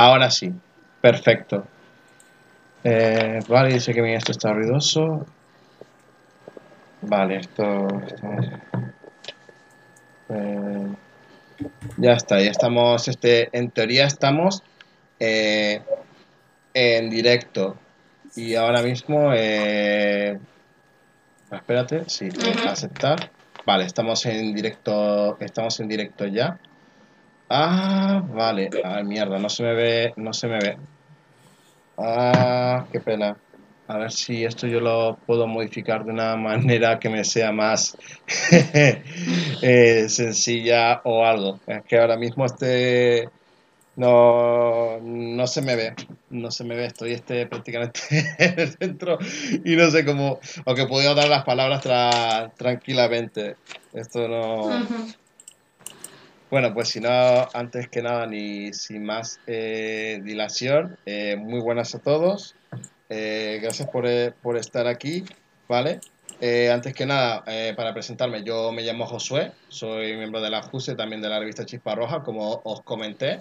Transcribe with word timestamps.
Ahora 0.00 0.30
sí, 0.30 0.50
perfecto. 1.02 1.66
Eh, 2.82 3.40
vale, 3.46 3.74
dice 3.74 3.92
que 3.92 4.14
esto 4.14 4.32
está 4.32 4.50
ruidoso. 4.50 5.26
Vale, 7.02 7.36
esto... 7.36 7.86
Eh, 10.30 10.86
ya 11.98 12.12
está, 12.12 12.40
ya 12.40 12.50
estamos, 12.50 13.08
este, 13.08 13.50
en 13.52 13.70
teoría 13.72 14.06
estamos 14.06 14.62
eh, 15.18 15.82
en 16.72 17.10
directo. 17.10 17.76
Y 18.36 18.54
ahora 18.54 18.80
mismo, 18.80 19.34
espérate, 21.52 22.08
sí, 22.08 22.30
aceptar. 22.66 23.30
Vale, 23.66 23.84
estamos 23.84 24.24
en 24.24 24.54
directo, 24.54 25.36
estamos 25.40 25.78
en 25.80 25.88
directo 25.88 26.26
ya. 26.26 26.58
Ah, 27.52 28.22
vale. 28.32 28.70
Ah, 28.84 29.02
mierda, 29.02 29.38
no 29.38 29.48
se 29.48 29.64
me 29.64 29.74
ve, 29.74 30.12
no 30.16 30.32
se 30.32 30.46
me 30.46 30.58
ve. 30.60 30.78
Ah, 31.98 32.86
qué 32.92 33.00
pena. 33.00 33.36
A 33.88 33.98
ver 33.98 34.12
si 34.12 34.44
esto 34.44 34.68
yo 34.68 34.78
lo 34.78 35.18
puedo 35.26 35.48
modificar 35.48 36.04
de 36.04 36.12
una 36.12 36.36
manera 36.36 37.00
que 37.00 37.08
me 37.08 37.24
sea 37.24 37.50
más 37.50 37.96
eh, 38.52 40.06
sencilla 40.08 41.00
o 41.02 41.24
algo. 41.24 41.58
Es 41.66 41.82
que 41.88 41.98
ahora 41.98 42.16
mismo 42.16 42.46
este 42.46 43.28
no, 43.96 45.00
no 45.02 45.46
se 45.48 45.60
me 45.60 45.74
ve, 45.74 45.94
no 46.30 46.52
se 46.52 46.62
me 46.62 46.76
ve, 46.76 46.86
estoy 46.86 47.12
este 47.14 47.46
prácticamente 47.46 48.00
en 48.38 48.60
el 48.60 48.72
centro 48.78 49.18
y 49.64 49.74
no 49.74 49.90
sé 49.90 50.04
cómo, 50.04 50.38
aunque 50.64 50.86
puedo 50.86 51.14
dar 51.16 51.28
las 51.28 51.44
palabras 51.44 51.82
tranquilamente. 52.56 53.56
Esto 53.92 54.28
no, 54.28 54.86
bueno, 56.50 56.74
pues 56.74 56.88
si 56.88 57.00
no, 57.00 57.48
antes 57.54 57.88
que 57.88 58.02
nada, 58.02 58.26
ni 58.26 58.72
sin 58.72 59.04
más 59.04 59.38
eh, 59.46 60.20
dilación, 60.24 60.98
eh, 61.06 61.36
muy 61.36 61.60
buenas 61.60 61.94
a 61.94 62.00
todos. 62.00 62.56
Eh, 63.08 63.60
gracias 63.62 63.88
por, 63.88 64.04
por, 64.42 64.56
estar 64.56 64.88
aquí, 64.88 65.24
¿vale? 65.68 66.00
antes 66.72 66.94
que 66.94 67.04
nada, 67.04 67.44
para 67.76 67.92
presentarme, 67.92 68.42
yo 68.42 68.72
me 68.72 68.80
llamo 68.80 69.04
Josué, 69.04 69.52
soy 69.68 70.16
miembro 70.16 70.40
de 70.40 70.48
la 70.48 70.62
JUSE, 70.62 70.94
también 70.94 71.20
de 71.20 71.28
la 71.28 71.38
revista 71.38 71.66
Chispa 71.66 71.94
Roja, 71.94 72.22
como 72.22 72.62
os 72.64 72.80
comenté. 72.80 73.40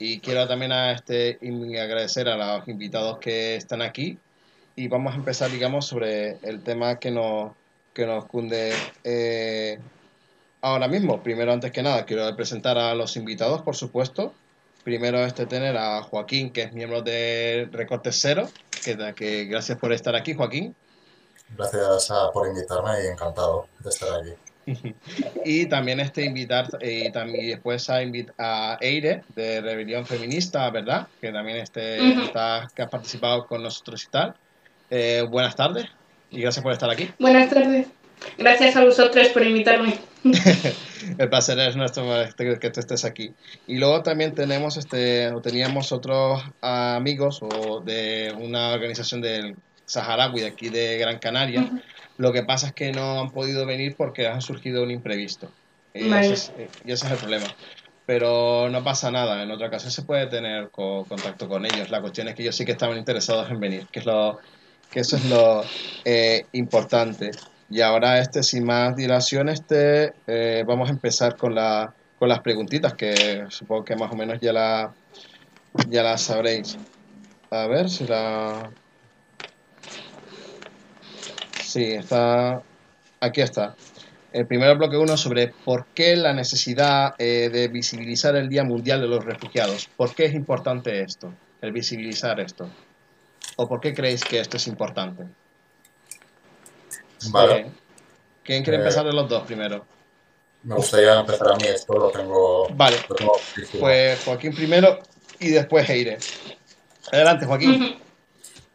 Y 0.00 0.18
quiero 0.18 0.48
también 0.48 0.72
este, 0.72 1.38
agradecer 1.80 2.28
a 2.28 2.36
los 2.36 2.66
invitados 2.66 3.18
que 3.18 3.54
están 3.54 3.80
aquí. 3.80 4.18
Y 4.74 4.88
vamos 4.88 5.14
a 5.14 5.18
empezar, 5.18 5.52
digamos, 5.52 5.86
sobre 5.86 6.38
el 6.42 6.64
tema 6.64 6.98
que 6.98 7.12
nos, 7.12 7.52
que 7.94 8.06
nos 8.06 8.24
cunde 8.24 8.72
ahora 10.66 10.88
mismo. 10.88 11.22
Primero, 11.22 11.52
antes 11.52 11.70
que 11.70 11.82
nada, 11.82 12.04
quiero 12.04 12.34
presentar 12.34 12.76
a 12.76 12.94
los 12.94 13.16
invitados, 13.16 13.62
por 13.62 13.76
supuesto. 13.76 14.34
Primero 14.82 15.24
este 15.24 15.46
tener 15.46 15.76
a 15.76 16.02
Joaquín, 16.02 16.50
que 16.50 16.62
es 16.62 16.72
miembro 16.72 17.02
de 17.02 17.68
Recorte 17.72 18.10
Cero, 18.12 18.48
que, 18.84 19.14
que 19.14 19.44
gracias 19.44 19.78
por 19.78 19.92
estar 19.92 20.14
aquí, 20.14 20.34
Joaquín. 20.34 20.74
Gracias 21.56 22.12
por 22.32 22.48
invitarme 22.48 22.90
y 23.04 23.06
encantado 23.06 23.66
de 23.80 23.90
estar 23.90 24.08
aquí. 24.20 24.32
y 25.44 25.66
también 25.66 26.00
este 26.00 26.24
invitar 26.24 26.68
y 26.80 27.10
también 27.12 27.46
después 27.46 27.88
a, 27.88 27.98
a 28.38 28.78
Eire 28.80 29.22
de 29.36 29.60
Rebelión 29.60 30.04
Feminista, 30.04 30.68
¿verdad? 30.70 31.06
Que 31.20 31.30
también 31.30 31.58
este 31.58 32.24
está, 32.24 32.68
que 32.74 32.82
ha 32.82 32.88
participado 32.88 33.46
con 33.46 33.62
nosotros 33.62 34.04
y 34.04 34.08
tal. 34.08 34.34
Eh, 34.90 35.24
buenas 35.28 35.54
tardes 35.54 35.86
y 36.30 36.40
gracias 36.40 36.62
por 36.62 36.72
estar 36.72 36.90
aquí. 36.90 37.10
Buenas 37.20 37.48
tardes. 37.50 37.86
Gracias 38.38 38.76
a 38.76 38.84
vosotros 38.84 39.28
por 39.28 39.44
invitarme. 39.44 39.98
El 41.18 41.28
placer 41.28 41.58
es 41.58 41.76
nuestro 41.76 42.04
que 42.36 42.70
tú 42.70 42.80
estés 42.80 43.04
aquí. 43.04 43.32
Y 43.66 43.78
luego 43.78 44.02
también 44.02 44.34
tenemos 44.34 44.76
este, 44.76 45.28
o 45.28 45.40
teníamos 45.40 45.92
otros 45.92 46.42
amigos 46.60 47.40
o 47.42 47.80
de 47.80 48.34
una 48.38 48.72
organización 48.72 49.20
del 49.20 49.56
Saharaui 49.84 50.40
de 50.40 50.46
aquí 50.46 50.68
de 50.68 50.98
Gran 50.98 51.18
Canaria. 51.18 51.70
Lo 52.18 52.32
que 52.32 52.42
pasa 52.42 52.68
es 52.68 52.72
que 52.72 52.92
no 52.92 53.20
han 53.20 53.30
podido 53.30 53.66
venir 53.66 53.94
porque 53.96 54.26
ha 54.26 54.40
surgido 54.40 54.82
un 54.82 54.90
imprevisto. 54.90 55.50
Y, 55.94 56.12
ese 56.12 56.32
es, 56.32 56.52
y 56.84 56.92
ese 56.92 57.06
es 57.06 57.12
el 57.12 57.18
problema 57.18 57.46
pero 58.06 58.68
no 58.70 58.84
pasa 58.84 59.10
nada. 59.10 59.42
En 59.42 59.50
otra 59.50 59.66
ocasión 59.66 59.90
se 59.90 60.02
puede 60.02 60.28
tener 60.28 60.70
contacto 60.70 61.48
con 61.48 61.66
ellos. 61.66 61.90
La 61.90 62.00
cuestión 62.00 62.28
es 62.28 62.36
que 62.36 62.42
ellos 62.42 62.54
sí 62.54 62.64
que 62.64 62.72
estaban 62.72 62.96
interesados 62.96 63.50
en 63.50 63.58
venir, 63.58 63.88
que 63.90 63.98
es 63.98 64.06
lo 64.06 64.38
que 64.90 65.00
eso 65.00 65.16
es 65.16 65.24
lo 65.24 65.64
eh, 66.04 66.46
importante. 66.52 67.32
Y 67.68 67.80
ahora, 67.80 68.20
este, 68.20 68.42
sin 68.42 68.64
más 68.64 68.94
dilación, 68.94 69.48
este, 69.48 70.14
eh, 70.26 70.64
vamos 70.66 70.88
a 70.88 70.92
empezar 70.92 71.36
con, 71.36 71.54
la, 71.54 71.92
con 72.18 72.28
las 72.28 72.40
preguntitas, 72.40 72.94
que 72.94 73.46
supongo 73.48 73.84
que 73.84 73.96
más 73.96 74.12
o 74.12 74.16
menos 74.16 74.38
ya 74.40 74.52
la, 74.52 76.18
sabréis. 76.18 76.78
A 77.50 77.66
ver 77.66 77.90
si 77.90 78.06
la... 78.06 78.70
Sí, 81.60 81.92
está... 81.92 82.62
Aquí 83.20 83.40
está. 83.40 83.74
El 84.32 84.46
primer 84.46 84.76
bloque 84.76 84.96
uno 84.96 85.16
sobre 85.16 85.48
por 85.64 85.86
qué 85.86 86.14
la 86.14 86.32
necesidad 86.32 87.14
eh, 87.18 87.48
de 87.50 87.68
visibilizar 87.68 88.36
el 88.36 88.48
Día 88.48 88.62
Mundial 88.62 89.00
de 89.00 89.08
los 89.08 89.24
Refugiados. 89.24 89.88
¿Por 89.96 90.14
qué 90.14 90.26
es 90.26 90.34
importante 90.34 91.00
esto? 91.00 91.32
El 91.62 91.72
visibilizar 91.72 92.38
esto. 92.38 92.68
¿O 93.56 93.68
por 93.68 93.80
qué 93.80 93.94
creéis 93.94 94.22
que 94.22 94.38
esto 94.38 94.58
es 94.58 94.66
importante? 94.66 95.24
Vale. 97.30 97.70
¿Quién 98.42 98.62
quiere 98.62 98.78
empezar 98.78 99.04
de 99.04 99.12
los 99.12 99.28
dos 99.28 99.42
primero? 99.44 99.84
Me 100.62 100.74
gustaría 100.74 101.20
empezar 101.20 101.52
a 101.52 101.56
mí, 101.56 101.66
esto 101.66 101.94
lo 101.94 102.10
tengo. 102.10 102.68
Vale. 102.74 102.96
pues 103.78 104.24
Joaquín 104.24 104.54
primero 104.54 104.98
y 105.38 105.50
después 105.50 105.88
Eire. 105.88 106.18
Adelante, 107.12 107.46
Joaquín. 107.46 108.00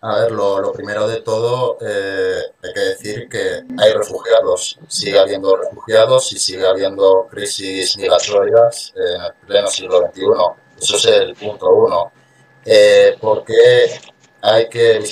A 0.03 0.16
ver, 0.22 0.31
lo, 0.31 0.73
primero 0.73 1.07
de 1.07 1.22
todo, 1.22 1.78
eh, 1.79 2.41
hay 2.63 2.73
que 2.73 2.79
decir 2.79 3.29
que 3.29 3.61
hay 3.78 3.94
refugiados, 3.94 4.79
sigue 4.88 5.19
habiendo 5.19 5.56
refugiados 5.56 6.34
y 6.34 6.40
sigue 6.40 6.66
habiendo 6.66 7.28
crisis 7.29 7.95
migratorias 7.97 8.94
en 8.95 9.22
el 9.22 9.34
pleno 9.45 9.67
siglo 9.67 10.00
XXI. 10.00 10.23
Eso 10.81 10.95
es 10.97 11.06
el 11.06 11.35
punto 11.35 11.69
uno. 11.69 12.11
Eh, 12.66 13.16
¿Por 13.19 13.45
qué 13.45 14.00
hay 14.41 14.67
que 14.69 15.03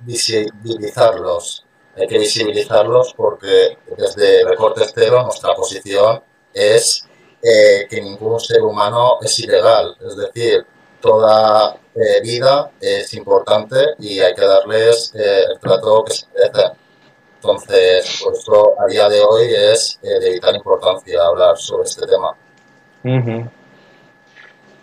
visibilizarlos? 0.00 1.66
Hay 1.96 2.06
que 2.06 2.18
visibilizarlos 2.18 3.14
porque 3.16 3.76
desde 3.96 4.44
Recortes 4.44 4.92
Cero 4.94 5.22
nuestra 5.24 5.54
posición 5.54 6.22
es 6.52 7.04
eh, 7.42 7.86
que 7.88 8.00
ningún 8.00 8.38
ser 8.38 8.62
humano 8.62 9.18
es 9.22 9.38
ilegal, 9.38 9.96
es 10.06 10.16
decir, 10.16 10.64
toda 11.00 11.76
eh, 11.94 12.20
vida 12.22 12.70
es 12.80 13.12
importante 13.14 13.76
y 13.98 14.20
hay 14.20 14.34
que 14.34 14.44
darles 14.44 15.12
eh, 15.14 15.44
el 15.50 15.58
trato 15.58 16.04
que 16.04 16.12
se 16.12 16.26
merece. 16.34 16.72
Entonces, 17.36 18.20
por 18.22 18.34
eso 18.34 18.74
a 18.78 18.86
día 18.86 19.08
de 19.08 19.22
hoy 19.22 19.46
es 19.54 19.98
de 20.02 20.30
vital 20.30 20.56
importancia 20.56 21.22
hablar 21.24 21.56
sobre 21.56 21.84
este 21.84 22.06
tema. 22.06 22.36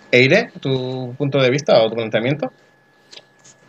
Eire, 0.09 0.51
¿tu 0.59 1.13
punto 1.15 1.37
de 1.37 1.51
vista 1.51 1.83
o 1.83 1.89
tu 1.89 1.95
planteamiento? 1.95 2.51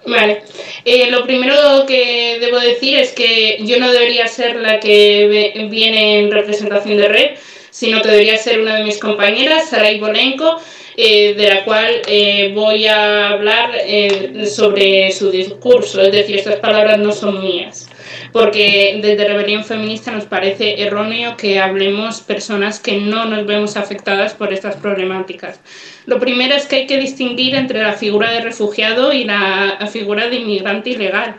Vale. 0.06 0.42
Eh, 0.84 1.10
lo 1.10 1.24
primero 1.24 1.84
que 1.86 2.38
debo 2.40 2.58
decir 2.58 2.98
es 2.98 3.12
que 3.12 3.58
yo 3.60 3.78
no 3.78 3.90
debería 3.90 4.26
ser 4.26 4.56
la 4.56 4.80
que 4.80 5.68
viene 5.70 6.20
en 6.20 6.32
representación 6.32 6.96
de 6.96 7.08
red, 7.08 7.30
sino 7.70 8.00
que 8.00 8.08
debería 8.08 8.38
ser 8.38 8.60
una 8.60 8.76
de 8.76 8.84
mis 8.84 8.98
compañeras, 8.98 9.68
Saray 9.68 9.98
Bolenko, 9.98 10.60
eh, 10.96 11.34
de 11.34 11.48
la 11.48 11.64
cual 11.64 12.02
eh, 12.08 12.52
voy 12.54 12.86
a 12.86 13.30
hablar 13.30 13.72
sobre 14.46 15.12
su 15.12 15.30
discurso. 15.30 16.00
Es 16.02 16.12
decir, 16.12 16.36
estas 16.36 16.56
palabras 16.56 16.98
no 16.98 17.12
son 17.12 17.40
mías 17.40 17.87
porque 18.32 18.98
desde 19.02 19.28
Rebelión 19.28 19.64
Feminista 19.64 20.10
nos 20.10 20.24
parece 20.24 20.82
erróneo 20.82 21.36
que 21.36 21.58
hablemos 21.60 22.20
personas 22.20 22.80
que 22.80 22.98
no 22.98 23.24
nos 23.24 23.46
vemos 23.46 23.76
afectadas 23.76 24.34
por 24.34 24.52
estas 24.52 24.76
problemáticas. 24.76 25.60
Lo 26.06 26.18
primero 26.18 26.54
es 26.54 26.66
que 26.66 26.76
hay 26.76 26.86
que 26.86 26.98
distinguir 26.98 27.54
entre 27.54 27.82
la 27.82 27.92
figura 27.92 28.30
de 28.30 28.40
refugiado 28.40 29.12
y 29.12 29.24
la 29.24 29.88
figura 29.90 30.28
de 30.28 30.36
inmigrante 30.36 30.90
ilegal. 30.90 31.36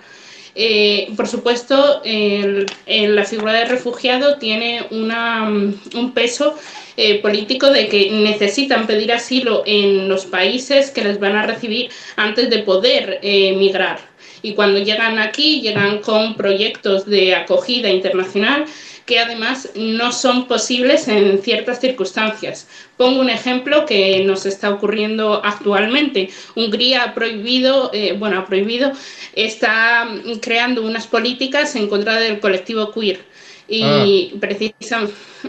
Eh, 0.56 1.12
por 1.15 1.27
supuesto, 1.27 2.01
la 2.03 3.25
figura 3.25 3.53
de 3.53 3.65
refugiado 3.65 4.38
tiene 4.38 4.85
un 4.92 6.12
peso 6.13 6.56
eh, 7.01 7.21
político 7.21 7.71
de 7.71 7.88
que 7.88 8.12
necesitan 8.12 8.85
pedir 8.85 9.13
asilo 9.13 9.63
en 9.65 10.09
los 10.09 10.25
países 10.25 10.92
que 10.92 11.01
les 11.01 11.18
van 11.18 11.38
a 11.38 11.45
recibir 11.45 11.89
antes 12.18 12.50
de 12.50 12.59
poder 12.59 13.19
eh, 13.21 13.56
migrar 13.56 14.08
y 14.41 14.53
cuando 14.53 14.80
llegan 14.80 15.19
aquí 15.19 15.62
llegan 15.62 16.00
con 16.00 16.36
proyectos 16.36 17.06
de 17.06 17.36
acogida 17.36 17.89
internacional 17.89 18.65
que 19.09 19.18
además 19.18 19.71
no 19.75 20.12
son 20.12 20.47
posibles 20.47 21.07
en 21.07 21.41
ciertas 21.41 21.80
circunstancias. 21.81 22.68
Pongo 22.95 23.21
un 23.21 23.31
ejemplo 23.31 23.88
que 23.88 24.24
nos 24.24 24.45
está 24.45 24.69
ocurriendo 24.69 25.41
actualmente. 25.44 26.30
Hungría 26.53 27.06
ha 27.06 27.13
prohibido, 27.15 27.89
eh, 27.91 28.13
bueno, 28.13 28.38
ha 28.38 28.45
prohibido, 28.45 28.91
está 29.33 30.07
creando 30.42 30.83
unas 30.83 31.07
políticas 31.07 31.75
en 31.75 31.88
contra 31.89 32.19
del 32.19 32.39
colectivo 32.39 32.92
queer 32.92 33.21
y 33.68 34.33
ah. 34.44 35.07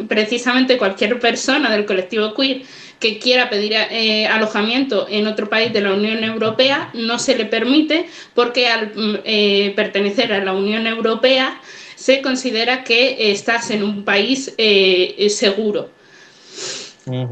precisamente 0.09 0.79
cualquier 0.79 1.19
persona 1.21 1.71
del 1.71 1.85
colectivo 1.85 2.33
queer 2.35 2.63
que 3.01 3.19
quiera 3.19 3.49
pedir 3.49 3.73
eh, 3.73 4.27
alojamiento 4.27 5.07
en 5.09 5.27
otro 5.27 5.49
país 5.49 5.73
de 5.73 5.81
la 5.81 5.95
Unión 5.95 6.23
Europea 6.23 6.91
no 6.93 7.19
se 7.19 7.35
le 7.35 7.47
permite 7.47 8.07
porque 8.35 8.69
al 8.69 8.93
mm, 8.95 9.19
eh, 9.25 9.73
pertenecer 9.75 10.33
a 10.33 10.45
la 10.45 10.53
Unión 10.53 10.87
Europea 10.87 11.61
se 11.97 12.21
considera 12.21 12.85
que 12.85 13.33
estás 13.33 13.71
en 13.71 13.83
un 13.83 14.05
país 14.05 14.55
eh, 14.59 15.27
seguro. 15.31 15.91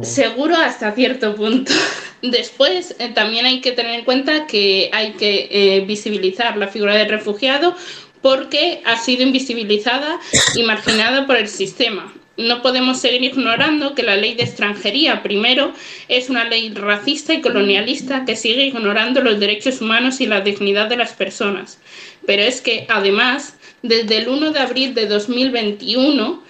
Seguro 0.03 0.57
hasta 0.57 0.91
cierto 0.93 1.37
punto. 1.37 1.73
Después, 2.23 2.97
también 3.15 3.47
hay 3.47 3.61
que 3.61 3.73
tener 3.73 4.01
en 4.01 4.05
cuenta 4.05 4.47
que 4.47 4.91
hay 4.93 5.13
que 5.13 5.85
visibilizar 5.87 6.57
la 6.57 6.67
figura 6.67 6.97
del 6.97 7.09
refugiado 7.09 7.77
porque 8.21 8.83
ha 8.85 8.97
sido 8.99 9.23
invisibilizada 9.23 10.19
y 10.57 10.65
marginada 10.65 11.29
por 11.29 11.37
el 11.37 11.47
sistema. 11.47 12.13
No 12.39 12.63
podemos 12.63 13.01
seguir 13.01 13.25
ignorando 13.25 13.97
que 13.97 14.05
la 14.05 14.17
ley 14.17 14.35
de 14.35 14.45
extranjería, 14.45 15.25
primero, 15.25 15.73
es 16.07 16.31
una 16.31 16.45
ley 16.45 16.71
racista 16.71 17.35
y 17.35 17.41
colonialista 17.41 18.25
que 18.25 18.37
sigue 18.37 18.65
ignorando 18.65 19.21
los 19.21 19.41
derechos 19.41 19.81
humanos 19.81 20.21
y 20.21 20.27
la 20.27 20.41
dignidad 20.41 20.89
de 20.89 20.97
las 20.97 21.13
personas. 21.15 21.81
Pero 22.27 22.43
es 22.43 22.61
que, 22.61 22.87
además, 22.89 23.57
desde 23.83 24.19
el 24.19 24.29
1 24.29 24.53
de 24.53 24.61
abril 24.61 24.95
de 24.95 25.07
2021, 25.07 26.45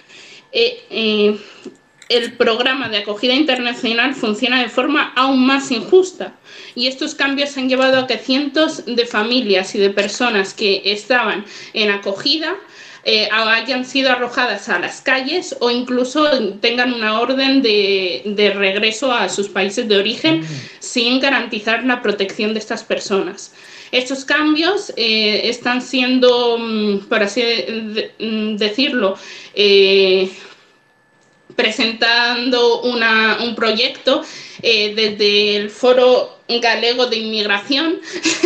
eh, 0.51 0.79
eh, 0.91 1.37
el 2.09 2.33
programa 2.33 2.89
de 2.89 2.97
acogida 2.97 3.33
internacional 3.33 4.13
funciona 4.13 4.61
de 4.61 4.69
forma 4.69 5.13
aún 5.15 5.45
más 5.45 5.71
injusta 5.71 6.35
y 6.75 6.87
estos 6.87 7.13
cambios 7.13 7.55
han 7.57 7.69
llevado 7.69 7.99
a 7.99 8.07
que 8.07 8.17
cientos 8.17 8.83
de 8.85 9.05
familias 9.05 9.75
y 9.75 9.79
de 9.79 9.91
personas 9.91 10.53
que 10.53 10.81
estaban 10.85 11.45
en 11.73 11.91
acogida 11.91 12.55
eh, 13.11 13.27
hayan 13.31 13.85
sido 13.85 14.11
arrojadas 14.11 14.69
a 14.69 14.77
las 14.77 15.01
calles 15.01 15.55
o 15.61 15.71
incluso 15.71 16.29
tengan 16.59 16.93
una 16.93 17.19
orden 17.19 17.63
de, 17.63 18.53
regreso 18.55 19.11
a 19.11 19.29
sus 19.29 19.49
países 19.49 19.87
de 19.87 19.97
origen 19.97 20.41
mm. 20.41 20.45
sin 20.77 21.19
garantizar 21.19 21.83
la 21.85 22.03
protección 22.03 22.53
de 22.53 22.59
estas 22.59 22.83
personas. 22.83 23.51
Estos 23.91 24.25
cambios 24.25 24.93
eh, 24.95 25.41
están 25.45 25.81
siendo, 25.81 26.59
mm, 26.59 27.07
por 27.09 27.23
así 27.23 27.41
mm, 28.19 28.57
decirlo, 28.57 29.17
eh, 29.55 30.29
presentando 31.55 32.81
un 32.83 33.55
proyecto 33.55 34.21
desde 34.61 35.55
el 35.55 35.71
Foro 35.71 36.37
Galego 36.47 37.07
de 37.07 37.17
Inmigración, 37.17 37.99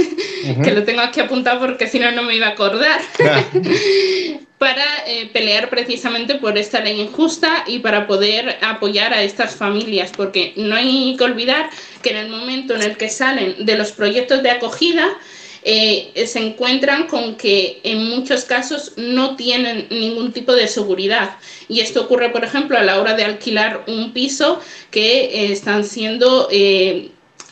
que 0.64 0.72
lo 0.72 0.84
tengo 0.84 1.02
aquí 1.02 1.20
apuntado 1.20 1.60
porque 1.60 1.88
si 1.88 2.00
no, 2.00 2.12
no 2.14 2.24
me 2.24 2.36
iba 2.36 2.48
a 2.48 2.52
acordar, 2.52 3.02
para 4.64 5.06
eh, 5.08 5.30
pelear 5.34 5.70
precisamente 5.70 6.36
por 6.36 6.58
esta 6.58 6.80
ley 6.80 7.02
injusta 7.02 7.66
y 7.68 7.80
para 7.80 8.08
poder 8.08 8.60
apoyar 8.62 9.14
a 9.14 9.22
estas 9.22 9.58
familias, 9.58 10.10
porque 10.16 10.54
no 10.56 10.74
hay 10.74 11.18
que 11.18 11.24
olvidar 11.26 11.70
que 12.02 12.12
en 12.12 12.16
el 12.16 12.30
momento 12.30 12.74
en 12.74 12.82
el 12.82 12.96
que 12.96 13.10
salen 13.10 13.66
de 13.66 13.78
los 13.78 13.92
proyectos 13.92 14.42
de 14.42 14.52
acogida, 14.52 15.18
eh, 15.64 16.14
se 16.28 16.40
encuentran 16.40 17.08
con 17.08 17.36
que 17.36 17.82
en 17.84 18.06
muchos 18.06 18.46
casos 18.46 18.94
no 18.96 19.36
tienen 19.36 19.88
ningún 19.90 20.32
tipo 20.32 20.54
de 20.54 20.70
seguridad. 20.70 21.36
Y 21.68 21.82
esto 21.82 22.04
ocurre, 22.04 22.30
por 22.30 22.46
ejemplo, 22.46 22.78
a 22.78 22.84
la 22.84 23.02
hora 23.02 23.16
de 23.16 23.26
alquilar 23.26 23.84
un 23.88 24.14
piso 24.14 24.62
que 24.92 25.26
eh, 25.26 25.52
están 25.52 25.84
siendo 25.84 26.48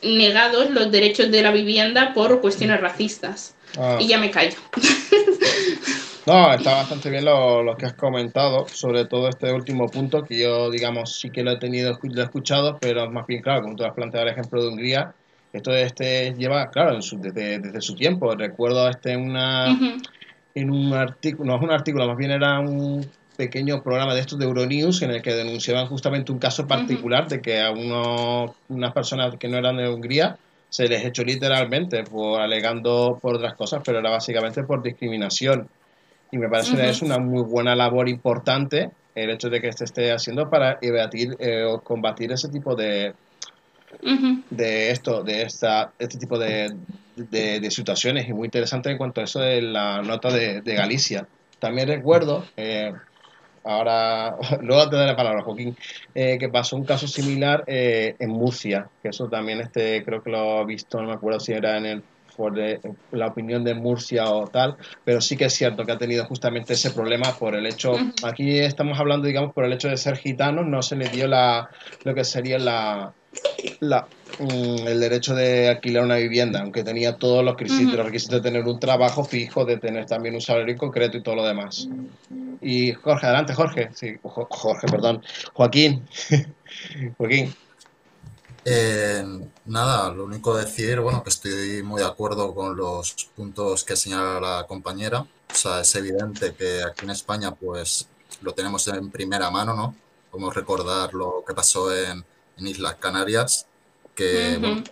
negados 0.01 0.69
los 0.69 0.89
derechos 0.89 1.29
de 1.29 1.41
la 1.41 1.51
vivienda 1.51 2.13
por 2.13 2.39
cuestiones 2.39 2.79
racistas. 2.79 3.53
Ah. 3.77 3.97
Y 3.99 4.07
ya 4.07 4.17
me 4.17 4.31
callo. 4.31 4.55
No, 6.27 6.53
está 6.53 6.75
bastante 6.75 7.09
bien 7.09 7.25
lo, 7.25 7.75
que 7.77 7.87
has 7.87 7.93
comentado, 7.93 8.67
sobre 8.67 9.05
todo 9.05 9.27
este 9.27 9.51
último 9.51 9.87
punto, 9.87 10.23
que 10.23 10.39
yo, 10.39 10.69
digamos, 10.69 11.19
sí 11.19 11.31
que 11.31 11.43
lo 11.43 11.51
he 11.51 11.57
tenido 11.57 11.97
lo 12.03 12.21
he 12.21 12.23
escuchado, 12.23 12.77
pero 12.79 13.09
más 13.09 13.25
bien, 13.25 13.41
claro, 13.41 13.63
como 13.63 13.75
tú 13.75 13.83
has 13.83 13.93
planteado 13.93 14.27
el 14.27 14.33
ejemplo 14.33 14.61
de 14.61 14.69
Hungría, 14.69 15.15
esto 15.51 15.75
este 15.75 16.33
lleva, 16.37 16.69
claro, 16.69 16.99
desde, 16.99 17.81
su 17.81 17.95
tiempo. 17.95 18.33
Recuerdo 18.35 18.87
este 18.87 19.17
una, 19.17 19.67
en 20.55 20.69
un 20.69 20.93
artículo, 20.93 21.49
no 21.49 21.57
es 21.57 21.63
un 21.63 21.71
artículo, 21.71 22.07
más 22.07 22.17
bien 22.17 22.31
era 22.31 22.59
un 22.59 23.05
pequeño 23.35 23.81
programa 23.81 24.13
de 24.13 24.21
estos 24.21 24.37
de 24.37 24.45
Euronews 24.45 25.01
en 25.01 25.11
el 25.11 25.21
que 25.21 25.33
denunciaban 25.33 25.87
justamente 25.87 26.31
un 26.31 26.37
caso 26.37 26.67
particular 26.67 27.27
de 27.27 27.41
que 27.41 27.59
a 27.59 27.71
uno, 27.71 28.55
unas 28.69 28.93
personas 28.93 29.35
que 29.37 29.47
no 29.47 29.57
eran 29.57 29.77
de 29.77 29.89
Hungría 29.89 30.37
se 30.69 30.87
les 30.87 31.03
echó 31.03 31.23
literalmente 31.23 32.03
por 32.03 32.39
alegando 32.39 33.17
por 33.21 33.35
otras 33.35 33.55
cosas, 33.55 33.81
pero 33.83 33.99
era 33.99 34.09
básicamente 34.09 34.63
por 34.63 34.83
discriminación. 34.83 35.67
Y 36.31 36.37
me 36.37 36.49
parece 36.49 36.75
que 36.75 36.89
es 36.89 37.01
una 37.01 37.17
muy 37.17 37.43
buena 37.43 37.75
labor 37.75 38.07
importante 38.07 38.91
el 39.15 39.29
hecho 39.29 39.49
de 39.49 39.59
que 39.59 39.71
se 39.73 39.83
esté 39.83 40.11
haciendo 40.11 40.49
para 40.49 40.77
evadir 40.81 41.35
eh, 41.39 41.63
o 41.65 41.81
combatir 41.81 42.31
ese 42.31 42.47
tipo 42.47 42.75
de, 42.75 43.13
de 44.49 44.91
esto, 44.91 45.23
de 45.23 45.43
esta, 45.43 45.91
este 45.99 46.17
tipo 46.17 46.37
de, 46.39 46.75
de, 47.15 47.71
situaciones. 47.71 48.27
Y 48.27 48.33
muy 48.33 48.45
interesante 48.45 48.89
en 48.89 48.97
cuanto 48.97 49.21
a 49.21 49.25
eso 49.25 49.39
de 49.39 49.61
la 49.61 50.01
nota 50.01 50.31
de, 50.31 50.61
Galicia. 50.61 51.27
También 51.59 51.87
recuerdo, 51.87 52.45
eh, 52.57 52.93
ahora, 53.63 54.37
luego 54.61 54.89
te 54.89 54.95
daré 54.95 55.11
la 55.11 55.17
palabra, 55.17 55.43
Joaquín, 55.43 55.75
eh, 56.15 56.37
que 56.39 56.49
pasó 56.49 56.75
un 56.75 56.85
caso 56.85 57.07
similar 57.07 57.63
eh, 57.67 58.15
en 58.19 58.29
Murcia, 58.29 58.87
que 59.01 59.09
eso 59.09 59.27
también 59.27 59.61
este, 59.61 60.03
creo 60.03 60.23
que 60.23 60.31
lo 60.31 60.61
he 60.61 60.65
visto, 60.65 61.01
no 61.01 61.09
me 61.09 61.13
acuerdo 61.13 61.39
si 61.39 61.53
era 61.53 61.77
en 61.77 61.85
el 61.85 62.03
por 62.41 62.57
la 63.11 63.27
opinión 63.27 63.63
de 63.63 63.75
Murcia 63.75 64.31
o 64.31 64.47
tal, 64.47 64.77
pero 65.03 65.21
sí 65.21 65.37
que 65.37 65.45
es 65.45 65.53
cierto 65.53 65.85
que 65.85 65.91
ha 65.91 65.97
tenido 65.99 66.25
justamente 66.25 66.73
ese 66.73 66.89
problema 66.89 67.37
por 67.37 67.53
el 67.53 67.67
hecho, 67.67 67.93
aquí 68.23 68.57
estamos 68.57 68.99
hablando, 68.99 69.27
digamos, 69.27 69.53
por 69.53 69.63
el 69.63 69.73
hecho 69.73 69.89
de 69.89 69.97
ser 69.97 70.17
gitanos, 70.17 70.65
no 70.65 70.81
se 70.81 70.95
le 70.95 71.07
dio 71.09 71.27
la, 71.27 71.69
lo 72.03 72.15
que 72.15 72.23
sería 72.23 72.57
la, 72.57 73.13
la, 73.79 74.07
mm, 74.39 74.87
el 74.87 74.99
derecho 74.99 75.35
de 75.35 75.69
alquilar 75.69 76.03
una 76.03 76.15
vivienda, 76.15 76.61
aunque 76.61 76.83
tenía 76.83 77.17
todos 77.17 77.45
los 77.45 77.55
requisitos, 77.55 77.93
los 77.93 78.05
requisitos 78.07 78.41
de 78.41 78.49
tener 78.49 78.65
un 78.65 78.79
trabajo 78.79 79.23
fijo, 79.23 79.63
de 79.63 79.77
tener 79.77 80.07
también 80.07 80.33
un 80.33 80.41
salario 80.41 80.75
concreto 80.77 81.17
y 81.17 81.21
todo 81.21 81.35
lo 81.35 81.45
demás. 81.45 81.87
Y 82.59 82.93
Jorge, 82.93 83.27
adelante, 83.27 83.53
Jorge. 83.53 83.89
Sí, 83.93 84.15
Jorge, 84.23 84.87
perdón. 84.87 85.21
Joaquín. 85.53 86.03
Joaquín. 87.17 87.53
Eh, 88.63 89.23
nada, 89.65 90.11
lo 90.11 90.25
único 90.25 90.55
decir, 90.55 90.99
bueno, 90.99 91.23
que 91.23 91.29
estoy 91.29 91.81
muy 91.83 92.01
de 92.01 92.07
acuerdo 92.07 92.53
con 92.53 92.75
los 92.77 93.29
puntos 93.35 93.83
que 93.83 93.95
señala 93.95 94.39
la 94.39 94.67
compañera. 94.67 95.21
O 95.21 95.55
sea, 95.55 95.81
es 95.81 95.95
evidente 95.95 96.53
que 96.53 96.83
aquí 96.83 97.05
en 97.05 97.11
España, 97.11 97.53
pues, 97.55 98.07
lo 98.41 98.53
tenemos 98.53 98.87
en 98.87 99.09
primera 99.09 99.49
mano, 99.49 99.75
¿no? 99.75 99.95
Como 100.29 100.51
recordar 100.51 101.13
lo 101.13 101.43
que 101.45 101.53
pasó 101.53 101.93
en, 101.95 102.23
en 102.57 102.67
Islas 102.67 102.95
Canarias, 102.95 103.65
que, 104.15 104.83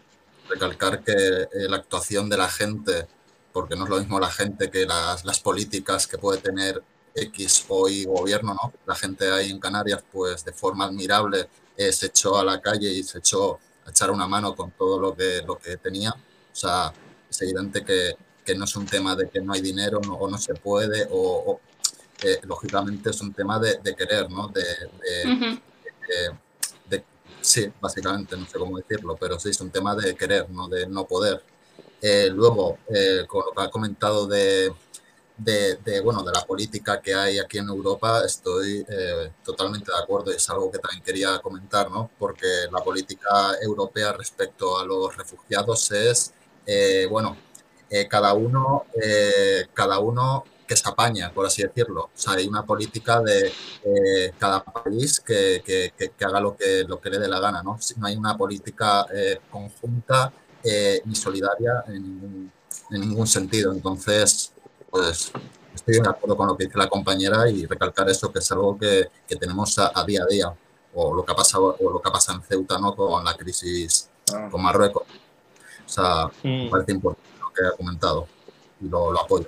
recalcar 0.50 1.04
que 1.04 1.14
eh, 1.14 1.70
la 1.70 1.78
actuación 1.78 2.30
de 2.30 2.38
la 2.38 2.50
gente, 2.50 3.08
porque 3.54 3.76
no 3.76 3.84
es 3.84 3.90
lo 3.90 4.00
mismo 4.00 4.20
la 4.20 4.32
gente 4.32 4.72
que 4.72 4.86
las, 4.86 5.24
las 5.26 5.40
políticas 5.40 6.08
que 6.08 6.18
puede 6.18 6.42
tener 6.42 6.82
X 7.16 7.66
o 7.70 7.88
Y 7.88 8.06
gobierno, 8.06 8.54
¿no? 8.54 8.74
La 8.86 8.96
gente 8.96 9.32
ahí 9.32 9.52
en 9.52 9.60
Canarias, 9.60 10.04
pues 10.12 10.44
de 10.44 10.54
forma 10.54 10.86
admirable, 10.86 11.48
eh, 11.78 11.94
se 11.94 12.08
echó 12.08 12.38
a 12.38 12.44
la 12.44 12.60
calle 12.60 12.92
y 12.92 13.04
se 13.04 13.20
echó 13.20 13.60
echar 13.90 14.12
una 14.12 14.28
mano 14.28 14.56
con 14.56 14.72
todo 14.72 15.00
lo 15.00 15.16
que, 15.16 15.42
lo 15.46 15.58
que 15.58 15.78
tenía. 15.78 16.12
O 16.12 16.56
sea, 16.56 16.94
es 17.30 17.42
evidente 17.42 17.84
que, 17.84 18.16
que 18.46 18.56
no 18.56 18.66
es 18.66 18.76
un 18.76 18.86
tema 18.86 19.16
de 19.16 19.30
que 19.30 19.42
no 19.42 19.54
hay 19.54 19.62
dinero 19.62 20.00
o 20.00 20.30
no 20.30 20.38
se 20.38 20.54
puede, 20.56 21.08
o, 21.12 21.60
eh, 22.24 22.40
lógicamente 22.44 23.10
es 23.12 23.22
un 23.22 23.34
tema 23.34 23.60
de, 23.60 23.80
de 23.84 23.96
querer, 23.96 24.30
¿no? 24.30 24.48
De, 24.50 24.64
de, 26.90 27.04
sí, 27.42 27.72
básicamente, 27.80 28.36
no 28.36 28.46
sé 28.46 28.58
cómo 28.58 28.78
decirlo, 28.78 29.16
pero 29.20 29.40
sí, 29.40 29.50
es 29.50 29.62
un 29.62 29.70
tema 29.70 29.96
de 29.96 30.16
querer, 30.16 30.50
no 30.50 30.68
de 30.68 30.88
no 30.88 31.06
poder. 31.06 31.42
Eh, 32.02 32.30
luego, 32.32 32.78
con 33.28 33.46
lo 33.46 33.52
que 33.54 33.62
ha 33.62 33.70
comentado 33.70 34.28
de, 34.28 34.74
de, 35.40 36.02
bueno, 36.02 36.24
de 36.24 36.32
la 36.32 36.46
política 36.46 37.02
que 37.02 37.14
hay 37.14 37.40
aquí 37.40 37.58
en 37.60 37.70
Europa 37.70 38.24
estoy 38.26 38.86
eh, 38.88 39.32
totalmente 39.44 39.92
de 39.92 39.98
acuerdo 39.98 40.32
y 40.32 40.36
es 40.36 40.50
algo 40.50 40.70
que 40.70 40.80
también 40.80 41.02
quería 41.02 41.40
comentar, 41.40 41.90
¿no? 41.90 42.12
porque 42.20 42.48
la 42.72 42.84
política 42.84 43.54
europea 43.62 44.12
respecto 44.14 44.78
a 44.78 44.86
los 44.86 45.16
refugiados 45.16 45.92
es, 45.92 46.34
eh, 46.66 47.08
bueno, 47.10 47.38
eh, 47.90 48.08
cada, 48.08 48.34
uno, 48.34 48.86
cada 49.74 50.00
uno 50.00 50.44
que 50.68 50.76
se 50.76 50.88
apaña, 50.88 51.32
por 51.34 51.48
así 51.48 51.64
decirlo. 51.64 52.04
O 52.04 52.12
sea, 52.14 52.34
hay 52.34 52.48
una 52.48 52.64
política 52.64 53.20
de 53.22 53.52
cada 54.38 54.64
país 54.64 55.20
que, 55.20 55.64
que, 55.66 56.14
haga 56.24 56.40
lo 56.40 56.56
que, 56.56 56.84
lo 56.88 57.00
que 57.00 57.10
le 57.10 57.18
dé 57.18 57.28
la 57.28 57.40
gana, 57.40 57.64
¿no? 57.64 57.80
No 57.98 58.06
hay 58.06 58.16
una 58.16 58.38
política 58.38 59.08
conjunta 59.50 60.32
ni 61.06 61.16
solidaria 61.16 61.84
en 61.88 62.52
en 62.92 63.02
ningún 63.02 63.28
sentido. 63.28 63.72
Entonces, 63.72 64.52
pues 64.90 65.32
estoy 65.74 66.00
de 66.02 66.10
acuerdo 66.10 66.36
con 66.36 66.48
lo 66.48 66.58
que 66.58 66.66
dice 66.66 66.78
la 66.78 66.90
compañera 66.90 67.50
y 67.50 67.66
recalcar 67.66 68.10
eso, 68.10 68.32
que 68.32 68.40
es 68.40 68.52
algo 68.52 68.78
que, 68.78 69.08
que 69.28 69.36
tenemos 69.36 69.78
a, 69.80 70.04
día 70.06 70.24
a 70.24 70.26
día, 70.26 70.54
o 70.94 71.14
lo 71.14 71.24
que 71.24 71.32
ha 71.32 71.36
pasado, 71.36 71.78
o 71.80 71.92
lo 71.92 72.02
que 72.02 72.10
ha 72.10 72.12
pasado 72.12 72.40
en 72.40 72.44
Ceuta, 72.44 72.80
¿no? 72.80 72.96
Con 72.96 73.24
la 73.24 73.36
crisis 73.36 74.10
ah. 74.34 74.50
con 74.52 74.62
Marruecos. 74.62 75.04
O 75.86 75.90
sea, 75.90 76.30
me 76.44 76.68
mm. 76.68 76.70
parece 76.70 76.92
importante 76.92 77.30
lo 77.40 77.50
que 77.52 77.66
ha 77.66 77.78
comentado 77.78 78.28
y 78.82 78.88
lo, 78.88 79.12
lo 79.12 79.22
apoyo. 79.22 79.48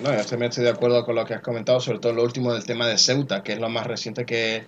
No, 0.00 0.16
yo 0.16 0.24
también 0.24 0.48
estoy 0.48 0.64
de 0.64 0.70
acuerdo 0.70 1.04
con 1.04 1.14
lo 1.14 1.26
que 1.26 1.34
has 1.34 1.42
comentado, 1.42 1.78
sobre 1.78 1.98
todo 1.98 2.12
lo 2.14 2.22
último 2.22 2.54
del 2.54 2.64
tema 2.64 2.86
de 2.86 2.96
Ceuta, 2.96 3.42
que 3.42 3.52
es 3.52 3.60
lo 3.60 3.68
más 3.68 3.86
reciente 3.86 4.24
que, 4.24 4.66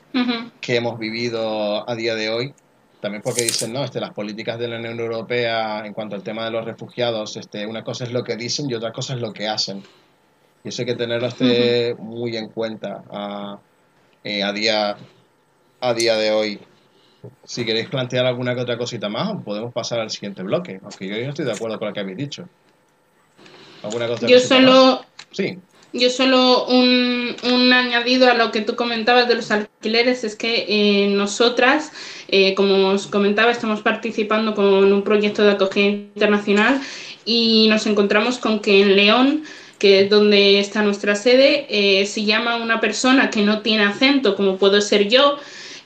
que 0.60 0.76
hemos 0.76 0.98
vivido 0.98 1.88
a 1.88 1.94
día 1.94 2.14
de 2.14 2.28
hoy. 2.28 2.54
También 3.02 3.20
porque 3.20 3.42
dicen, 3.42 3.72
no, 3.72 3.82
este, 3.82 3.98
las 3.98 4.12
políticas 4.12 4.60
de 4.60 4.68
la 4.68 4.76
Unión 4.76 5.00
Europea 5.00 5.84
en 5.84 5.92
cuanto 5.92 6.14
al 6.14 6.22
tema 6.22 6.44
de 6.44 6.52
los 6.52 6.64
refugiados, 6.64 7.36
este, 7.36 7.66
una 7.66 7.82
cosa 7.82 8.04
es 8.04 8.12
lo 8.12 8.22
que 8.22 8.36
dicen 8.36 8.70
y 8.70 8.74
otra 8.74 8.92
cosa 8.92 9.14
es 9.14 9.20
lo 9.20 9.32
que 9.32 9.48
hacen. 9.48 9.82
Y 10.62 10.68
eso 10.68 10.82
hay 10.82 10.86
que 10.86 10.94
tenerlo 10.94 11.26
este, 11.26 11.96
muy 11.98 12.36
en 12.36 12.48
cuenta 12.50 13.02
a, 13.10 13.58
eh, 14.22 14.44
a, 14.44 14.52
día, 14.52 14.96
a 15.80 15.94
día 15.94 16.16
de 16.16 16.30
hoy. 16.30 16.60
Si 17.42 17.64
queréis 17.64 17.88
plantear 17.88 18.24
alguna 18.24 18.54
que 18.54 18.60
otra 18.60 18.78
cosita 18.78 19.08
más, 19.08 19.42
podemos 19.42 19.72
pasar 19.72 19.98
al 19.98 20.10
siguiente 20.10 20.44
bloque, 20.44 20.78
aunque 20.80 21.08
yo 21.08 21.16
no 21.24 21.30
estoy 21.30 21.44
de 21.44 21.52
acuerdo 21.54 21.80
con 21.80 21.88
lo 21.88 21.94
que 21.94 22.00
habéis 22.00 22.18
dicho. 22.18 22.48
¿Alguna 23.82 24.06
cosa 24.06 24.28
yo 24.28 24.38
solo... 24.38 25.04
Sí. 25.32 25.58
Yo 25.92 26.08
solo 26.08 26.66
un, 26.66 27.36
un, 27.44 27.72
añadido 27.72 28.30
a 28.30 28.34
lo 28.34 28.50
que 28.50 28.62
tú 28.62 28.76
comentabas 28.76 29.28
de 29.28 29.34
los 29.34 29.50
alquileres 29.50 30.24
es 30.24 30.36
que 30.36 30.64
eh, 30.68 31.08
nosotras, 31.08 31.92
eh, 32.28 32.54
como 32.54 32.88
os 32.88 33.06
comentaba, 33.06 33.50
estamos 33.50 33.82
participando 33.82 34.54
con 34.54 34.90
un 34.92 35.02
proyecto 35.02 35.42
de 35.44 35.52
acogida 35.52 35.88
internacional 35.88 36.80
y 37.26 37.66
nos 37.68 37.86
encontramos 37.86 38.38
con 38.38 38.60
que 38.60 38.80
en 38.80 38.96
León 38.96 39.44
que 39.82 40.02
es 40.02 40.10
donde 40.10 40.60
está 40.60 40.80
nuestra 40.82 41.16
sede, 41.16 41.66
eh, 41.68 42.06
se 42.06 42.24
llama 42.24 42.54
una 42.54 42.80
persona 42.80 43.30
que 43.30 43.42
no 43.42 43.62
tiene 43.62 43.82
acento, 43.82 44.36
como 44.36 44.56
puedo 44.56 44.80
ser 44.80 45.08
yo, 45.08 45.38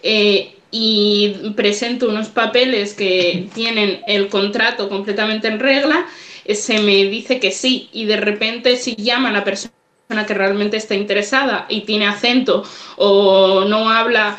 eh, 0.02 0.54
y 0.70 1.34
presento 1.56 2.10
unos 2.10 2.28
papeles 2.28 2.92
que 2.92 3.48
tienen 3.54 4.00
el 4.06 4.28
contrato 4.28 4.90
completamente 4.90 5.48
en 5.48 5.60
regla, 5.60 6.06
eh, 6.44 6.54
se 6.54 6.80
me 6.80 7.06
dice 7.06 7.40
que 7.40 7.50
sí, 7.50 7.88
y 7.90 8.04
de 8.04 8.18
repente 8.18 8.76
si 8.76 8.96
llama 8.96 9.32
la 9.32 9.44
persona 9.44 9.72
que 10.08 10.34
realmente 10.34 10.76
está 10.76 10.94
interesada 10.94 11.66
y 11.68 11.80
tiene 11.82 12.06
acento 12.06 12.62
o 12.96 13.64
no 13.64 13.90
habla 13.90 14.36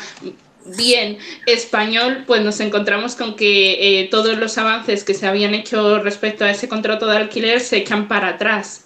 bien 0.76 1.18
español, 1.46 2.24
pues 2.26 2.42
nos 2.42 2.60
encontramos 2.60 3.14
con 3.14 3.36
que 3.36 4.08
todos 4.10 4.38
los 4.38 4.56
avances 4.58 5.04
que 5.04 5.14
se 5.14 5.26
habían 5.26 5.54
hecho 5.54 6.00
respecto 6.00 6.44
a 6.44 6.50
ese 6.50 6.68
contrato 6.68 7.06
de 7.06 7.16
alquiler 7.16 7.60
se 7.60 7.78
echan 7.78 8.08
para 8.08 8.28
atrás. 8.28 8.84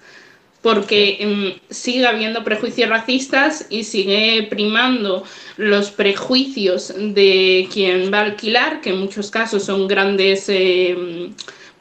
Porque 0.61 1.59
mm, 1.69 1.73
sigue 1.73 2.07
habiendo 2.07 2.45
prejuicios 2.45 2.89
racistas 2.89 3.67
y 3.69 3.83
sigue 3.83 4.47
primando 4.49 5.25
los 5.57 5.91
prejuicios 5.91 6.93
de 6.97 7.69
quien 7.73 8.12
va 8.12 8.19
a 8.19 8.25
alquilar, 8.25 8.81
que 8.81 8.91
en 8.91 8.99
muchos 8.99 9.31
casos 9.33 9.65
son 9.65 9.89
grandes 9.89 10.49
eh, 10.49 11.31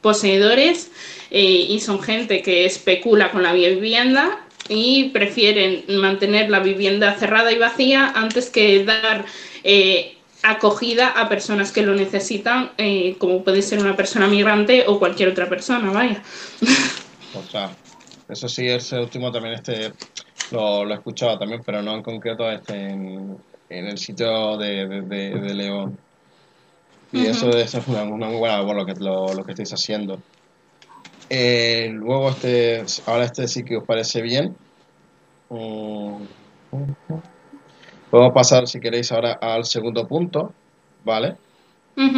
poseedores 0.00 0.90
eh, 1.30 1.66
y 1.68 1.78
son 1.78 2.02
gente 2.02 2.42
que 2.42 2.64
especula 2.64 3.30
con 3.30 3.44
la 3.44 3.52
vivienda 3.52 4.40
y 4.68 5.10
prefieren 5.10 5.84
mantener 6.00 6.50
la 6.50 6.60
vivienda 6.60 7.14
cerrada 7.14 7.52
y 7.52 7.58
vacía 7.58 8.12
antes 8.14 8.50
que 8.50 8.84
dar 8.84 9.24
eh, 9.64 10.16
acogida 10.42 11.08
a 11.08 11.28
personas 11.28 11.72
que 11.72 11.82
lo 11.82 11.94
necesitan, 11.94 12.70
como 13.18 13.44
puede 13.44 13.62
ser 13.62 13.78
una 13.78 13.96
persona 13.96 14.26
migrante 14.26 14.84
o 14.86 14.98
cualquier 14.98 15.28
otra 15.28 15.48
persona, 15.48 15.90
vaya. 15.90 16.22
Eso 18.28 18.48
sí, 18.48 18.66
ese 18.66 18.98
último 18.98 19.30
también 19.30 19.54
este 19.54 19.92
lo, 20.52 20.84
lo 20.84 20.92
he 20.92 20.96
escuchado 20.96 21.38
también, 21.38 21.62
pero 21.64 21.82
no 21.82 21.94
en 21.94 22.02
concreto 22.02 22.50
este 22.50 22.90
en, 22.90 23.38
el 23.68 23.98
sitio 23.98 24.56
de, 24.56 25.02
de, 25.02 25.54
León. 25.54 25.98
Y 27.10 27.26
eso, 27.26 27.50
es 27.50 27.74
una, 27.86 28.04
muy 28.04 28.38
buena 28.38 28.64
por 28.64 28.76
lo 28.76 28.86
que, 28.86 28.94
lo, 28.94 29.34
lo 29.34 29.44
que 29.44 29.52
estáis 29.52 29.72
haciendo. 29.72 30.18
Eh, 31.34 31.88
luego, 31.94 32.28
este, 32.28 32.84
ahora 33.06 33.24
este 33.24 33.48
sí 33.48 33.64
que 33.64 33.78
os 33.78 33.84
parece 33.84 34.20
bien. 34.20 34.54
Mm. 35.48 36.24
Podemos 38.10 38.34
pasar, 38.34 38.68
si 38.68 38.78
queréis, 38.80 39.10
ahora 39.12 39.38
al 39.40 39.64
segundo 39.64 40.06
punto, 40.06 40.52
¿vale? 41.04 41.36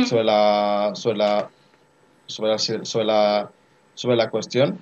sobre, 0.08 0.24
la, 0.24 0.90
sobre, 0.94 1.16
la, 1.18 1.48
sobre, 2.26 2.50
la, 2.50 2.58
sobre, 2.58 3.04
la, 3.04 3.50
sobre 3.94 4.16
la 4.16 4.30
cuestión. 4.30 4.80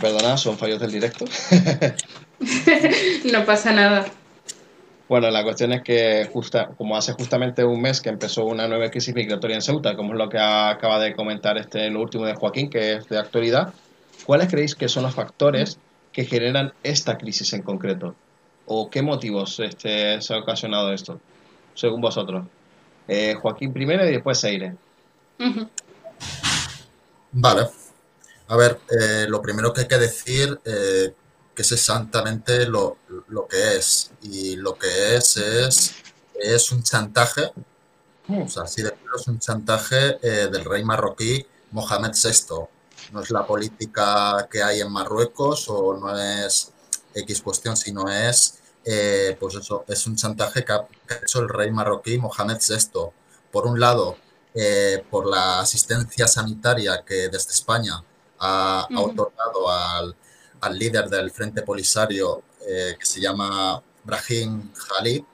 Perdona, 0.00 0.36
son 0.36 0.56
fallos 0.56 0.78
del 0.78 0.92
directo. 0.92 1.24
no 3.32 3.44
pasa 3.44 3.72
nada. 3.72 4.06
Bueno, 5.08 5.30
la 5.30 5.44
cuestión 5.44 5.72
es 5.72 5.82
que 5.82 6.28
justa, 6.32 6.70
como 6.76 6.96
hace 6.96 7.12
justamente 7.12 7.64
un 7.64 7.80
mes 7.80 8.00
que 8.00 8.08
empezó 8.08 8.44
una 8.44 8.66
nueva 8.66 8.90
crisis 8.90 9.14
migratoria 9.14 9.54
en 9.54 9.62
Ceuta, 9.62 9.94
como 9.94 10.12
es 10.12 10.18
lo 10.18 10.28
que 10.28 10.38
acaba 10.38 10.98
de 10.98 11.14
comentar 11.14 11.56
este 11.58 11.88
lo 11.90 12.00
último 12.00 12.24
de 12.26 12.34
Joaquín, 12.34 12.68
que 12.68 12.94
es 12.94 13.08
de 13.08 13.18
actualidad, 13.18 13.72
¿cuáles 14.24 14.48
creéis 14.48 14.74
que 14.74 14.88
son 14.88 15.04
los 15.04 15.14
factores 15.14 15.78
que 16.12 16.24
generan 16.24 16.72
esta 16.82 17.18
crisis 17.18 17.52
en 17.52 17.62
concreto? 17.62 18.16
¿O 18.66 18.90
qué 18.90 19.00
motivos 19.00 19.60
este, 19.60 20.20
se 20.20 20.34
ha 20.34 20.38
ocasionado 20.38 20.92
esto, 20.92 21.20
según 21.74 22.00
vosotros? 22.00 22.44
Eh, 23.06 23.34
Joaquín 23.40 23.72
primero 23.72 24.04
y 24.04 24.10
después 24.10 24.38
Seire. 24.38 24.74
Vale. 27.30 27.68
A 28.48 28.56
ver, 28.56 28.78
eh, 28.90 29.26
lo 29.28 29.40
primero 29.40 29.72
que 29.72 29.82
hay 29.82 29.88
que 29.88 29.98
decir 29.98 30.58
eh, 30.64 31.12
que 31.56 31.62
es 31.62 31.72
exactamente 31.72 32.66
lo, 32.66 32.98
que 33.48 33.76
es. 33.76 34.12
Y 34.22 34.56
lo 34.56 34.78
que 34.78 35.16
es 35.16 35.38
es, 35.38 35.94
es 36.38 36.70
un 36.70 36.82
chantaje, 36.82 37.50
o 38.28 38.48
sea, 38.48 38.64
así 38.64 38.82
de 38.82 38.94
es 39.18 39.26
un 39.26 39.38
chantaje 39.38 40.18
eh, 40.22 40.48
del 40.52 40.64
rey 40.66 40.84
marroquí 40.84 41.46
Mohamed 41.70 42.12
VI. 42.12 42.56
No 43.12 43.22
es 43.22 43.30
la 43.30 43.46
política 43.46 44.46
que 44.50 44.62
hay 44.62 44.80
en 44.80 44.92
Marruecos 44.92 45.66
o 45.70 45.96
no 45.96 46.18
es 46.18 46.72
X 47.14 47.40
cuestión, 47.40 47.76
sino 47.76 48.10
es, 48.10 48.58
pues 49.40 49.54
eso, 49.54 49.84
es 49.88 50.06
un 50.06 50.16
chantaje 50.16 50.64
que 50.64 50.72
ha, 50.72 50.86
hecho 51.22 51.40
el 51.40 51.48
rey 51.48 51.70
marroquí 51.70 52.18
Mohamed 52.18 52.58
VI. 52.68 53.00
Por 53.50 53.66
un 53.66 53.80
lado, 53.80 54.18
por 55.08 55.26
la 55.26 55.60
asistencia 55.60 56.26
sanitaria 56.26 57.02
que 57.06 57.28
desde 57.28 57.52
España 57.52 58.02
ha, 58.38 58.88
otorgado 58.96 59.70
al, 59.70 60.16
al, 60.60 60.78
líder 60.78 61.08
del 61.08 61.30
Frente 61.30 61.62
Polisario 61.62 62.42
eh, 62.66 62.96
que 62.98 63.06
se 63.06 63.20
llama 63.20 63.82
Brahim 64.04 64.72
Jalí. 64.74 65.24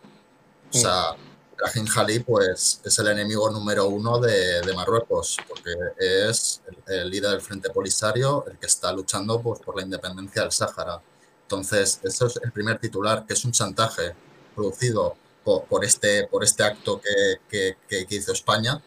O 0.72 0.76
sea, 0.76 1.14
Brahim 1.56 1.86
Jalí 1.86 2.18
pues, 2.20 2.80
es 2.84 2.98
el 2.98 3.08
enemigo 3.08 3.50
número 3.50 3.86
uno 3.88 4.18
de, 4.18 4.60
de 4.62 4.74
Marruecos, 4.74 5.36
porque 5.46 5.70
es 5.98 6.60
el, 6.86 7.10
líder 7.10 7.32
del 7.32 7.40
Frente 7.40 7.70
Polisario 7.70 8.44
el 8.46 8.58
que 8.58 8.66
está 8.66 8.92
luchando 8.92 9.40
pues, 9.40 9.60
por 9.60 9.76
la 9.76 9.82
independencia 9.82 10.42
del 10.42 10.52
Sáhara. 10.52 11.00
Entonces, 11.42 12.00
eso 12.02 12.26
es 12.26 12.40
el 12.42 12.50
primer 12.52 12.78
titular, 12.78 13.26
que 13.26 13.34
es 13.34 13.44
un 13.44 13.52
chantaje 13.52 14.14
producido 14.54 15.16
por, 15.44 15.64
por 15.64 15.84
este, 15.84 16.26
por 16.28 16.42
este 16.42 16.62
acto 16.62 17.00
que, 17.00 17.76
que, 17.88 18.06
que 18.06 18.14
hizo 18.14 18.32
España. 18.32 18.82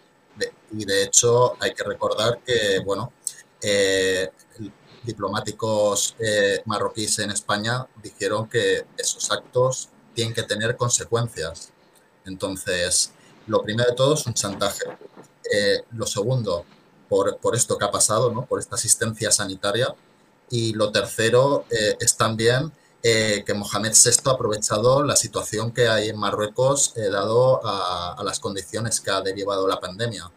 y 0.72 0.84
de 0.84 1.04
hecho, 1.04 1.56
hay 1.62 1.74
que 1.74 1.84
recordar 1.84 2.40
que, 2.46 2.80
bueno, 2.84 3.14
eh, 3.62 4.30
diplomáticos 5.06 6.16
eh, 6.20 6.62
marroquíes 6.66 7.20
en 7.20 7.32
España 7.32 7.86
dijeron 8.02 8.48
que 8.50 8.86
esos 8.98 9.32
actos 9.32 9.90
tienen 10.14 10.34
que 10.34 10.44
tener 10.44 10.76
consecuencias. 10.76 11.72
Entonces, 12.26 13.12
lo 13.48 13.62
primero 13.62 13.90
de 13.90 13.96
todo 13.96 14.16
es 14.16 14.26
un 14.26 14.34
chantaje. 14.34 14.86
Eh, 15.52 15.84
lo 15.92 16.06
segundo, 16.08 16.66
por, 17.08 17.38
por, 17.38 17.56
esto 17.56 17.78
que 17.78 17.86
ha 17.86 17.92
pasado, 17.92 18.32
¿no? 18.32 18.46
por 18.46 18.60
esta 18.60 18.76
asistencia 18.76 19.32
sanitaria. 19.32 19.94
Y 20.50 20.74
lo 20.74 20.92
tercero 20.92 21.66
es 21.70 22.16
también 22.16 22.72
que 23.02 23.54
Mohamed 23.56 23.94
VI 23.94 24.12
ha 24.26 24.32
aprovechado 24.32 25.04
la 25.04 25.16
situación 25.16 25.72
que 25.72 25.88
hay 25.88 26.10
en 26.10 26.20
Marruecos 26.20 26.94
dado 26.96 27.62
a, 27.64 28.22
las 28.24 28.40
condiciones 28.40 29.02
que 29.02 29.10
ha 29.10 29.22
derivado 29.22 29.68
la 29.68 29.80
pandemia. 29.80 30.32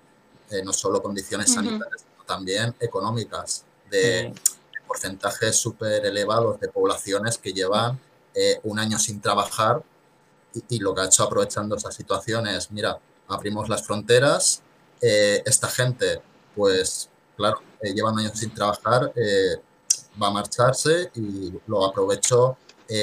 no 0.64 0.72
solo 0.72 1.02
condiciones 1.02 1.52
sanitarias, 1.52 2.06
también 2.28 2.76
económicas, 2.78 3.64
de 3.90 4.32
porcentajes 4.88 5.56
súper 5.56 6.04
elevados 6.04 6.58
de 6.58 6.68
poblaciones 6.68 7.38
que 7.38 7.52
llevan 7.52 8.00
eh, 8.34 8.58
un 8.64 8.78
año 8.78 8.98
sin 8.98 9.20
trabajar 9.20 9.82
y, 10.68 10.78
lo 10.78 10.94
que 10.94 11.02
ha 11.02 11.04
hecho 11.04 11.22
aprovechando 11.22 11.76
esas 11.76 11.94
situaciones, 11.94 12.70
mira, 12.72 12.98
abrimos 13.28 13.68
las 13.68 13.86
fronteras, 13.86 14.62
eh, 15.00 15.42
esta 15.44 15.68
gente, 15.68 16.20
pues 16.56 17.08
claro, 17.36 17.60
eh, 17.80 17.92
lleva 17.92 18.10
un 18.10 18.18
año 18.18 18.30
sin 18.34 18.52
trabajar, 18.52 19.12
va 20.20 20.26
a 20.26 20.30
marcharse 20.30 21.10
y 21.14 21.52
lo 21.66 21.84
aprovecho 21.84 22.56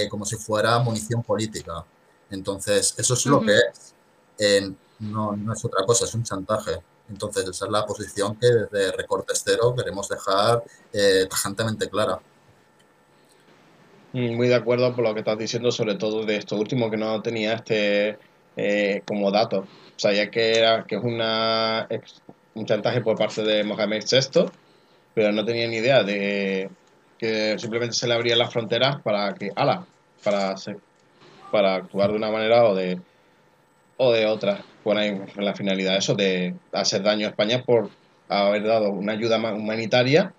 como 0.10 0.26
si 0.26 0.36
fuera 0.36 0.80
munición 0.80 1.22
política. 1.22 1.86
Entonces, 2.32 2.96
eso 2.98 3.14
es 3.14 3.26
lo 3.28 3.40
que 3.40 3.56
es. 3.56 4.74
no, 5.00 5.36
no 5.36 5.54
es 5.54 5.64
otra 5.64 5.86
cosa, 5.86 6.06
es 6.06 6.14
un 6.16 6.24
chantaje. 6.24 6.82
Entonces, 7.10 7.48
esa 7.48 7.66
es 7.66 7.72
la 7.72 7.86
posición 7.86 8.36
que 8.36 8.48
desde 8.48 8.92
Recortes 8.92 9.44
Cero 9.46 9.76
queremos 9.78 10.10
dejar 10.10 10.64
eh, 10.92 11.28
tajantemente 11.30 11.90
clara. 11.90 12.20
Mm, 14.14 14.36
muy 14.36 14.48
de 14.48 14.56
acuerdo 14.56 14.96
por 14.96 15.04
lo 15.04 15.14
que 15.14 15.20
estás 15.20 15.38
diciendo, 15.38 15.72
sobre 15.72 15.96
todo 15.96 16.26
de 16.26 16.38
esto 16.38 16.56
último 16.56 16.90
que 16.90 16.98
no 16.98 17.22
tenía 17.22 17.54
este 17.54 18.18
eh, 18.58 19.02
como 19.06 19.32
dato. 19.32 19.68
O 20.04 20.12
ya 20.12 20.30
que 20.30 20.58
era 20.58 20.84
que 20.86 20.96
es 20.96 21.04
una, 21.04 21.88
un 22.56 22.66
chantaje 22.66 23.02
por 23.02 23.18
parte 23.18 23.44
de 23.44 23.64
Mohamed 23.64 24.04
VI, 24.10 24.46
pero 25.14 25.32
no 25.32 25.46
tenía 25.46 25.68
ni 25.68 25.78
idea 25.78 26.04
de, 26.04 26.70
que 27.18 27.58
simplemente 27.60 27.96
se 27.96 28.08
le 28.08 28.14
abrían 28.14 28.40
las 28.40 28.52
fronteras 28.52 29.02
para 29.02 29.34
que, 29.34 29.52
ala, 29.56 29.86
para, 30.24 30.56
para 31.52 31.76
actuar 31.76 32.12
de 32.12 32.18
una 32.18 32.32
manera 32.32 32.66
o 32.66 32.76
de, 32.76 33.00
o 33.98 34.12
de 34.12 34.26
otra. 34.26 34.64
Con 34.84 34.98
la 35.38 35.56
finalidad 35.56 35.98
eso 35.98 36.14
de 36.14 36.54
hacer 36.72 37.02
daño 37.02 37.26
a 37.26 37.30
España 37.32 37.64
por 37.64 37.90
haber 38.30 38.64
dado 38.64 38.92
una 38.92 39.14
ayuda 39.14 39.38
humanitaria 39.38 40.34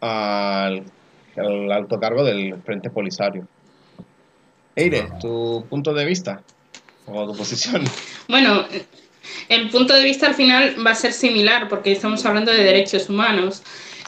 al, 0.00 0.84
alto 1.70 1.98
cargo 1.98 2.24
del 2.24 2.60
Frente 2.62 2.90
Polisario. 2.90 3.46
Eire, 4.76 5.08
tu 5.20 5.64
punto 5.68 5.94
de 5.94 6.04
vista 6.04 6.42
o 7.06 7.26
tu 7.26 7.36
posición. 7.36 7.84
Bueno, 8.28 8.66
el 9.48 9.70
punto 9.70 9.94
de 9.94 10.04
vista 10.04 10.26
al 10.26 10.34
final 10.34 10.76
va 10.86 10.90
a 10.90 10.94
ser 10.94 11.12
similar 11.12 11.68
porque 11.68 11.92
estamos 11.92 12.24
hablando 12.26 12.52
de 12.52 12.62
derechos 12.62 13.08
humanos. 13.08 13.62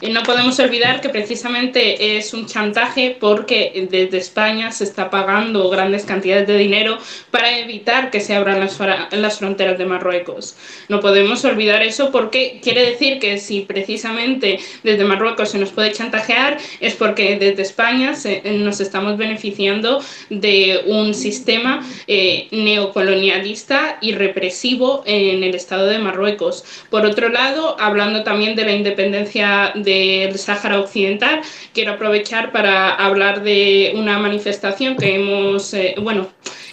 No 0.09 0.23
podemos 0.23 0.59
olvidar 0.59 0.99
que 0.99 1.09
precisamente 1.09 2.17
es 2.17 2.33
un 2.33 2.47
chantaje 2.47 3.15
porque 3.19 3.87
desde 3.91 4.17
España 4.17 4.71
se 4.71 4.83
está 4.83 5.11
pagando 5.11 5.69
grandes 5.69 6.05
cantidades 6.05 6.47
de 6.47 6.57
dinero 6.57 6.97
para 7.29 7.59
evitar 7.59 8.09
que 8.09 8.19
se 8.19 8.33
abran 8.33 8.59
las, 8.59 8.79
las 9.11 9.37
fronteras 9.37 9.77
de 9.77 9.85
Marruecos. 9.85 10.55
No 10.89 11.01
podemos 11.01 11.45
olvidar 11.45 11.83
eso 11.83 12.11
porque 12.11 12.59
quiere 12.63 12.83
decir 12.83 13.19
que 13.19 13.37
si 13.37 13.61
precisamente 13.61 14.59
desde 14.81 15.03
Marruecos 15.03 15.51
se 15.51 15.59
nos 15.59 15.69
puede 15.69 15.91
chantajear 15.91 16.57
es 16.79 16.95
porque 16.95 17.37
desde 17.37 17.61
España 17.61 18.13
nos 18.45 18.81
estamos 18.81 19.17
beneficiando 19.17 20.03
de 20.31 20.81
un 20.87 21.13
sistema 21.13 21.85
eh, 22.07 22.47
neocolonialista 22.49 23.99
y 24.01 24.13
represivo 24.13 25.03
en 25.05 25.43
el 25.43 25.53
Estado 25.53 25.85
de 25.85 25.99
Marruecos. 25.99 26.63
Por 26.89 27.05
otro 27.05 27.29
lado, 27.29 27.75
hablando 27.79 28.23
también 28.23 28.55
de 28.55 28.65
la 28.65 28.71
independencia 28.71 29.73
de 29.75 29.90
del 29.91 30.37
Sáhara 30.37 30.79
Occidental. 30.79 31.41
Quiero 31.73 31.93
aprovechar 31.93 32.51
para 32.51 32.93
hablar 32.93 33.43
de 33.43 33.93
una 33.95 34.17
manifestación 34.19 34.95
que 34.95 35.15
hemos, 35.15 35.73
eh, 35.73 35.95
bueno, 36.01 36.29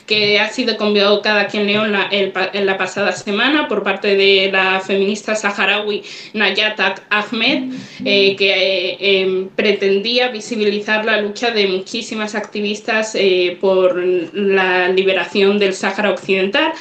que 0.06 0.40
ha 0.40 0.48
sido 0.48 0.78
convocada 0.78 1.42
aquí 1.42 1.58
en 1.58 1.66
León 1.66 1.92
la, 1.92 2.08
en 2.10 2.66
la 2.66 2.78
pasada 2.78 3.12
semana 3.12 3.68
por 3.68 3.82
parte 3.82 4.16
de 4.16 4.48
la 4.50 4.80
feminista 4.80 5.34
saharaui 5.34 6.02
Nayat 6.32 6.80
Ahmed, 7.10 7.74
eh, 8.04 8.34
que 8.36 8.50
eh, 8.50 8.96
em, 9.20 9.48
pretendía 9.48 10.28
visibilizar 10.28 11.04
la 11.04 11.20
lucha 11.20 11.50
de 11.50 11.66
muchísimas 11.66 12.34
activistas 12.34 13.14
por 13.60 14.02
la 14.32 14.88
liberación 14.88 15.58
del 15.58 15.74
Sáhara 15.74 16.10
Occidental 16.10 16.72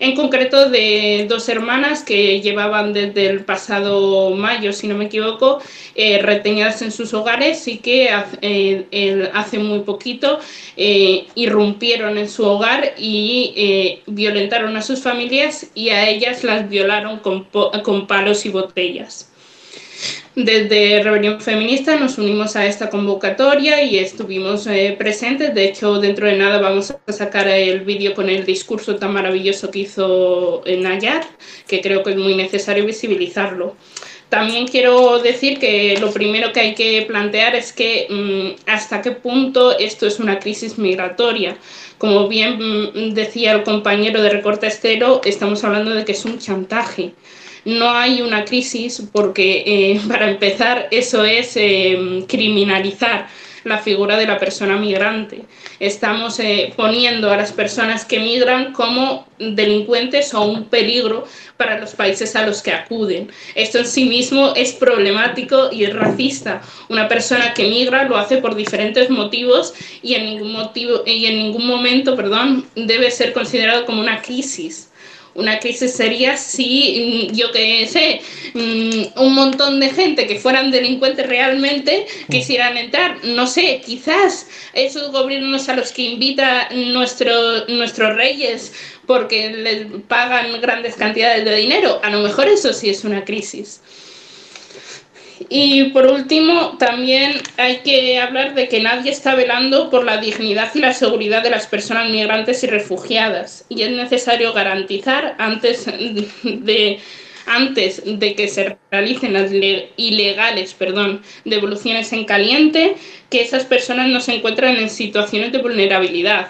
en 0.00 0.16
concreto 0.16 0.70
de 0.70 1.26
dos 1.28 1.48
hermanas 1.50 2.02
que 2.02 2.40
llevaban 2.40 2.94
desde 2.94 3.26
el 3.26 3.44
pasado 3.44 4.30
mayo, 4.30 4.72
si 4.72 4.88
no 4.88 4.96
me 4.96 5.04
equivoco, 5.04 5.60
eh, 5.94 6.20
reteñidas 6.22 6.80
en 6.80 6.90
sus 6.90 7.12
hogares 7.12 7.68
y 7.68 7.78
que 7.78 8.08
eh, 8.40 9.30
hace 9.34 9.58
muy 9.58 9.80
poquito 9.80 10.40
eh, 10.76 11.26
irrumpieron 11.34 12.16
en 12.16 12.30
su 12.30 12.44
hogar 12.44 12.94
y 12.96 14.00
violentaron 14.06 14.76
a 14.76 14.82
sus 14.82 15.02
familias 15.02 15.70
y 15.74 15.90
a 15.90 16.08
ellas 16.08 16.44
las 16.44 16.68
violaron 16.68 17.18
con 17.20 18.06
palos 18.06 18.46
y 18.46 18.48
botellas. 18.48 19.29
Desde 20.34 21.02
Rebelión 21.02 21.40
Feminista 21.40 21.96
nos 21.96 22.16
unimos 22.16 22.56
a 22.56 22.64
esta 22.66 22.88
convocatoria 22.88 23.82
y 23.82 23.98
estuvimos 23.98 24.66
eh, 24.66 24.94
presentes. 24.96 25.54
De 25.54 25.64
hecho, 25.64 25.98
dentro 25.98 26.26
de 26.26 26.36
nada 26.36 26.60
vamos 26.60 26.94
a 27.06 27.12
sacar 27.12 27.48
el 27.48 27.80
vídeo 27.80 28.14
con 28.14 28.30
el 28.30 28.44
discurso 28.46 28.96
tan 28.96 29.12
maravilloso 29.12 29.70
que 29.70 29.80
hizo 29.80 30.62
Nayar, 30.66 31.26
que 31.66 31.80
creo 31.80 32.02
que 32.02 32.10
es 32.10 32.16
muy 32.16 32.34
necesario 32.34 32.86
visibilizarlo. 32.86 33.76
También 34.30 34.68
quiero 34.68 35.18
decir 35.18 35.58
que 35.58 35.98
lo 36.00 36.12
primero 36.12 36.52
que 36.52 36.60
hay 36.60 36.74
que 36.76 37.02
plantear 37.02 37.56
es 37.56 37.72
que 37.72 38.06
mm, 38.08 38.70
hasta 38.70 39.02
qué 39.02 39.10
punto 39.10 39.76
esto 39.76 40.06
es 40.06 40.20
una 40.20 40.38
crisis 40.38 40.78
migratoria. 40.78 41.58
Como 41.98 42.28
bien 42.28 42.56
mm, 42.58 43.14
decía 43.14 43.52
el 43.52 43.64
compañero 43.64 44.22
de 44.22 44.30
Recorte 44.30 44.68
Estero, 44.68 45.20
estamos 45.24 45.64
hablando 45.64 45.90
de 45.92 46.04
que 46.04 46.12
es 46.12 46.24
un 46.24 46.38
chantaje 46.38 47.12
no 47.64 47.90
hay 47.90 48.22
una 48.22 48.44
crisis 48.44 49.02
porque, 49.12 49.62
eh, 49.66 50.00
para 50.08 50.30
empezar, 50.30 50.88
eso 50.90 51.24
es 51.24 51.56
eh, 51.56 52.24
criminalizar 52.28 53.28
la 53.64 53.78
figura 53.78 54.16
de 54.16 54.26
la 54.26 54.38
persona 54.38 54.76
migrante. 54.76 55.42
Estamos 55.78 56.38
eh, 56.40 56.72
poniendo 56.76 57.30
a 57.30 57.36
las 57.36 57.52
personas 57.52 58.04
que 58.04 58.18
migran 58.18 58.72
como 58.72 59.26
delincuentes 59.38 60.32
o 60.34 60.42
un 60.42 60.64
peligro 60.64 61.26
para 61.56 61.78
los 61.78 61.94
países 61.94 62.34
a 62.36 62.46
los 62.46 62.62
que 62.62 62.72
acuden. 62.72 63.30
Esto 63.54 63.78
en 63.78 63.86
sí 63.86 64.04
mismo 64.04 64.52
es 64.56 64.72
problemático 64.72 65.70
y 65.72 65.84
es 65.84 65.94
racista. 65.94 66.62
Una 66.88 67.08
persona 67.08 67.52
que 67.54 67.68
migra 67.68 68.04
lo 68.04 68.16
hace 68.16 68.38
por 68.38 68.54
diferentes 68.54 69.10
motivos 69.10 69.74
y 70.02 70.14
en 70.14 70.24
ningún, 70.24 70.52
motivo, 70.52 71.02
y 71.04 71.26
en 71.26 71.36
ningún 71.36 71.66
momento 71.66 72.16
perdón, 72.16 72.66
debe 72.74 73.10
ser 73.10 73.32
considerado 73.32 73.84
como 73.84 74.00
una 74.00 74.22
crisis 74.22 74.89
una 75.34 75.58
crisis 75.58 75.92
sería 75.92 76.36
si, 76.36 77.28
mm, 77.30 77.34
yo 77.34 77.50
qué 77.52 77.86
sé, 77.86 78.20
mm, 78.54 79.20
un 79.20 79.34
montón 79.34 79.80
de 79.80 79.90
gente 79.90 80.26
que 80.26 80.38
fueran 80.38 80.70
delincuentes 80.70 81.26
realmente 81.26 82.06
quisieran 82.30 82.76
entrar. 82.76 83.24
No 83.24 83.46
sé, 83.46 83.80
quizás 83.84 84.46
esos 84.72 85.12
gobiernos 85.12 85.68
a 85.68 85.76
los 85.76 85.92
que 85.92 86.02
invita 86.02 86.68
nuestro, 86.72 87.66
nuestros 87.68 88.16
reyes 88.16 88.72
porque 89.06 89.50
les 89.50 89.86
pagan 90.06 90.60
grandes 90.60 90.94
cantidades 90.94 91.44
de 91.44 91.56
dinero, 91.56 92.00
a 92.02 92.10
lo 92.10 92.20
mejor 92.20 92.46
eso 92.46 92.72
sí 92.72 92.90
es 92.90 93.02
una 93.02 93.24
crisis. 93.24 93.80
Y 95.52 95.90
por 95.90 96.06
último, 96.06 96.76
también 96.78 97.32
hay 97.56 97.78
que 97.78 98.20
hablar 98.20 98.54
de 98.54 98.68
que 98.68 98.78
nadie 98.80 99.10
está 99.10 99.34
velando 99.34 99.90
por 99.90 100.04
la 100.04 100.18
dignidad 100.18 100.70
y 100.76 100.78
la 100.78 100.94
seguridad 100.94 101.42
de 101.42 101.50
las 101.50 101.66
personas 101.66 102.08
migrantes 102.08 102.62
y 102.62 102.68
refugiadas. 102.68 103.64
Y 103.68 103.82
es 103.82 103.90
necesario 103.90 104.52
garantizar 104.52 105.34
antes 105.38 105.86
de, 106.44 107.00
antes 107.46 108.00
de 108.06 108.34
que 108.36 108.46
se 108.46 108.78
realicen 108.92 109.32
las 109.32 109.50
ilegales 109.96 110.72
perdón, 110.74 111.20
devoluciones 111.44 112.12
en 112.12 112.26
caliente, 112.26 112.94
que 113.28 113.40
esas 113.40 113.64
personas 113.64 114.08
no 114.08 114.20
se 114.20 114.36
encuentran 114.36 114.76
en 114.76 114.88
situaciones 114.88 115.50
de 115.50 115.58
vulnerabilidad 115.58 116.46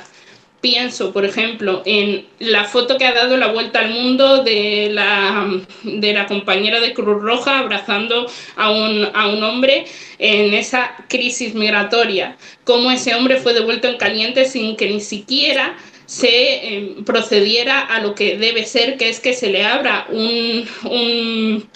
pienso, 0.60 1.12
por 1.12 1.24
ejemplo, 1.24 1.82
en 1.86 2.26
la 2.38 2.64
foto 2.64 2.98
que 2.98 3.06
ha 3.06 3.14
dado 3.14 3.36
la 3.36 3.48
vuelta 3.48 3.80
al 3.80 3.90
mundo 3.90 4.42
de 4.44 4.90
la, 4.92 5.48
de 5.82 6.12
la 6.12 6.26
compañera 6.26 6.80
de 6.80 6.92
Cruz 6.92 7.22
Roja 7.22 7.58
abrazando 7.58 8.26
a 8.56 8.70
un, 8.70 9.08
a 9.14 9.28
un 9.28 9.42
hombre 9.42 9.86
en 10.18 10.52
esa 10.54 10.92
crisis 11.08 11.54
migratoria, 11.54 12.36
cómo 12.64 12.90
ese 12.90 13.14
hombre 13.14 13.36
fue 13.36 13.54
devuelto 13.54 13.88
en 13.88 13.96
caliente 13.96 14.44
sin 14.44 14.76
que 14.76 14.88
ni 14.88 15.00
siquiera 15.00 15.76
se 16.06 16.74
em, 16.74 17.04
procediera 17.04 17.80
a 17.80 18.00
lo 18.00 18.14
que 18.14 18.36
debe 18.36 18.66
ser, 18.66 18.96
que 18.96 19.08
es 19.08 19.20
que 19.20 19.32
se 19.32 19.48
le 19.48 19.64
abra 19.64 20.06
un, 20.10 20.66
un 20.84 21.68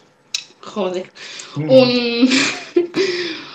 joder, 0.60 1.10
mm. 1.56 1.70
un 1.70 2.28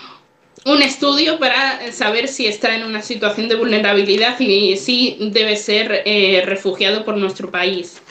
un 0.66 0.82
estudio 0.82 1.38
para 1.38 1.92
saber 1.92 2.28
si 2.28 2.46
está 2.46 2.74
en 2.74 2.84
una 2.84 3.02
situación 3.02 3.48
de 3.48 3.54
vulnerabilidad 3.54 4.38
y 4.40 4.76
si 4.76 5.16
debe 5.20 5.56
ser 5.56 6.02
eh, 6.04 6.42
refugiado 6.44 7.04
por 7.04 7.16
nuestro 7.16 7.50
país. 7.50 8.02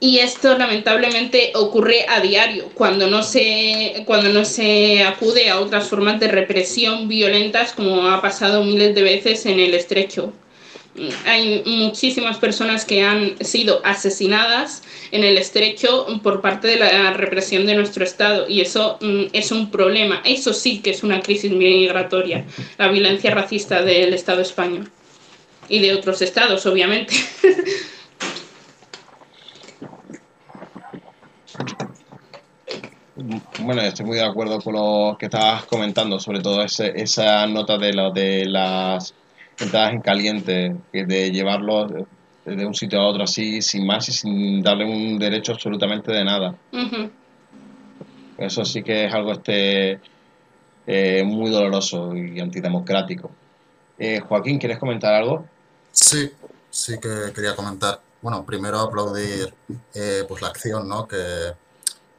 Y 0.00 0.18
esto 0.18 0.58
lamentablemente 0.58 1.52
ocurre 1.54 2.06
a 2.08 2.20
diario, 2.20 2.70
cuando 2.74 3.06
no, 3.06 3.22
se, 3.22 4.02
cuando 4.04 4.30
no 4.30 4.44
se 4.44 5.04
acude 5.04 5.48
a 5.48 5.60
otras 5.60 5.88
formas 5.88 6.18
de 6.18 6.26
represión 6.26 7.06
violentas 7.06 7.72
como 7.72 8.08
ha 8.08 8.20
pasado 8.20 8.64
miles 8.64 8.96
de 8.96 9.02
veces 9.02 9.46
en 9.46 9.60
el 9.60 9.74
estrecho 9.74 10.32
hay 11.24 11.62
muchísimas 11.64 12.36
personas 12.38 12.84
que 12.84 13.02
han 13.02 13.42
sido 13.44 13.80
asesinadas 13.84 14.82
en 15.10 15.24
el 15.24 15.38
estrecho 15.38 16.06
por 16.22 16.40
parte 16.40 16.68
de 16.68 16.76
la 16.76 17.12
represión 17.14 17.66
de 17.66 17.74
nuestro 17.74 18.04
Estado 18.04 18.48
y 18.48 18.60
eso 18.60 18.98
mm, 19.00 19.24
es 19.32 19.50
un 19.52 19.70
problema. 19.70 20.20
Eso 20.24 20.52
sí 20.52 20.80
que 20.80 20.90
es 20.90 21.02
una 21.02 21.20
crisis 21.20 21.50
migratoria, 21.50 22.44
la 22.78 22.88
violencia 22.88 23.30
racista 23.34 23.82
del 23.82 24.12
Estado 24.12 24.42
español 24.42 24.90
y 25.68 25.80
de 25.80 25.94
otros 25.94 26.20
estados, 26.22 26.66
obviamente. 26.66 27.14
Bueno, 33.60 33.82
estoy 33.82 34.06
muy 34.06 34.16
de 34.16 34.24
acuerdo 34.24 34.60
con 34.60 34.72
lo 34.72 35.16
que 35.16 35.26
estabas 35.26 35.64
comentando, 35.66 36.18
sobre 36.18 36.40
todo 36.40 36.62
esa 36.62 37.46
nota 37.46 37.78
de, 37.78 37.92
lo, 37.92 38.10
de 38.10 38.46
las 38.46 39.14
entradas 39.62 39.92
en 39.92 40.00
caliente, 40.00 40.76
de 40.92 41.30
llevarlo 41.30 41.86
de 42.44 42.66
un 42.66 42.74
sitio 42.74 43.00
a 43.00 43.06
otro 43.06 43.24
así, 43.24 43.62
sin 43.62 43.86
más 43.86 44.08
y 44.08 44.12
sin 44.12 44.62
darle 44.62 44.84
un 44.84 45.18
derecho 45.18 45.52
absolutamente 45.52 46.12
de 46.12 46.24
nada. 46.24 46.54
Eso 48.38 48.64
sí 48.64 48.82
que 48.82 49.06
es 49.06 49.14
algo 49.14 49.32
este 49.32 50.00
eh, 50.86 51.22
muy 51.24 51.50
doloroso 51.50 52.14
y 52.16 52.40
antidemocrático. 52.40 53.30
Eh, 53.98 54.20
Joaquín, 54.20 54.58
¿quieres 54.58 54.78
comentar 54.78 55.14
algo? 55.14 55.46
Sí, 55.92 56.30
sí 56.70 56.98
que 57.00 57.32
quería 57.32 57.54
comentar. 57.54 58.00
Bueno, 58.20 58.44
primero 58.44 58.80
aplaudir 58.80 59.52
eh, 59.94 60.24
pues 60.26 60.42
la 60.42 60.48
acción 60.48 60.88
¿no? 60.88 61.06
que, 61.06 61.52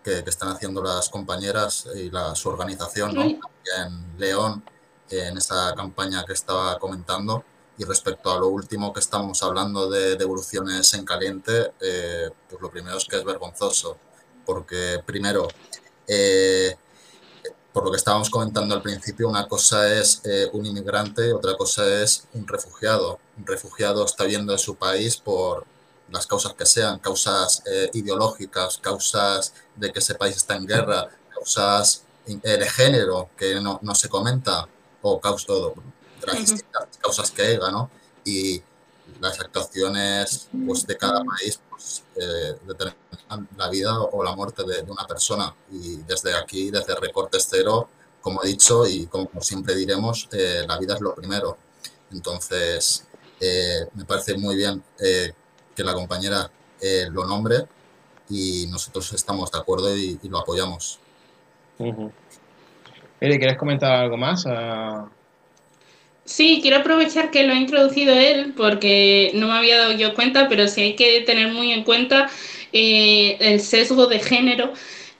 que, 0.03 0.19
están 0.19 0.49
haciendo 0.49 0.83
las 0.83 1.09
compañeras 1.09 1.87
y 1.95 2.09
la, 2.09 2.35
su 2.35 2.49
organización 2.49 3.13
¿no? 3.15 3.23
en 3.23 4.17
León, 4.17 4.63
en 5.09 5.37
esa 5.37 5.73
campaña 5.75 6.23
que 6.25 6.33
estaba 6.33 6.77
comentando. 6.79 7.43
Y 7.77 7.85
respecto 7.85 8.31
a 8.31 8.37
lo 8.37 8.49
último 8.49 8.93
que 8.93 8.99
estamos 8.99 9.41
hablando 9.41 9.89
de 9.89 10.15
devoluciones 10.15 10.93
en 10.93 11.05
caliente, 11.05 11.71
eh, 11.81 12.29
pues 12.49 12.61
lo 12.61 12.69
primero 12.69 12.97
es 12.97 13.05
que 13.05 13.17
es 13.17 13.23
vergonzoso, 13.23 13.97
porque 14.45 15.01
primero, 15.03 15.47
eh, 16.07 16.75
por 17.71 17.85
lo 17.85 17.91
que 17.91 17.97
estábamos 17.97 18.29
comentando 18.29 18.75
al 18.75 18.83
principio, 18.83 19.27
una 19.27 19.47
cosa 19.47 19.91
es 19.91 20.21
eh, 20.23 20.47
un 20.53 20.65
inmigrante, 20.67 21.33
otra 21.33 21.57
cosa 21.57 21.83
es 22.03 22.27
un 22.33 22.47
refugiado. 22.47 23.19
Un 23.37 23.47
refugiado 23.47 24.05
está 24.05 24.25
viendo 24.25 24.53
en 24.53 24.59
su 24.59 24.75
país 24.75 25.17
por 25.17 25.65
las 26.11 26.27
causas 26.27 26.53
que 26.53 26.67
sean, 26.67 26.99
causas 26.99 27.63
ideológicas, 27.93 28.77
causas 28.77 29.51
de 29.75 29.91
que 29.91 29.97
ese 29.97 30.13
país 30.13 30.35
está 30.35 30.55
en 30.55 30.67
guerra, 30.67 31.09
causas 31.33 32.03
de 32.27 32.69
género 32.69 33.29
que 33.35 33.59
no, 33.59 33.79
no 33.81 33.95
se 33.95 34.09
comenta, 34.09 34.67
o 35.03 35.19
causas, 35.19 35.47
de 35.47 36.27
las 36.27 36.37
distintas 36.39 36.87
causas 36.99 37.29
que 37.29 37.43
haya, 37.43 37.69
¿no? 37.69 37.89
Y 38.23 38.61
las 39.19 39.39
actuaciones 39.39 40.47
pues, 40.65 40.87
de 40.87 40.97
cada 40.97 41.23
país 41.23 41.59
pues, 41.69 42.03
eh, 42.15 42.57
determinan 42.65 43.49
la 43.57 43.69
vida 43.69 43.99
o 43.99 44.23
la 44.23 44.35
muerte 44.35 44.63
de, 44.63 44.81
una 44.89 45.05
persona. 45.05 45.53
Y 45.71 45.97
desde 45.97 46.35
aquí, 46.35 46.71
desde 46.71 46.95
Recortes 46.95 47.47
Cero, 47.49 47.89
como 48.21 48.43
he 48.43 48.47
dicho 48.47 48.87
y 48.87 49.07
como 49.07 49.29
siempre 49.41 49.75
diremos, 49.75 50.29
eh, 50.31 50.63
la 50.67 50.77
vida 50.79 50.95
es 50.95 51.01
lo 51.01 51.13
primero. 51.13 51.57
Entonces, 52.11 53.05
eh, 53.39 53.85
me 53.95 54.05
parece 54.05 54.37
muy 54.37 54.55
bien 54.55 54.81
que 54.97 55.83
la 55.83 55.93
compañera 55.93 56.49
lo 57.11 57.25
nombre 57.25 57.65
y 58.29 58.67
nosotros 58.67 59.11
estamos 59.13 59.51
de 59.51 59.57
acuerdo 59.57 59.95
y, 59.95 60.19
lo 60.23 60.39
apoyamos. 60.39 60.99
Uh 61.79 62.11
¿quieres 63.19 63.57
comentar 63.57 63.91
algo 63.91 64.17
más? 64.17 64.45
Ah, 64.47 65.09
Sí, 66.25 66.59
quiero 66.61 66.77
aprovechar 66.77 67.31
que 67.31 67.43
lo 67.43 67.53
ha 67.53 67.57
introducido 67.57 68.13
él 68.15 68.53
porque 68.55 69.31
no 69.35 69.47
me 69.47 69.53
había 69.57 69.77
dado 69.79 69.91
yo 69.93 70.13
cuenta, 70.15 70.47
pero 70.47 70.67
sí 70.69 70.81
hay 70.81 70.95
que 70.95 71.21
tener 71.21 71.51
muy 71.51 71.71
en 71.73 71.83
cuenta 71.83 72.29
eh, 72.71 73.37
el 73.41 73.59
sesgo 73.59 74.07
de 74.07 74.19
género 74.19 74.71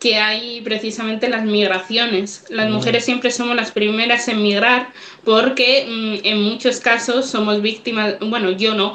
que 0.04 0.18
hay 0.18 0.60
precisamente 0.60 1.28
en 1.28 1.32
las 1.32 1.46
migraciones. 1.46 2.44
Las 2.50 2.70
mm. 2.70 2.74
mujeres 2.74 3.06
siempre 3.06 3.32
somos 3.32 3.56
las 3.56 3.72
primeras 3.72 4.28
en 4.28 4.44
migrar 4.44 4.90
porque 5.24 5.86
mm, 5.88 6.28
en 6.28 6.42
muchos 6.42 6.82
casos 6.82 7.28
somos 7.28 7.62
víctimas, 7.62 8.16
bueno, 8.20 8.52
yo 8.52 8.76
no, 8.76 8.94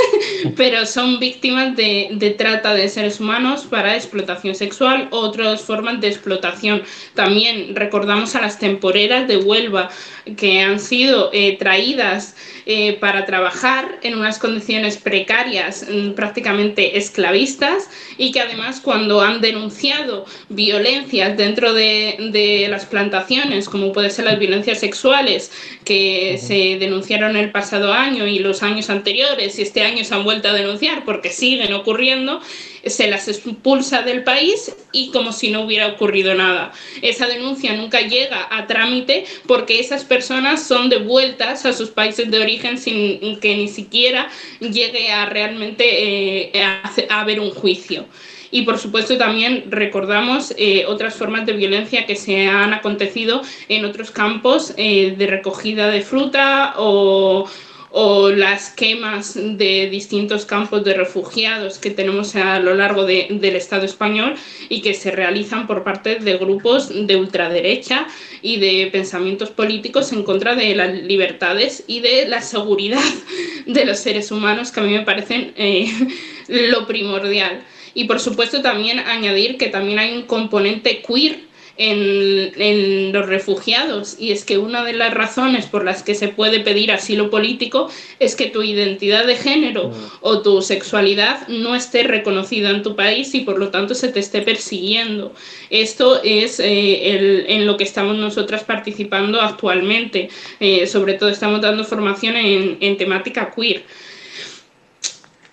pero 0.56 0.86
son 0.86 1.18
víctimas 1.18 1.76
de, 1.76 2.08
de, 2.12 2.30
trata 2.30 2.72
de 2.72 2.88
seres 2.88 3.20
humanos 3.20 3.66
para 3.68 3.96
explotación 3.96 4.54
sexual 4.54 5.08
o 5.10 5.18
otras 5.18 5.60
formas 5.60 6.00
de 6.00 6.08
explotación. 6.08 6.82
También 7.12 7.76
recordamos 7.76 8.34
a 8.34 8.40
las 8.40 8.58
temporeras 8.58 9.28
de 9.28 9.36
Huelva 9.36 9.90
que 10.38 10.62
han 10.62 10.80
sido 10.80 11.28
eh, 11.34 11.58
traídas 11.58 12.34
eh, 12.68 12.94
para 12.94 13.24
trabajar 13.26 14.00
en 14.02 14.18
unas 14.18 14.40
condiciones 14.40 14.96
precarias, 14.96 15.86
mm, 15.88 16.14
prácticamente 16.14 16.98
esclavistas, 16.98 17.88
y 18.18 18.32
que 18.32 18.40
además 18.40 18.80
cuando 18.80 19.20
han 19.20 19.40
denunciado 19.40 20.26
violencias 20.48 21.36
dentro 21.36 21.72
de, 21.72 22.16
de 22.32 22.66
las 22.68 22.84
plantaciones, 22.84 23.68
como 23.68 23.92
pueden 23.92 24.10
ser 24.10 24.24
las 24.24 24.40
violencias 24.40 24.80
sexuales, 24.80 25.52
que 25.84 26.38
se 26.42 26.76
denunciaron 26.78 27.36
el 27.36 27.52
pasado 27.52 27.92
año 27.92 28.26
y 28.26 28.40
los 28.40 28.64
años 28.64 28.90
anteriores, 28.90 29.58
y 29.58 29.62
este 29.62 29.82
año 29.82 30.02
se 30.04 30.14
han 30.14 30.24
vuelto 30.24 30.48
a 30.48 30.52
denunciar 30.52 31.04
porque 31.04 31.30
siguen 31.30 31.72
ocurriendo, 31.72 32.40
se 32.84 33.08
las 33.08 33.28
expulsa 33.28 34.02
del 34.02 34.24
país 34.24 34.74
y 34.92 35.10
como 35.10 35.32
si 35.32 35.50
no 35.50 35.62
hubiera 35.62 35.88
ocurrido 35.88 36.34
nada. 36.34 36.72
Esa 37.02 37.26
denuncia 37.26 37.74
nunca 37.74 38.00
llega 38.00 38.48
a 38.50 38.66
trámite 38.66 39.24
porque 39.46 39.80
esas 39.80 40.04
personas 40.04 40.66
son 40.66 40.88
devueltas 40.88 41.66
a 41.66 41.72
sus 41.72 41.90
países 41.90 42.30
de 42.30 42.40
origen 42.40 42.78
sin 42.78 43.38
que 43.40 43.56
ni 43.56 43.68
siquiera 43.68 44.28
llegue 44.60 45.10
a 45.10 45.26
realmente 45.26 46.50
eh, 46.52 46.62
a 46.62 47.20
haber 47.20 47.40
un 47.40 47.50
juicio. 47.50 48.06
Y 48.50 48.62
por 48.62 48.78
supuesto 48.78 49.18
también 49.18 49.64
recordamos 49.70 50.54
eh, 50.56 50.84
otras 50.86 51.14
formas 51.14 51.46
de 51.46 51.52
violencia 51.52 52.06
que 52.06 52.16
se 52.16 52.46
han 52.46 52.72
acontecido 52.72 53.42
en 53.68 53.84
otros 53.84 54.10
campos 54.10 54.72
eh, 54.76 55.14
de 55.16 55.26
recogida 55.26 55.88
de 55.88 56.02
fruta 56.02 56.74
o, 56.76 57.48
o, 57.98 58.28
las 58.28 58.68
quemas 58.68 59.32
de 59.34 59.88
distintos 59.88 60.44
campos 60.44 60.84
de 60.84 60.92
refugiados 60.92 61.78
que 61.78 61.88
tenemos 61.88 62.36
a 62.36 62.60
lo 62.60 62.74
largo 62.74 63.06
de, 63.06 63.28
del 63.30 63.56
Estado 63.56 63.86
español 63.86 64.34
y 64.68 64.82
que 64.82 64.92
se 64.92 65.10
realizan 65.10 65.66
por 65.66 65.82
parte 65.82 66.16
de 66.16 66.36
grupos 66.36 66.90
de 66.92 67.16
ultraderecha 67.16 68.06
y 68.42 68.58
de 68.58 68.90
pensamientos 68.92 69.48
políticos 69.48 70.12
en 70.12 70.24
contra 70.24 70.54
de 70.54 70.74
las 70.74 70.92
libertades 70.92 71.84
y 71.86 72.00
de 72.00 72.28
la 72.28 72.42
seguridad 72.42 73.00
de 73.66 73.86
los 73.86 73.98
seres 73.98 74.30
humanos 74.30 74.72
que 74.72 74.80
a 74.80 74.82
mí 74.82 74.92
me 74.92 75.00
parecen 75.00 75.54
eh, 75.56 75.90
lo 76.48 76.86
primordial. 76.86 77.64
Y 77.94 78.04
por 78.04 78.20
supuesto 78.20 78.60
también 78.60 78.98
añadir 78.98 79.56
que 79.56 79.68
también 79.68 80.00
hay 80.00 80.14
un 80.14 80.24
componente 80.24 81.02
queer 81.02 81.46
en, 81.78 83.12
los 83.12 83.26
refugiados 83.26 84.16
y 84.18 84.32
es 84.32 84.44
que 84.44 84.58
una 84.58 84.84
de 84.84 84.92
las 84.92 85.12
razones 85.12 85.66
por 85.66 85.84
las 85.84 86.02
que 86.02 86.14
se 86.14 86.28
puede 86.28 86.60
pedir 86.60 86.92
asilo 86.92 87.30
político 87.30 87.88
es 88.18 88.36
que 88.36 88.46
tu 88.46 88.62
identidad 88.62 89.26
de 89.26 89.36
género 89.36 89.88
mm. 89.88 89.92
o 90.20 90.42
tu 90.42 90.62
sexualidad 90.62 91.46
no 91.48 91.74
esté 91.74 92.02
reconocida 92.02 92.70
en 92.70 92.82
tu 92.82 92.96
país 92.96 93.34
y 93.34 93.40
por 93.40 93.58
lo 93.58 93.70
tanto 93.70 93.94
se 93.94 94.08
te 94.08 94.20
esté 94.20 94.42
persiguiendo. 94.42 95.32
Esto 95.70 96.22
es 96.22 96.60
eh, 96.60 97.44
en 97.48 97.66
lo 97.66 97.76
que 97.76 97.84
estamos 97.84 98.16
nosotras 98.16 98.64
participando 98.64 99.40
actualmente. 99.40 100.28
Eh, 100.60 100.86
sobre 100.86 101.14
todo 101.14 101.28
estamos 101.28 101.60
dando 101.60 101.84
formación 101.84 102.36
en, 102.36 102.78
en 102.80 102.96
temática 102.96 103.52
queer 103.54 103.84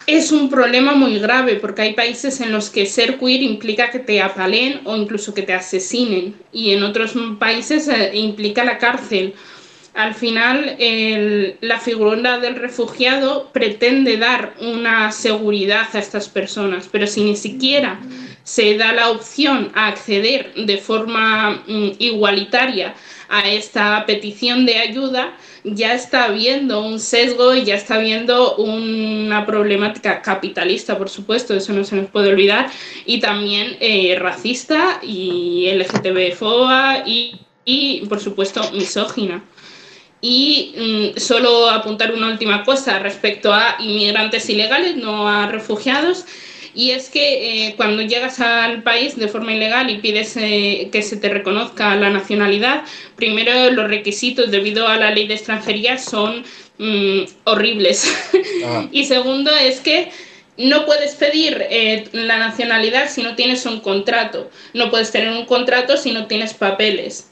es 0.08 0.32
un 0.32 0.50
problema 0.50 0.94
muy 0.94 1.20
grave 1.20 1.56
porque 1.56 1.84
hay 1.84 1.94
países 1.94 2.42
en 2.42 2.52
los 2.52 2.70
que 2.70 2.86
ser 2.86 3.18
queer 3.18 3.42
implica 3.42 3.90
que 3.90 4.00
te 4.00 4.22
apalen 4.22 4.82
o 4.84 4.96
incluso 4.96 5.34
que 5.34 5.44
te 5.44 5.54
asesinen 5.54 6.36
y 6.52 6.72
en 6.72 6.84
otros 6.84 7.14
países 7.40 7.88
eh, 7.88 8.12
implica 8.14 8.64
la 8.64 8.78
cárcel. 8.78 9.34
Al 9.94 10.16
final, 10.16 10.76
la 11.62 11.80
figura 11.80 12.40
del 12.40 12.56
refugiado 12.56 13.52
pretende 13.54 14.18
dar 14.18 14.56
una 14.60 15.12
seguridad 15.12 15.88
a 15.94 16.00
estas 16.00 16.30
personas, 16.30 16.90
pero 16.92 17.06
si 17.06 17.24
ni 17.24 17.36
siquiera 17.36 18.00
se 18.44 18.76
da 18.76 18.92
la 18.92 19.12
opción 19.12 19.72
a 19.76 19.90
acceder 19.90 20.52
de 20.56 20.78
forma 20.78 21.64
mm, 21.68 21.92
igualitaria 22.00 22.96
a 23.30 23.50
esta 23.50 24.06
petición 24.06 24.66
de 24.66 24.78
ayuda, 24.78 25.38
ya 25.64 25.94
está 25.94 26.26
habiendo 26.26 26.82
un 26.82 27.00
sesgo 27.00 27.56
y 27.56 27.64
ya 27.64 27.76
está 27.76 27.96
habiendo 27.96 28.56
una 28.58 29.46
problemática 29.46 30.22
capitalista, 30.22 30.98
por 30.98 31.10
supuesto, 31.10 31.54
eso 31.54 31.74
no 31.74 31.84
se 31.84 31.96
nos 31.96 32.10
puede 32.10 32.30
olvidar, 32.30 32.70
y 33.06 33.20
también 33.20 33.78
eh, 33.80 34.18
racista 34.20 35.00
y 35.02 35.70
LGTB-FOA 35.72 37.04
y, 37.06 37.40
y, 37.66 38.06
por 38.08 38.20
supuesto, 38.20 38.62
misógina. 38.72 39.44
Y 40.22 41.14
mm, 41.16 41.20
solo 41.20 41.70
apuntar 41.70 42.14
una 42.14 42.30
última 42.30 42.64
cosa 42.64 43.00
respecto 43.00 43.54
a 43.54 43.76
inmigrantes 43.80 44.50
ilegales, 44.50 44.96
no 44.96 45.28
a 45.28 45.48
refugiados 45.48 46.26
y 46.76 46.92
es 46.92 47.10
que 47.10 47.68
eh, 47.68 47.76
cuando 47.76 48.02
llegas 48.02 48.40
al 48.40 48.84
país 48.84 49.16
de 49.16 49.28
forma 49.28 49.54
ilegal 49.54 49.90
y 49.90 50.00
pides 50.00 50.36
eh, 50.38 50.90
que 50.92 51.02
se 51.02 51.18
te 51.18 51.30
reconozca 51.30 51.96
la 51.96 52.10
nacionalidad, 52.10 52.84
primero 53.16 53.70
los 53.72 53.88
requisitos 53.88 54.52
debido 54.52 54.88
a 54.88 54.98
la 54.98 55.12
ley 55.12 55.28
de 55.28 55.36
extranjería 55.36 55.98
son 55.98 56.44
mm, 56.78 57.22
horribles. 57.46 58.12
Ah. 58.66 58.88
y 58.92 59.06
segundo 59.06 59.52
es 59.54 59.82
que 59.82 60.10
no 60.58 60.86
puedes 60.86 61.16
pedir 61.16 61.66
eh, 61.70 62.06
la 62.14 62.38
nacionalidad 62.38 63.10
si 63.10 63.24
no 63.24 63.36
tienes 63.36 63.66
un 63.66 63.82
contrato. 63.82 64.50
No 64.74 64.90
puedes 64.90 65.12
tener 65.12 65.30
un 65.30 65.46
contrato 65.46 65.98
si 65.98 66.12
no 66.12 66.28
tienes 66.28 66.54
papeles. 66.54 67.30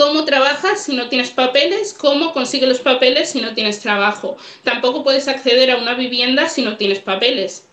¿Cómo 0.00 0.24
trabajas 0.24 0.84
si 0.84 0.96
no 0.96 1.10
tienes 1.10 1.30
papeles? 1.30 1.92
¿Cómo 1.92 2.32
consigues 2.32 2.70
los 2.70 2.78
papeles 2.78 3.32
si 3.32 3.42
no 3.42 3.52
tienes 3.52 3.80
trabajo? 3.80 4.38
Tampoco 4.64 5.04
puedes 5.04 5.28
acceder 5.28 5.70
a 5.70 5.76
una 5.76 5.92
vivienda 5.92 6.48
si 6.48 6.62
no 6.62 6.78
tienes 6.78 7.00
papeles. 7.00 7.68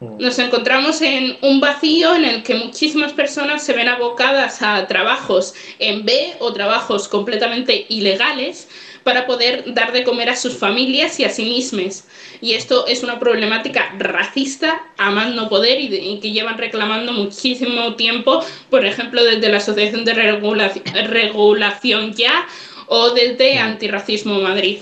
Mm. 0.00 0.16
Nos 0.16 0.38
encontramos 0.38 1.02
en 1.02 1.36
un 1.42 1.60
vacío 1.60 2.14
en 2.14 2.24
el 2.24 2.42
que 2.42 2.54
muchísimas 2.54 3.12
personas 3.12 3.62
se 3.62 3.74
ven 3.74 3.88
abocadas 3.88 4.62
a 4.62 4.86
trabajos 4.86 5.52
en 5.78 6.06
B 6.06 6.34
o 6.38 6.54
trabajos 6.54 7.08
completamente 7.08 7.84
ilegales 7.90 8.66
para 9.06 9.24
poder 9.24 9.72
dar 9.72 9.92
de 9.92 10.02
comer 10.02 10.28
a 10.30 10.34
sus 10.34 10.58
familias 10.58 11.20
y 11.20 11.24
a 11.24 11.30
sí 11.30 11.44
mismas. 11.44 12.08
Y 12.40 12.54
esto 12.54 12.88
es 12.88 13.04
una 13.04 13.20
problemática 13.20 13.94
racista 13.96 14.82
a 14.98 15.12
más 15.12 15.32
no 15.32 15.48
poder 15.48 15.80
y, 15.80 16.18
que 16.18 16.32
llevan 16.32 16.58
reclamando 16.58 17.12
muchísimo 17.12 17.94
tiempo, 17.94 18.44
por 18.68 18.84
ejemplo, 18.84 19.22
desde 19.22 19.48
la 19.48 19.58
Asociación 19.58 20.04
de 20.04 20.14
Regulación, 21.04 22.14
Ya 22.14 22.48
o 22.88 23.10
desde 23.10 23.60
Antirracismo 23.60 24.40
Madrid. 24.40 24.80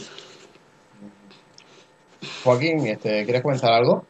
Joaquín, 2.43 2.87
este, 2.87 3.25
¿quieres 3.25 3.43
comentar 3.43 3.75
algo? 3.75 4.07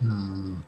Mm, 0.00 0.62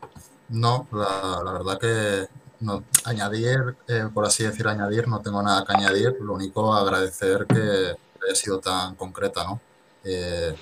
no, 0.50 0.87
la, 0.92 1.52
verdad 1.52 1.78
que 1.80 2.28
no, 2.60 2.84
añadir, 3.04 3.76
eh, 3.88 4.08
por 4.12 4.24
así 4.24 4.44
decir, 4.44 4.66
añadir, 4.68 5.08
no 5.08 5.20
tengo 5.20 5.42
nada 5.42 5.64
que 5.64 5.76
añadir. 5.76 6.16
Lo 6.20 6.34
único, 6.34 6.74
agradecer 6.74 7.46
que 7.46 7.94
haya 8.24 8.34
sido 8.34 8.60
tan 8.60 8.94
concreta, 8.94 9.44
¿no? 9.44 9.60
Eh, 10.04 10.54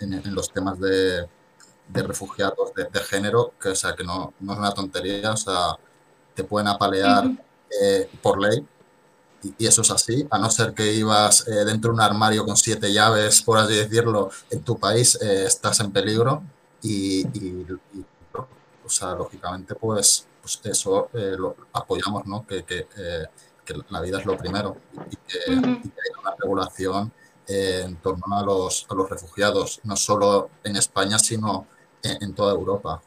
en, 0.00 0.34
los 0.34 0.52
temas 0.52 0.78
de, 0.80 1.28
refugiados 1.92 2.72
de, 2.74 3.00
género, 3.00 3.52
que, 3.60 3.70
o 3.70 3.74
sea, 3.74 3.94
que 3.94 4.04
no, 4.04 4.32
no, 4.40 4.52
es 4.52 4.58
una 4.58 4.72
tontería, 4.72 5.32
o 5.32 5.36
sea, 5.36 5.76
te 6.34 6.44
pueden 6.44 6.68
apalear 6.68 7.24
eh, 7.82 8.10
por 8.22 8.40
ley, 8.40 8.66
y, 9.42 9.66
eso 9.66 9.82
es 9.82 9.90
así, 9.90 10.26
a 10.30 10.38
no 10.38 10.50
ser 10.50 10.72
que 10.74 10.92
ibas 10.94 11.44
dentro 11.44 11.90
de 11.90 11.94
un 11.94 12.00
armario 12.00 12.46
con 12.46 12.56
siete 12.56 12.92
llaves, 12.92 13.42
por 13.42 13.58
así 13.58 13.74
decirlo, 13.74 14.30
en 14.50 14.62
tu 14.62 14.78
país 14.78 15.16
estás 15.16 15.80
en 15.80 15.92
peligro 15.92 16.42
y, 16.82 17.26
o 18.84 18.88
sea, 18.88 19.14
lógicamente, 19.14 19.74
pues, 19.74 20.26
pues 20.44 20.60
eso 20.64 21.08
eh, 21.14 21.36
lo 21.38 21.56
apoyamos, 21.72 22.26
¿no? 22.26 22.46
Que, 22.46 22.64
que, 22.64 22.80
eh, 22.80 23.24
que, 23.64 23.74
la 23.88 24.02
vida 24.02 24.18
es 24.18 24.26
lo 24.26 24.36
primero 24.36 24.76
y 25.10 25.16
que, 25.16 25.38
hay 25.48 26.20
una 26.20 26.34
regulación 26.38 27.10
eh, 27.48 27.80
en 27.86 27.96
torno 27.96 28.36
a 28.36 28.44
los, 28.44 28.86
a 28.90 28.94
los 28.94 29.08
refugiados, 29.08 29.80
no 29.84 29.96
solo 29.96 30.50
en 30.62 30.76
España, 30.76 31.18
sino 31.18 31.66
en, 32.02 32.34
toda 32.34 32.52
Europa, 32.52 33.00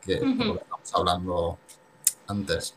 que 0.00 0.14
estamos 0.14 0.94
hablando 0.94 1.58
antes. 2.26 2.74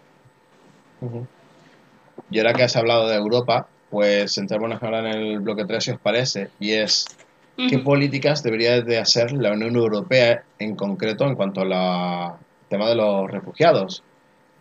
Y 2.29 2.39
ahora 2.39 2.53
que 2.53 2.63
has 2.63 2.75
hablado 2.75 3.07
de 3.07 3.15
Europa, 3.15 3.69
pues 3.89 4.37
entramos 4.37 4.83
ahora 4.83 4.99
en 4.99 5.05
el 5.05 5.39
bloque 5.39 5.63
3, 5.63 5.81
si 5.81 5.91
os 5.91 5.99
parece, 6.01 6.49
y 6.59 6.73
es 6.73 7.05
¿Qué 7.55 7.79
políticas 7.79 8.43
debería 8.43 8.81
de 8.81 8.97
hacer 8.97 9.31
la 9.33 9.51
Unión 9.51 9.75
Europea 9.75 10.43
en 10.57 10.75
concreto 10.75 11.25
en 11.27 11.35
cuanto 11.35 11.61
al 11.61 12.37
tema 12.71 12.87
de 12.89 12.95
los 12.95 13.29
refugiados? 13.29 14.01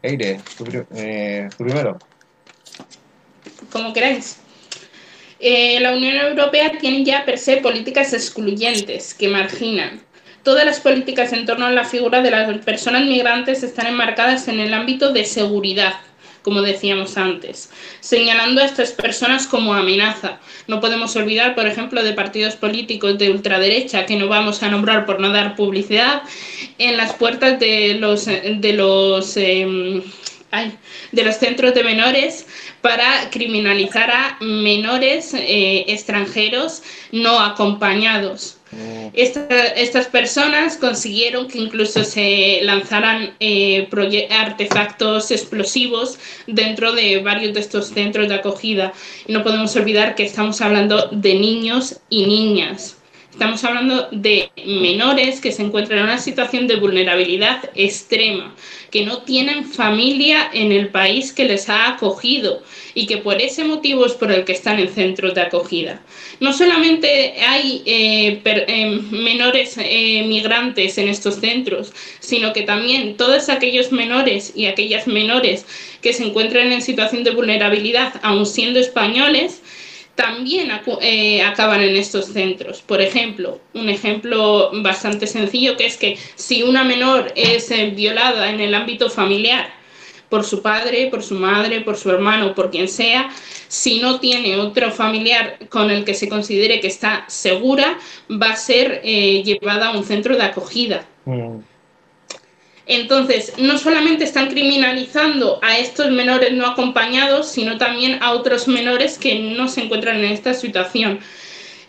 Eire, 0.02 0.40
tú, 0.58 0.64
eh, 0.96 1.48
primero. 1.56 1.96
Como 3.72 3.92
queráis. 3.92 4.40
Eh, 5.38 5.78
la 5.80 5.92
Unión 5.92 6.16
Europea 6.16 6.72
tiene 6.78 7.04
ya 7.04 7.24
per 7.24 7.38
se 7.38 7.58
políticas 7.58 8.12
excluyentes 8.12 9.14
que 9.14 9.28
marginan. 9.28 10.02
Todas 10.42 10.66
las 10.66 10.80
políticas 10.80 11.32
en 11.32 11.46
torno 11.46 11.66
a 11.66 11.70
la 11.70 11.84
figura 11.84 12.20
de 12.20 12.30
las 12.30 12.58
personas 12.64 13.04
migrantes 13.04 13.62
están 13.62 13.86
enmarcadas 13.86 14.48
en 14.48 14.58
el 14.58 14.74
ámbito 14.74 15.12
de 15.12 15.24
seguridad, 15.24 15.94
como 16.42 16.62
decíamos 16.62 17.16
antes, 17.16 17.70
señalando 18.00 18.60
a 18.60 18.64
estas 18.64 18.92
personas 18.92 19.46
como 19.46 19.74
amenaza. 19.74 20.40
No 20.66 20.80
podemos 20.80 21.16
olvidar, 21.16 21.54
por 21.54 21.66
ejemplo, 21.66 22.02
de 22.02 22.12
partidos 22.12 22.56
políticos 22.56 23.18
de 23.18 23.30
ultraderecha 23.30 24.06
que 24.06 24.16
no 24.16 24.28
vamos 24.28 24.62
a 24.62 24.70
nombrar 24.70 25.06
por 25.06 25.20
no 25.20 25.30
dar 25.30 25.56
publicidad 25.56 26.22
en 26.78 26.96
las 26.96 27.12
puertas 27.14 27.58
de 27.58 27.94
los 27.94 28.26
de 28.26 28.72
los 28.72 29.36
em, 29.36 30.02
de 31.12 31.22
los 31.24 31.36
centros 31.36 31.74
de 31.74 31.84
menores 31.84 32.46
para 32.80 33.30
criminalizar 33.30 34.10
a 34.10 34.36
menores 34.40 35.34
eh, 35.34 35.84
extranjeros 35.88 36.82
no 37.12 37.38
acompañados. 37.40 38.59
Estas 39.12 40.06
personas 40.06 40.76
consiguieron 40.76 41.48
que 41.48 41.58
incluso 41.58 42.04
se 42.04 42.60
lanzaran 42.62 43.34
eh, 43.40 43.88
artefactos 44.30 45.30
explosivos 45.32 46.18
dentro 46.46 46.92
de 46.92 47.20
varios 47.20 47.52
de 47.54 47.60
estos 47.60 47.88
centros 47.88 48.28
de 48.28 48.36
acogida. 48.36 48.92
Y 49.26 49.32
no 49.32 49.42
podemos 49.42 49.74
olvidar 49.74 50.14
que 50.14 50.24
estamos 50.24 50.60
hablando 50.60 51.08
de 51.10 51.34
niños 51.34 52.00
y 52.08 52.26
niñas. 52.26 52.99
Estamos 53.40 53.64
hablando 53.64 54.08
de 54.12 54.50
menores 54.66 55.40
que 55.40 55.50
se 55.50 55.62
encuentran 55.62 56.00
en 56.00 56.04
una 56.04 56.18
situación 56.18 56.66
de 56.66 56.76
vulnerabilidad 56.76 57.70
extrema, 57.74 58.54
que 58.90 59.06
no 59.06 59.22
tienen 59.22 59.64
familia 59.64 60.50
en 60.52 60.72
el 60.72 60.90
país 60.90 61.32
que 61.32 61.46
les 61.46 61.70
ha 61.70 61.88
acogido 61.88 62.62
y 62.92 63.06
que 63.06 63.16
por 63.16 63.40
ese 63.40 63.64
motivo 63.64 64.04
es 64.04 64.12
por 64.12 64.30
el 64.30 64.44
que 64.44 64.52
están 64.52 64.78
en 64.78 64.90
centros 64.90 65.34
de 65.34 65.40
acogida. 65.40 66.02
No 66.38 66.52
solamente 66.52 67.40
hay 67.40 67.82
eh, 67.86 68.42
eh, 68.44 69.00
menores 69.10 69.78
eh, 69.78 70.22
migrantes 70.26 70.98
en 70.98 71.08
estos 71.08 71.36
centros, 71.36 71.94
sino 72.18 72.52
que 72.52 72.60
también 72.60 73.16
todos 73.16 73.48
aquellos 73.48 73.90
menores 73.90 74.52
y 74.54 74.66
aquellas 74.66 75.06
menores 75.06 75.64
que 76.02 76.12
se 76.12 76.24
encuentran 76.24 76.72
en 76.72 76.82
situación 76.82 77.24
de 77.24 77.30
vulnerabilidad, 77.30 78.20
aun 78.22 78.44
siendo 78.44 78.80
españoles, 78.80 79.62
también 80.20 80.70
eh, 81.00 81.42
acaban 81.42 81.80
en 81.80 81.96
estos 81.96 82.26
centros. 82.26 82.82
Por 82.82 83.00
ejemplo, 83.00 83.58
un 83.72 83.88
ejemplo 83.88 84.70
bastante 84.82 85.26
sencillo 85.26 85.78
que 85.78 85.86
es 85.86 85.96
que 85.96 86.18
si 86.34 86.62
una 86.62 86.84
menor 86.84 87.32
es 87.36 87.70
eh, 87.70 87.90
violada 87.96 88.50
en 88.50 88.60
el 88.60 88.74
ámbito 88.74 89.08
familiar 89.08 89.70
por 90.28 90.44
su 90.44 90.60
padre, 90.60 91.08
por 91.10 91.22
su 91.22 91.36
madre, 91.36 91.80
por 91.80 91.96
su 91.96 92.10
hermano, 92.10 92.54
por 92.54 92.70
quien 92.70 92.88
sea, 92.88 93.30
si 93.68 93.98
no 94.00 94.20
tiene 94.20 94.56
otro 94.56 94.90
familiar 94.90 95.58
con 95.70 95.90
el 95.90 96.04
que 96.04 96.12
se 96.12 96.28
considere 96.28 96.80
que 96.80 96.88
está 96.88 97.24
segura, 97.26 97.98
va 98.30 98.50
a 98.50 98.56
ser 98.56 99.00
eh, 99.02 99.42
llevada 99.42 99.88
a 99.88 99.96
un 99.96 100.04
centro 100.04 100.36
de 100.36 100.42
acogida. 100.42 101.06
Mm. 101.24 101.60
Entonces, 102.90 103.52
no 103.56 103.78
solamente 103.78 104.24
están 104.24 104.48
criminalizando 104.48 105.60
a 105.62 105.78
estos 105.78 106.10
menores 106.10 106.52
no 106.52 106.66
acompañados, 106.66 107.48
sino 107.48 107.78
también 107.78 108.18
a 108.20 108.32
otros 108.32 108.66
menores 108.66 109.16
que 109.16 109.36
no 109.36 109.68
se 109.68 109.82
encuentran 109.82 110.16
en 110.16 110.32
esta 110.32 110.54
situación. 110.54 111.20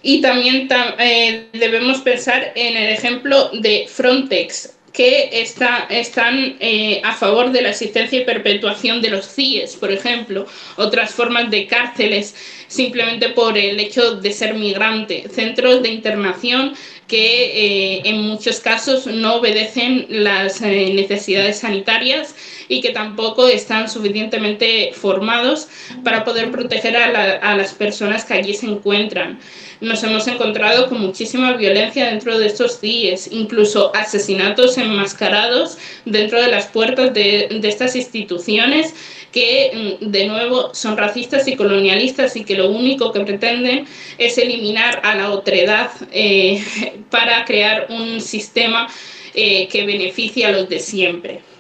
Y 0.04 0.22
también 0.22 0.70
eh, 1.00 1.48
debemos 1.54 2.02
pensar 2.02 2.52
en 2.54 2.78
el 2.78 2.92
ejemplo 2.92 3.50
de 3.50 3.88
Frontex, 3.90 4.76
que 4.94 5.30
está, 5.42 5.88
están 5.90 6.58
eh, 6.60 7.02
a 7.04 7.14
favor 7.14 7.52
de 7.52 7.64
la 7.64 7.70
existencia 7.70 8.22
y 8.22 8.26
perpetuación 8.26 9.02
de 9.02 9.10
los 9.10 9.28
CIES, 9.28 9.78
por 9.78 9.92
ejemplo, 9.92 10.46
otras 10.76 11.16
formas 11.16 11.50
de 11.50 11.66
cárceles, 11.66 12.36
simplemente 12.68 13.30
por 13.30 13.58
el 13.58 13.80
hecho 13.80 14.16
de 14.16 14.32
ser 14.32 14.54
migrante, 14.54 15.26
centros 15.34 15.82
de 15.82 15.90
internación 15.90 16.74
que 17.12 17.98
eh, 17.98 18.02
en 18.06 18.22
muchos 18.22 18.62
casos 18.62 19.06
no 19.06 19.36
obedecen 19.36 20.06
las 20.08 20.62
eh, 20.62 20.94
necesidades 20.94 21.60
sanitarias 21.60 22.34
y 22.70 22.80
que 22.80 22.92
tampoco 22.92 23.50
están 23.50 23.90
suficientemente 23.90 24.94
formados 24.94 25.68
para 26.06 26.24
poder 26.24 26.52
proteger 26.52 26.96
a, 26.96 27.36
a 27.36 27.58
las 27.58 27.74
personas 27.74 28.24
que 28.24 28.36
allí 28.36 28.54
se 28.54 28.68
encuentran. 28.68 29.40
Nos 29.82 30.04
hemos 30.04 30.28
encontrado 30.28 30.88
con 30.90 31.02
muchísima 31.02 31.54
violencia 31.54 32.06
dentro 32.06 32.38
de 32.38 32.46
estos 32.46 32.80
CIES, 32.80 33.30
incluso 33.32 33.92
asesinatos 33.96 34.78
enmascarados 34.78 35.80
dentro 36.06 36.40
de 36.40 36.50
las 36.50 36.68
puertas 36.68 37.16
de, 37.16 37.48
estas 37.64 37.96
instituciones 37.96 38.94
que 39.32 39.98
mm, 40.02 40.06
de 40.12 40.28
nuevo 40.28 40.74
son 40.74 40.98
racistas 40.98 41.48
y 41.48 41.56
colonialistas 41.56 42.36
y 42.36 42.44
que 42.44 42.56
lo 42.56 42.70
único 42.70 43.12
que 43.12 43.22
pretenden 43.22 43.86
es 44.18 44.38
eliminar 44.38 45.02
a 45.04 45.16
la 45.16 45.32
otredad 45.32 45.92
eh, 46.12 46.64
para 47.10 47.46
crear 47.46 47.88
un 47.90 48.22
sistema 48.22 48.88
eh, 49.34 49.68
que 49.68 49.86
beneficie 49.86 50.46
a 50.46 50.52
los 50.52 50.68
de 50.70 50.80
siempre. 50.80 51.51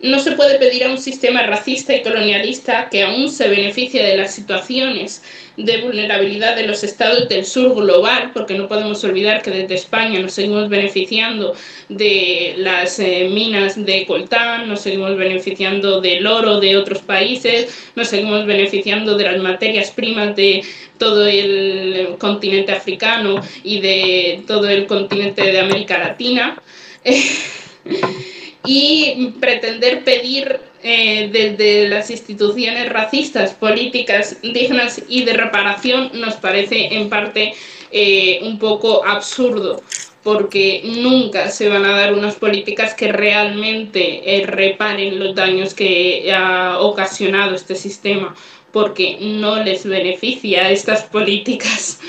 No 0.00 0.20
se 0.20 0.32
puede 0.32 0.58
pedir 0.58 0.84
a 0.84 0.90
un 0.90 0.98
sistema 0.98 1.42
racista 1.42 1.94
y 1.94 2.02
colonialista 2.02 2.88
que 2.88 3.02
aún 3.02 3.30
se 3.30 3.48
beneficie 3.48 4.02
de 4.02 4.16
las 4.16 4.32
situaciones 4.32 5.22
de 5.56 5.78
vulnerabilidad 5.78 6.54
de 6.54 6.68
los 6.68 6.84
estados 6.84 7.28
del 7.28 7.44
sur 7.44 7.74
global, 7.74 8.30
porque 8.32 8.54
no 8.54 8.68
podemos 8.68 9.02
olvidar 9.02 9.42
que 9.42 9.50
desde 9.50 9.74
España 9.74 10.20
nos 10.20 10.34
seguimos 10.34 10.68
beneficiando 10.68 11.54
de 11.88 12.54
las 12.58 13.00
eh, 13.00 13.28
minas 13.28 13.84
de 13.84 14.06
coltán, 14.06 14.68
nos 14.68 14.82
seguimos 14.82 15.16
beneficiando 15.16 16.00
del 16.00 16.24
oro 16.28 16.60
de 16.60 16.76
otros 16.76 17.00
países, 17.00 17.90
nos 17.96 18.06
seguimos 18.06 18.46
beneficiando 18.46 19.16
de 19.16 19.24
las 19.24 19.38
materias 19.38 19.90
primas 19.90 20.36
de 20.36 20.62
todo 20.96 21.26
el 21.26 22.14
continente 22.18 22.70
africano 22.70 23.42
y 23.64 23.80
de 23.80 24.44
todo 24.46 24.68
el 24.68 24.86
continente 24.86 25.42
de 25.42 25.58
América 25.58 25.98
Latina. 25.98 26.62
y 28.68 29.32
pretender 29.40 30.04
pedir 30.04 30.60
eh, 30.82 31.30
desde 31.32 31.88
las 31.88 32.10
instituciones 32.10 32.90
racistas, 32.90 33.54
políticas 33.54 34.36
dignas 34.42 35.00
y 35.08 35.24
de 35.24 35.32
reparación 35.32 36.10
nos 36.12 36.34
parece 36.34 36.94
en 36.94 37.08
parte 37.08 37.54
eh, 37.90 38.40
un 38.42 38.58
poco 38.58 39.06
absurdo 39.06 39.82
porque 40.22 40.82
nunca 40.84 41.48
se 41.50 41.70
van 41.70 41.86
a 41.86 41.96
dar 41.96 42.12
unas 42.12 42.34
políticas 42.34 42.92
que 42.92 43.10
realmente 43.10 44.36
eh, 44.36 44.44
reparen 44.46 45.18
los 45.18 45.34
daños 45.34 45.72
que 45.72 46.30
ha 46.30 46.78
ocasionado 46.80 47.54
este 47.54 47.74
sistema, 47.74 48.34
porque 48.70 49.16
no 49.18 49.62
les 49.62 49.86
beneficia 49.86 50.70
estas 50.70 51.04
políticas. 51.04 52.00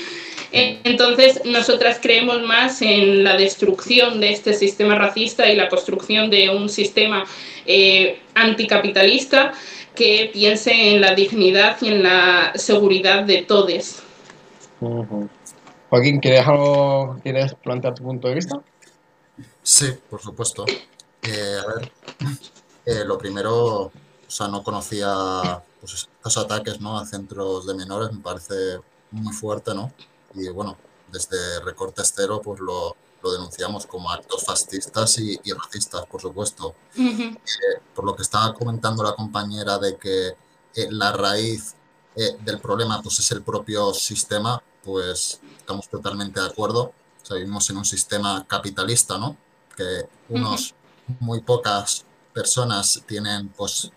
Entonces, 0.52 1.42
nosotras 1.44 1.98
creemos 2.02 2.42
más 2.42 2.82
en 2.82 3.22
la 3.22 3.36
destrucción 3.36 4.20
de 4.20 4.32
este 4.32 4.54
sistema 4.54 4.96
racista 4.96 5.48
y 5.48 5.54
la 5.54 5.68
construcción 5.68 6.28
de 6.28 6.50
un 6.50 6.68
sistema 6.68 7.24
eh, 7.66 8.20
anticapitalista 8.34 9.52
que 9.94 10.30
piense 10.32 10.94
en 10.94 11.00
la 11.00 11.14
dignidad 11.14 11.76
y 11.80 11.88
en 11.88 12.02
la 12.02 12.52
seguridad 12.56 13.24
de 13.24 13.42
todos. 13.42 14.02
Joaquín, 15.88 16.20
¿quieres, 16.20 16.46
algo, 16.46 17.18
¿quieres 17.22 17.54
plantear 17.54 17.94
tu 17.94 18.02
punto 18.02 18.28
de 18.28 18.34
vista? 18.34 18.60
Sí, 19.62 19.86
por 20.08 20.20
supuesto. 20.20 20.64
Eh, 21.22 21.56
a 21.62 21.74
ver, 21.74 21.92
eh, 22.86 23.04
lo 23.04 23.18
primero, 23.18 23.76
o 23.84 23.92
sea, 24.26 24.48
no 24.48 24.62
conocía 24.62 25.62
pues, 25.80 26.08
estos 26.16 26.36
ataques 26.38 26.80
¿no? 26.80 26.98
a 26.98 27.06
centros 27.06 27.66
de 27.66 27.74
menores, 27.74 28.12
me 28.12 28.20
parece 28.20 28.78
muy 29.10 29.32
fuerte, 29.32 29.74
¿no? 29.74 29.92
Y 30.34 30.48
bueno, 30.48 30.76
desde 31.10 31.60
Recorte 31.60 32.02
Estero, 32.02 32.40
pues 32.40 32.60
lo, 32.60 32.96
lo 33.22 33.32
denunciamos 33.32 33.86
como 33.86 34.10
actos 34.10 34.44
fascistas 34.44 35.18
y, 35.18 35.38
racistas, 35.52 36.06
por 36.06 36.20
supuesto. 36.20 36.74
Eh, 36.96 37.36
por 37.94 38.04
lo 38.04 38.14
que 38.14 38.22
estaba 38.22 38.54
comentando 38.54 39.02
la 39.02 39.14
compañera 39.14 39.78
de 39.78 39.96
que 39.96 40.36
la 40.90 41.12
raíz 41.12 41.74
del 42.14 42.60
problema 42.60 43.00
pues 43.02 43.18
es 43.18 43.30
el 43.32 43.42
propio 43.42 43.94
sistema, 43.94 44.62
pues 44.84 45.40
estamos 45.58 45.88
totalmente 45.88 46.40
de 46.40 46.46
acuerdo. 46.46 46.92
O 47.30 47.34
vivimos 47.34 47.70
en 47.70 47.76
un 47.76 47.84
sistema 47.84 48.44
capitalista, 48.48 49.16
¿no? 49.16 49.36
Que 49.76 50.08
unos, 50.28 50.74
muy 51.20 51.40
pocas 51.40 52.04
personas 52.32 53.02
tienen, 53.06 53.48
pues, 53.50 53.90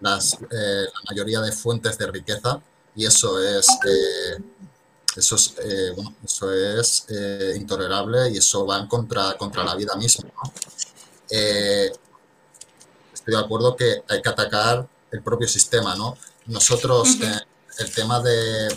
las, 0.00 0.34
eh, 0.34 0.84
la 0.92 1.00
mayoría 1.10 1.40
de 1.40 1.52
fuentes 1.52 1.96
de 1.98 2.06
riqueza 2.10 2.60
y 2.96 3.06
eso 3.06 3.40
es, 3.42 3.68
eh, 3.68 4.42
eso 5.16 5.36
es, 5.36 5.54
eh, 5.62 5.92
bueno, 5.94 6.14
eso 6.24 6.52
es 6.52 7.06
intolerable 7.56 8.30
y 8.30 8.38
eso 8.38 8.66
va 8.66 8.78
en 8.78 8.86
contra, 8.86 9.36
contra 9.36 9.64
la 9.64 9.74
vida 9.74 9.94
misma, 9.96 10.30
¿no? 10.34 10.52
estoy 13.12 13.34
de 13.34 13.40
acuerdo 13.40 13.74
que 13.74 14.02
hay 14.08 14.20
que 14.20 14.28
atacar 14.28 14.86
el 15.10 15.22
propio 15.22 15.48
sistema, 15.48 15.96
¿no? 15.96 16.16
Nosotros, 16.46 17.16
el 17.78 17.92
tema 17.92 18.20
de 18.20 18.68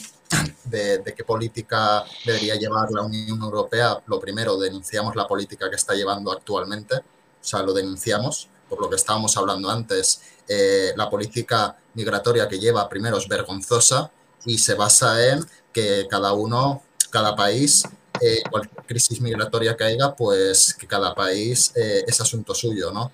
de, 0.65 1.13
qué 1.15 1.23
política 1.23 2.04
debería 2.26 2.56
llevar 2.56 2.91
la 2.91 3.02
Unión 3.02 3.41
Europea, 3.41 4.02
lo 4.08 4.19
primero, 4.19 4.58
denunciamos 4.58 5.15
la 5.15 5.28
política 5.28 5.69
que 5.69 5.76
está 5.76 5.93
llevando 5.93 6.32
actualmente, 6.32 6.95
o 6.95 7.04
sea, 7.41 7.62
lo 7.62 7.73
denunciamos, 7.73 8.50
por 8.69 8.82
lo 8.82 8.89
que 8.89 8.97
estábamos 8.97 9.38
hablando 9.38 9.69
antes, 9.69 10.21
eh, 10.47 10.93
la 10.95 11.10
política 11.10 11.78
migratoria 11.93 12.47
que 12.47 12.60
lleva 12.60 12.88
primero 12.89 13.17
es 13.17 13.28
vergonzosa 13.28 14.12
y 14.45 14.58
se 14.58 14.76
basa 14.76 15.26
en 15.26 15.45
que 15.78 16.08
cada 16.10 16.34
uno, 16.34 16.82
cada 17.12 17.36
país, 17.36 17.84
eh, 18.22 18.42
cualquier 18.50 18.86
crisis 18.86 19.22
migratoria 19.22 19.76
que 19.78 19.84
haya, 19.84 20.16
pues 20.16 20.74
que 20.74 20.88
cada 20.88 21.13
país 21.13 21.72
eh, 21.76 22.04
es 22.08 22.20
asunto 22.20 22.56
suyo, 22.56 22.92
¿no? 22.92 23.12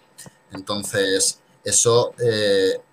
Entonces, 0.52 1.39
eso 1.63 2.13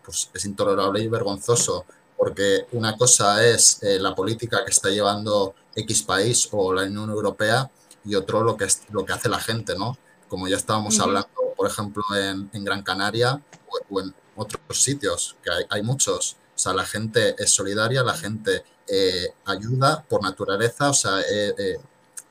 pues, 0.05 0.31
es 0.35 0.45
intolerable 0.45 1.03
y 1.03 1.09
vergonzoso 1.09 1.85
porque 2.21 2.67
una 2.73 2.99
cosa 2.99 3.43
es 3.43 3.83
eh, 3.83 3.99
la 3.99 4.15
política 4.15 4.63
que 4.63 4.71
está 4.71 4.91
llevando 4.91 5.55
X 5.75 6.03
país 6.03 6.49
o 6.53 6.71
la 6.75 6.83
Unión 6.83 7.09
Europea 7.09 7.71
y 8.05 8.15
otro 8.15 8.43
lo 8.43 8.59
que, 8.59 8.65
es, 8.65 8.83
lo 8.91 9.07
que 9.07 9.15
hace 9.15 9.31
la 9.31 9.41
gente, 9.41 9.75
¿no? 9.75 9.97
Como 10.29 10.47
ya 10.47 10.59
estábamos 10.59 11.01
hablando, 11.01 11.31
por 11.57 11.67
ejemplo, 11.67 12.03
en, 12.15 12.63
Gran 12.63 12.83
Canaria 12.83 13.43
o, 13.89 14.01
en 14.03 14.15
otros 14.37 14.83
sitios, 14.83 15.37
que 15.43 15.51
hay, 15.71 15.83
muchos. 15.83 16.37
O 16.61 16.63
sea, 16.63 16.75
la 16.75 16.85
gente 16.85 17.35
es 17.39 17.51
solidaria, 17.51 18.03
la 18.03 18.15
gente 18.15 18.65
eh, 18.87 19.29
ayuda 19.47 20.05
por 20.07 20.23
naturaleza, 20.23 20.91
o 20.91 20.95
sea, 20.95 21.21
eh, 21.21 21.79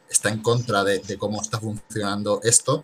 está 0.08 0.30
en 0.30 0.44
contra 0.44 0.84
de, 0.84 1.18
cómo 1.18 1.42
está 1.42 1.60
funcionando 1.60 2.40
esto 2.44 2.84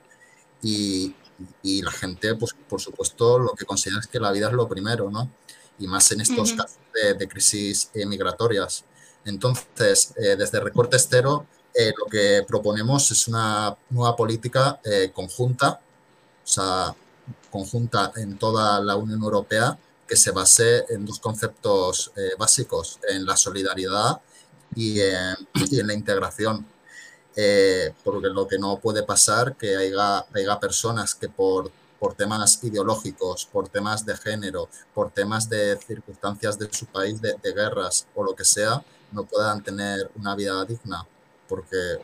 y, 0.63 1.13
y, 1.61 1.83
la 1.83 1.91
gente, 1.91 2.33
pues 2.33 2.55
por 2.67 2.81
supuesto, 2.81 3.37
lo 3.37 3.51
que 3.53 3.65
considera 3.65 3.99
es 3.99 4.07
que 4.07 4.19
la 4.19 4.31
vida 4.31 4.47
es 4.47 4.53
lo 4.53 4.67
primero, 4.67 5.11
¿no? 5.11 5.29
Y 5.77 5.85
más 5.85 6.11
en 6.11 6.21
estos 6.21 6.53
casos 6.53 6.79
de, 7.17 7.27
crisis 7.27 7.91
eh, 7.93 8.07
migratorias. 8.07 8.85
Entonces, 9.23 10.13
eh, 10.17 10.35
desde 10.35 10.59
Recorte 10.59 10.95
Estero, 10.95 11.45
eh, 11.75 11.93
lo 11.95 12.05
que 12.05 12.43
proponemos 12.47 13.11
es 13.11 13.27
una 13.27 13.77
nueva 13.91 14.15
política 14.15 14.79
conjunta, 15.13 15.81
o 16.43 16.47
sea, 16.47 16.95
conjunta 17.51 18.13
en 18.15 18.37
toda 18.39 18.79
la 18.81 18.95
Unión 18.95 19.21
Europea, 19.21 19.77
que 20.07 20.15
se 20.15 20.31
base 20.31 20.85
en 20.89 21.05
dos 21.05 21.19
conceptos 21.19 22.11
básicos, 22.37 22.99
en 23.07 23.25
la 23.25 23.35
solidaridad 23.35 24.21
y 24.75 24.99
en, 24.99 25.35
y 25.71 25.79
en 25.79 25.87
la 25.87 25.93
integración. 25.93 26.65
porque 28.03 28.29
lo 28.29 28.47
que 28.47 28.57
no 28.57 28.79
puede 28.79 29.03
pasar 29.03 29.55
que 29.57 29.75
haya, 29.75 30.25
haya 30.33 30.59
personas 30.59 31.15
que 31.15 31.27
por 31.27 31.71
por 31.99 32.13
temas 32.13 32.63
ideológicos, 32.63 33.45
por 33.45 33.69
temas 33.69 34.05
de 34.05 34.15
género, 34.15 34.69
por 34.93 35.11
temas 35.11 35.49
de 35.49 35.77
circunstancias 35.77 36.57
de 36.59 36.71
su 36.71 36.85
país, 36.85 37.21
de, 37.21 37.35
guerras 37.53 38.07
o 38.13 38.23
lo 38.23 38.35
que 38.35 38.45
sea, 38.45 38.83
no 39.11 39.23
puedan 39.23 39.63
tener 39.63 40.11
una 40.15 40.35
vida 40.35 40.63
digna, 40.65 41.05
porque 41.47 41.97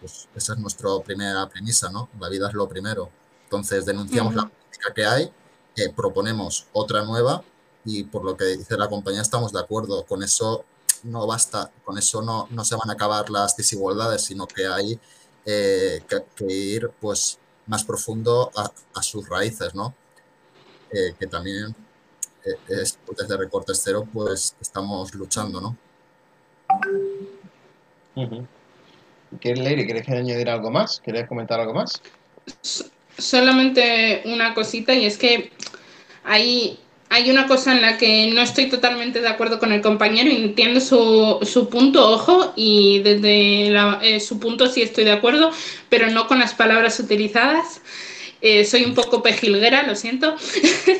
pues, 0.00 0.28
esa 0.34 0.52
es 0.54 0.58
nuestra 0.58 0.90
primera 1.04 1.48
premisa, 1.48 1.90
¿no? 1.90 2.08
La 2.20 2.28
vida 2.28 2.48
es 2.48 2.54
lo 2.54 2.68
primero. 2.68 3.10
Entonces 3.44 3.86
denunciamos 3.86 4.34
la 4.34 4.42
política 4.42 4.92
que 4.94 5.06
hay, 5.06 5.32
eh, 5.76 5.92
proponemos 5.94 6.66
otra 6.72 7.04
nueva 7.04 7.42
y 7.84 8.04
por 8.04 8.24
lo 8.24 8.36
que 8.36 8.44
dice 8.56 8.76
la 8.76 8.88
compañía 8.88 9.22
estamos 9.22 9.52
de 9.52 9.60
acuerdo. 9.60 10.04
Con 10.04 10.22
eso 10.22 10.64
no 11.04 11.26
basta, 11.26 11.70
con 11.84 11.98
eso 11.98 12.22
no, 12.22 12.48
no 12.50 12.64
se 12.64 12.76
van 12.76 12.90
a 12.90 12.94
acabar 12.94 13.30
las 13.30 13.56
desigualdades, 13.56 14.22
sino 14.22 14.46
que 14.46 14.66
hay 14.66 14.98
eh, 15.44 16.02
que, 16.08 16.24
que, 16.34 16.52
ir 16.52 16.90
pues 17.00 17.38
más 17.66 17.84
profundo 17.84 18.50
a, 18.56 19.02
sus 19.02 19.28
raíces, 19.28 19.74
¿no? 19.74 19.94
Eh, 20.90 21.14
que 21.18 21.26
también 21.26 21.74
eh, 22.44 22.56
es, 22.68 22.98
desde 23.16 23.36
Recortes 23.36 23.80
Cero, 23.82 24.06
pues 24.12 24.56
estamos 24.60 25.14
luchando, 25.14 25.60
¿no? 25.60 25.76
¿Quieres, 29.40 29.62
Leire, 29.62 29.84
quieres 29.84 30.08
añadir 30.08 30.48
algo 30.48 30.70
más? 30.70 31.00
¿Quieres 31.00 31.28
comentar 31.28 31.60
algo 31.60 31.74
más? 31.74 32.00
Solamente 33.18 34.22
una 34.26 34.54
cosita 34.54 34.94
y 34.94 35.06
es 35.06 35.16
que 35.16 35.50
hay 36.24 36.78
hay 37.08 37.30
una 37.30 37.46
cosa 37.46 37.72
en 37.72 37.82
la 37.82 37.98
que 37.98 38.30
no 38.32 38.42
estoy 38.42 38.68
totalmente 38.68 39.20
de 39.20 39.28
acuerdo 39.28 39.58
con 39.58 39.72
el 39.72 39.80
compañero 39.80 40.28
y 40.28 40.36
entiendo 40.36 40.80
su, 40.80 41.38
su 41.42 41.68
punto, 41.68 42.10
ojo, 42.10 42.52
y 42.56 42.98
desde 43.00 43.68
eh, 44.02 44.20
su 44.20 44.40
punto 44.40 44.66
sí 44.66 44.82
estoy 44.82 45.04
de 45.04 45.12
acuerdo, 45.12 45.50
pero 45.88 46.10
no 46.10 46.26
con 46.26 46.40
las 46.40 46.54
palabras 46.54 46.98
utilizadas. 46.98 47.80
Eh, 48.40 48.64
soy 48.64 48.84
un 48.84 48.94
poco 48.94 49.22
pejilguera, 49.22 49.82
lo 49.84 49.94
siento. 49.94 50.36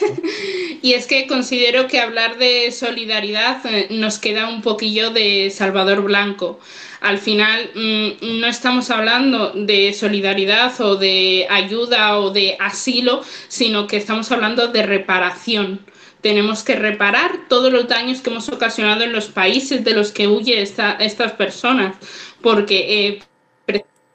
y 0.83 0.95
es 0.95 1.07
que 1.07 1.27
considero 1.27 1.87
que 1.87 2.01
hablar 2.01 2.39
de 2.39 2.73
solidaridad 2.73 3.65
eh, 3.67 3.89
nos 3.91 4.19
queda 4.19 4.49
un 4.49 4.63
poquillo 4.63 5.11
de 5.11 5.51
Salvador 5.51 6.03
Blanco. 6.03 6.59
Al 7.01 7.19
final 7.19 7.71
mm, 7.75 8.41
no 8.41 8.47
estamos 8.47 8.91
hablando 8.91 9.53
de 9.53 9.93
solidaridad 9.93 10.81
o 10.81 10.97
de 10.97 11.47
ayuda 11.51 12.19
o 12.19 12.31
de 12.31 12.57
asilo, 12.59 13.23
sino 13.49 13.87
que 13.87 13.99
estamos 13.99 14.33
hablando 14.33 14.69
de 14.69 14.83
reparación 14.83 15.81
tenemos 16.23 16.65
que 16.65 16.75
reparar 16.75 17.47
todos 17.49 17.73
los 17.73 17.87
daños 17.87 18.21
que 18.21 18.31
hemos 18.31 18.49
ocasionado 18.49 19.05
en 19.05 19.13
los 19.13 19.27
países 19.27 19.85
de 19.85 19.95
los 19.95 20.11
que 20.11 20.27
huye 20.27 20.61
estas 20.61 21.33
personas, 21.35 21.95
porque 22.41 23.07
eh, 23.07 23.23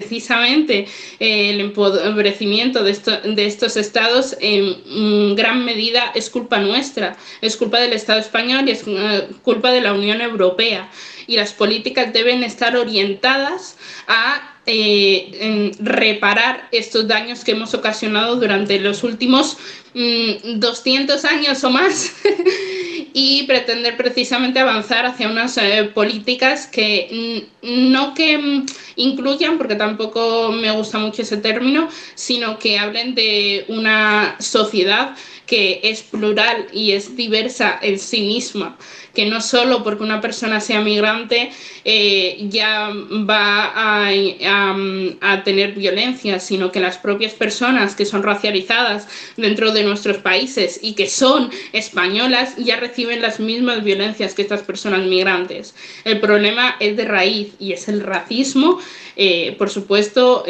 precisamente 0.02 0.88
eh, 1.20 1.50
el 1.52 1.62
empobrecimiento 1.62 2.84
de, 2.84 2.94
de, 3.36 3.46
estos 3.46 3.78
estados 3.78 4.36
en 4.40 5.36
gran 5.36 5.64
medida 5.64 6.12
es 6.16 6.30
culpa 6.30 6.60
nuestra, 6.60 7.16
es 7.42 7.56
culpa 7.56 7.80
del 7.80 7.94
Estado 7.94 8.20
español 8.20 8.68
y 8.68 8.72
es 8.72 8.84
eh, 8.88 9.28
culpa 9.44 9.72
de 9.72 9.82
la 9.82 9.94
Unión 9.94 10.22
Europea. 10.22 10.90
Y 11.28 11.36
las 11.38 11.54
políticas 11.54 12.12
deben 12.14 12.44
estar 12.44 12.76
orientadas 12.76 13.78
a 14.08 14.51
eh, 14.66 15.72
reparar 15.80 16.68
estos 16.72 17.08
daños 17.08 17.44
que 17.44 17.52
hemos 17.52 17.74
ocasionado 17.74 18.36
durante 18.36 18.80
los 18.80 19.04
últimos 19.04 19.58
200 19.94 21.24
mm, 21.24 21.28
años 21.28 21.64
o 21.64 21.70
más 21.70 22.14
y 23.14 23.44
pretender 23.44 23.98
precisamente 23.98 24.60
avanzar 24.60 25.06
hacia 25.06 25.28
unas 25.28 25.58
eh, 25.58 25.92
políticas 25.94 26.68
que 26.68 27.48
no 27.62 28.14
que 28.14 28.38
mm, 28.38 28.66
incluyan, 28.98 29.58
porque 29.58 29.76
tampoco 29.76 30.52
me 30.52 30.72
gusta 30.72 31.00
mucho 31.00 31.24
ese 31.24 31.38
término, 31.38 31.90
sino 32.16 32.60
que 32.60 32.78
hablen 32.78 33.16
de 33.16 33.66
una 33.68 34.36
sociedad 34.40 35.16
que 35.52 35.82
es 35.84 36.02
plural 36.02 36.68
y 36.72 36.94
es 36.94 37.18
diversa 37.18 37.78
en 37.82 38.00
sí 38.00 38.22
misma, 38.22 38.78
que 39.14 39.26
no 39.26 39.42
solo 39.42 39.84
porque 39.84 40.02
una 40.02 40.22
persona 40.22 40.62
sea 40.62 40.80
migrante 40.80 41.52
eh, 41.84 42.38
ya 42.48 42.90
va 43.30 43.74
a, 43.76 45.44
tener 45.44 45.74
violencia, 45.74 46.40
sino 46.40 46.72
que 46.72 46.80
las 46.80 46.98
propias 46.98 47.34
personas 47.34 47.96
que 47.96 48.06
son 48.06 48.24
racializadas 48.24 49.10
dentro 49.36 49.74
de 49.74 49.84
nuestros 49.84 50.20
países 50.20 50.80
y 50.82 50.94
que 50.94 51.10
son 51.10 51.50
españolas 51.74 52.56
ya 52.56 52.78
reciben 52.78 53.22
las 53.22 53.42
mismas 53.42 53.84
violencias 53.84 54.34
que 54.34 54.44
estas 54.44 54.62
personas 54.62 55.06
migrantes. 55.06 55.76
El 56.06 56.22
problema 56.22 56.78
es 56.80 56.96
de 56.96 57.04
raíz 57.04 57.50
y 57.60 57.74
es 57.74 57.90
el 57.90 58.00
racismo, 58.00 58.80
eh, 59.18 59.54
por 59.58 59.70
supuesto. 59.70 60.46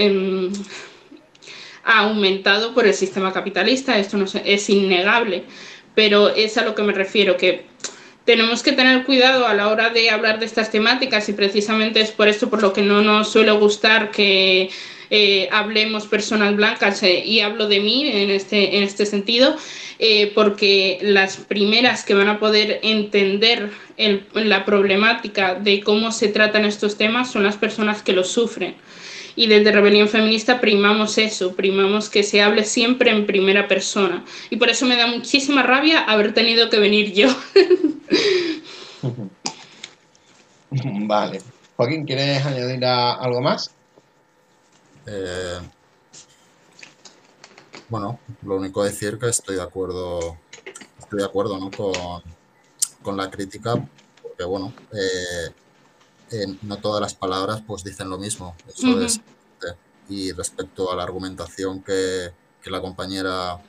Ha 1.83 1.99
aumentado 1.99 2.73
por 2.73 2.85
el 2.85 2.93
sistema 2.93 3.33
capitalista, 3.33 3.97
esto 3.97 4.17
no 4.17 4.25
es 4.45 4.69
innegable, 4.69 5.43
pero 5.95 6.29
es 6.29 6.57
a 6.57 6.63
lo 6.63 6.75
que 6.75 6.83
me 6.83 6.93
refiero, 6.93 7.37
que 7.37 7.65
tenemos 8.25 8.61
que 8.61 8.71
tener 8.71 9.03
cuidado 9.03 9.47
a 9.47 9.53
la 9.53 9.67
hora 9.69 9.89
de 9.89 10.09
hablar 10.09 10.39
de 10.39 10.45
estas 10.45 10.71
temáticas 10.71 11.27
y 11.29 11.33
precisamente 11.33 12.01
es 12.01 12.11
por 12.11 12.27
esto 12.27 12.49
por 12.49 12.61
lo 12.61 12.71
que 12.71 12.81
no 12.81 13.01
nos 13.01 13.31
suele 13.31 13.51
gustar 13.51 14.11
que 14.11 14.69
eh, 15.09 15.49
hablemos 15.51 16.07
personas 16.07 16.55
blancas 16.55 17.03
eh, 17.03 17.21
y 17.25 17.41
hablo 17.41 17.67
de 17.67 17.81
mí 17.81 18.07
en 18.07 18.29
este, 18.29 18.77
en 18.77 18.83
este 18.83 19.05
sentido, 19.05 19.57
eh, 19.99 20.31
porque 20.33 20.99
las 21.01 21.35
primeras 21.35 22.05
que 22.05 22.13
van 22.13 22.29
a 22.29 22.39
poder 22.39 22.79
entender 22.83 23.71
la 24.33 24.63
problemática 24.63 25.55
de 25.55 25.81
cómo 25.81 26.13
se 26.13 26.29
tratan 26.29 26.63
estos 26.63 26.97
temas 26.97 27.29
son 27.29 27.43
las 27.43 27.57
personas 27.57 28.01
que 28.01 28.13
los 28.13 28.29
sufren. 28.29 28.75
Y 29.35 29.47
desde 29.47 29.71
Rebelión 29.71 30.07
Feminista 30.07 30.59
primamos 30.59 31.17
eso, 31.17 31.55
primamos 31.55 32.09
que 32.09 32.23
se 32.23 32.41
hable 32.41 32.65
siempre 32.65 33.11
en 33.11 33.25
primera 33.25 33.67
persona. 33.67 34.25
Y 34.49 34.57
por 34.57 34.69
eso 34.69 34.85
me 34.85 34.97
da 34.97 35.07
muchísima 35.07 35.63
rabia 35.63 35.99
haber 36.01 36.33
tenido 36.33 36.69
que 36.69 36.79
venir 36.79 37.13
yo. 37.13 37.29
Vale. 40.71 41.41
Joaquín, 41.75 42.05
¿quieres 42.05 42.45
añadir 42.45 42.85
algo 42.85 43.41
más? 43.41 43.71
Eh, 45.07 45.59
bueno, 47.89 48.19
lo 48.43 48.55
único 48.55 48.83
decir 48.83 49.17
que 49.17 49.27
estoy 49.27 49.55
de 49.55 49.63
acuerdo, 49.63 50.37
estoy 50.99 51.19
de 51.19 51.25
acuerdo 51.25 51.57
¿no? 51.59 51.71
con, 53.01 53.17
la 53.17 53.29
crítica, 53.29 53.73
porque 54.21 54.43
bueno, 54.43 54.73
eh, 54.93 55.51
no 56.61 56.77
todas 56.77 57.01
las 57.01 57.13
palabras 57.13 57.61
pues 57.65 57.83
dicen 57.83 58.09
lo 58.09 58.17
mismo. 58.17 58.55
Eso 58.67 59.01
es, 59.01 59.21
y 60.09 60.31
respecto 60.33 60.91
a 60.91 60.95
la 60.95 61.03
argumentación 61.03 61.81
que, 61.81 62.31
que 62.61 62.69
la 62.69 62.81
compañera 62.81 63.61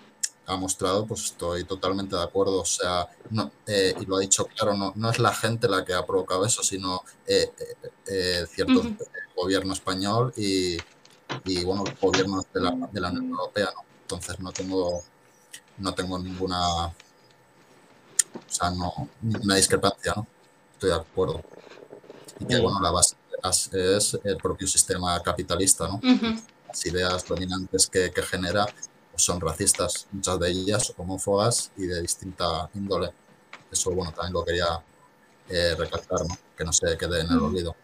ha 0.47 0.57
mostrado, 0.57 1.07
pues 1.07 1.25
estoy 1.27 1.65
totalmente 1.65 2.17
de 2.17 2.23
acuerdo. 2.23 2.61
O 2.61 2.65
sea, 2.65 3.09
no, 3.31 3.51
eh, 3.67 3.95
y 4.01 4.07
lo 4.07 4.17
ha 4.17 4.21
dicho 4.21 4.47
claro, 4.47 4.77
no, 4.77 4.93
no 4.97 5.11
es 5.11 5.19
la 5.19 5.33
gente 5.33 5.69
la 5.69 5.85
que 5.85 5.95
ha 5.95 6.05
provocado 6.05 6.45
eso, 6.45 6.63
sino 6.63 7.03
eh, 7.27 7.53
eh, 8.07 8.47
cierto 8.49 8.83
gobierno 9.37 9.73
español 9.73 10.33
y, 10.37 10.77
y, 11.45 11.65
bueno, 11.65 11.85
gobiernos 12.01 12.47
de 12.53 12.61
la, 12.61 12.71
de 12.93 13.01
la 13.01 13.11
Unión 13.11 13.31
Europea. 13.31 13.69
¿no? 13.75 13.85
Entonces 14.03 14.41
no 14.41 14.53
tengo, 14.53 15.03
no 15.79 15.95
tengo 15.95 16.19
ninguna, 16.19 16.87
o 16.87 16.93
sea, 18.49 18.71
no, 18.71 19.09
ninguna 19.23 19.57
discrepancia, 19.57 20.13
¿no? 20.17 20.27
Estoy 20.75 20.91
de 20.91 20.97
acuerdo. 20.97 21.43
Y 22.43 22.47
que, 22.47 22.61
bueno, 22.61 22.81
la 22.81 22.91
base 22.91 23.17
es 23.73 24.19
el 24.25 24.37
propio 24.37 24.67
sistema 24.67 25.21
capitalista, 25.23 25.89
¿no? 25.89 26.01
Las 26.67 26.87
ideas 26.87 27.27
dominantes 27.27 27.87
que, 27.87 28.11
que 28.11 28.23
genera 28.23 28.67
son 29.15 29.41
racistas, 29.41 30.09
muchas 30.11 30.39
de 30.41 30.51
ellas 30.51 30.93
homófobas 30.97 31.71
y 31.77 31.87
de 31.87 32.01
distinta 32.01 32.69
índole. 32.75 33.11
Eso, 33.71 33.91
bueno, 33.93 34.13
también 34.13 34.33
lo 34.33 34.45
quería 34.45 34.83
eh, 35.49 35.75
recalcar, 35.79 36.21
¿no? 36.27 36.37
que 36.57 36.65
no 36.65 36.73
se 36.73 36.97
quede 36.97 37.21
en 37.21 37.31
el 37.31 37.39
olvido. 37.39 37.77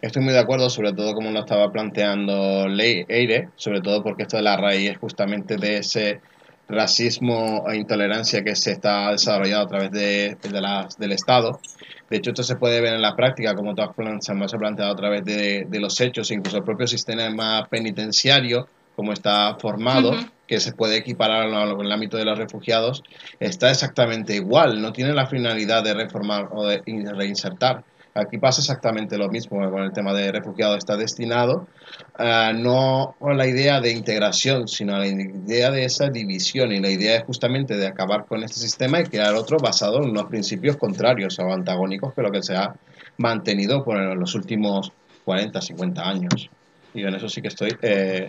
Estoy 0.00 0.22
muy 0.22 0.32
de 0.32 0.38
acuerdo, 0.38 0.70
sobre 0.70 0.92
todo 0.92 1.14
como 1.14 1.30
lo 1.30 1.40
estaba 1.40 1.70
planteando 1.70 2.66
Leire, 2.68 3.50
sobre 3.56 3.80
todo 3.80 4.02
porque 4.02 4.22
esto 4.22 4.36
de 4.36 4.42
la 4.42 4.56
raíz 4.56 4.90
es 4.92 4.98
justamente 4.98 5.56
de 5.56 5.78
ese 5.78 6.20
racismo 6.68 7.64
e 7.68 7.76
intolerancia 7.76 8.42
que 8.42 8.56
se 8.56 8.72
está 8.72 9.12
desarrollando 9.12 9.64
a 9.64 9.68
través 9.68 9.90
de, 9.92 10.36
las, 10.60 10.98
del 10.98 11.12
Estado. 11.12 11.60
De 12.08 12.16
hecho, 12.16 12.30
esto 12.30 12.42
se 12.42 12.56
puede 12.56 12.80
ver 12.80 12.94
en 12.94 13.02
la 13.02 13.16
práctica, 13.16 13.54
como 13.54 13.74
tú 13.74 13.82
has 13.82 13.94
planteado 13.94 14.92
a 14.92 14.96
través 14.96 15.24
de, 15.24 15.66
de 15.68 15.80
los 15.80 16.00
hechos, 16.00 16.30
incluso 16.30 16.58
el 16.58 16.64
propio 16.64 16.86
sistema 16.86 17.66
penitenciario 17.68 18.68
como 18.96 19.12
está 19.12 19.54
formado, 19.60 20.12
que 20.46 20.58
se 20.58 20.72
puede 20.72 20.96
equiparar 20.96 21.48
en 21.48 21.80
el 21.80 21.92
ámbito 21.92 22.16
de 22.16 22.24
los 22.24 22.38
refugiados, 22.38 23.04
está 23.38 23.70
exactamente 23.70 24.34
igual, 24.34 24.80
no 24.80 24.92
tiene 24.92 25.12
la 25.12 25.26
finalidad 25.26 25.84
de 25.84 25.92
reformar 25.92 26.48
o 26.52 26.66
de 26.66 26.82
reinsertar. 27.14 27.84
Aquí 28.16 28.38
pasa 28.38 28.62
exactamente 28.62 29.18
lo 29.18 29.28
mismo 29.28 29.58
con 29.70 29.82
el 29.82 29.92
tema 29.92 30.14
de 30.14 30.32
refugiados. 30.32 30.78
Está 30.78 30.96
destinado 30.96 31.66
a 32.14 32.52
no 32.54 33.14
a 33.20 33.34
la 33.34 33.46
idea 33.46 33.80
de 33.82 33.90
integración, 33.90 34.68
sino 34.68 34.94
a 34.94 35.00
la 35.00 35.06
idea 35.06 35.70
de 35.70 35.84
esa 35.84 36.08
división. 36.08 36.72
Y 36.72 36.80
la 36.80 36.88
idea 36.88 37.16
es 37.16 37.24
justamente 37.24 37.76
de 37.76 37.86
acabar 37.86 38.24
con 38.24 38.42
este 38.42 38.58
sistema 38.58 39.00
y 39.00 39.04
crear 39.04 39.34
otro 39.34 39.58
basado 39.58 40.02
en 40.02 40.10
unos 40.10 40.24
principios 40.26 40.76
contrarios 40.76 41.38
o 41.38 41.52
antagónicos 41.52 42.14
que 42.14 42.22
lo 42.22 42.30
que 42.30 42.42
se 42.42 42.56
ha 42.56 42.74
mantenido 43.18 43.84
por 43.84 43.98
los 44.16 44.34
últimos 44.34 44.92
40, 45.26 45.60
50 45.60 46.08
años. 46.08 46.50
Y 46.94 47.02
en 47.02 47.14
eso 47.14 47.28
sí 47.28 47.42
que 47.42 47.48
estoy 47.48 47.76
eh, 47.82 48.28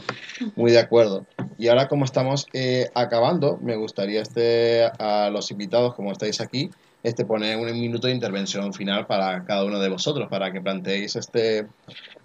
muy 0.58 0.72
de 0.72 0.80
acuerdo. 0.80 1.26
Y 1.58 1.70
ahora 1.70 1.88
como 1.88 2.04
estamos 2.04 2.46
eh, 2.52 2.90
acabando, 2.94 3.58
me 3.62 3.78
gustaría 3.78 4.22
este, 4.22 4.84
a 5.00 5.30
los 5.32 5.50
invitados, 5.52 5.96
como 5.96 6.12
estáis 6.12 6.42
aquí, 6.42 6.70
este, 7.08 7.26
poner 7.26 7.58
un 7.58 7.80
minuto 7.80 8.08
de 8.08 8.14
intervención 8.14 8.74
final 8.74 9.08
para 9.08 9.46
cada 9.46 9.64
uno 9.64 9.80
de 9.80 9.88
vosotros, 9.88 10.28
para 10.30 10.52
que 10.52 10.60
planteéis 10.60 11.16
este, 11.16 11.66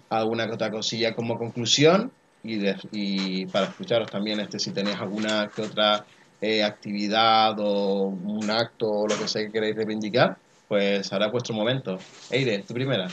alguna 0.09 0.45
otra 0.51 0.71
cosilla 0.71 1.15
como 1.15 1.37
conclusión 1.37 2.11
y, 2.43 2.59
y 2.91 3.45
para 3.45 3.67
escucharos 3.67 4.11
también 4.11 4.41
este, 4.41 4.59
si 4.59 4.71
tenéis 4.71 4.97
alguna 4.97 5.49
que 5.55 5.61
otra 5.61 6.05
eh, 6.41 6.63
actividad 6.63 7.55
o 7.59 8.07
un 8.07 8.51
acto 8.51 8.89
o 8.89 9.07
lo 9.07 9.17
que 9.17 9.29
sea 9.29 9.45
que 9.45 9.51
queréis 9.53 9.77
reivindicar, 9.77 10.35
pues 10.67 11.13
ahora 11.13 11.27
es 11.27 11.31
vuestro 11.31 11.55
momento. 11.55 11.97
Eire, 12.29 12.59
tu 12.59 12.73
primera. 12.73 13.07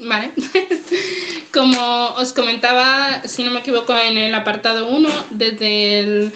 Vale. 0.00 0.32
Como 1.52 2.14
os 2.16 2.32
comentaba, 2.32 3.22
si 3.24 3.44
no 3.44 3.50
me 3.50 3.60
equivoco, 3.60 3.94
en 3.94 4.16
el 4.16 4.34
apartado 4.34 4.88
1, 4.88 5.08
desde 5.30 6.00
el 6.00 6.32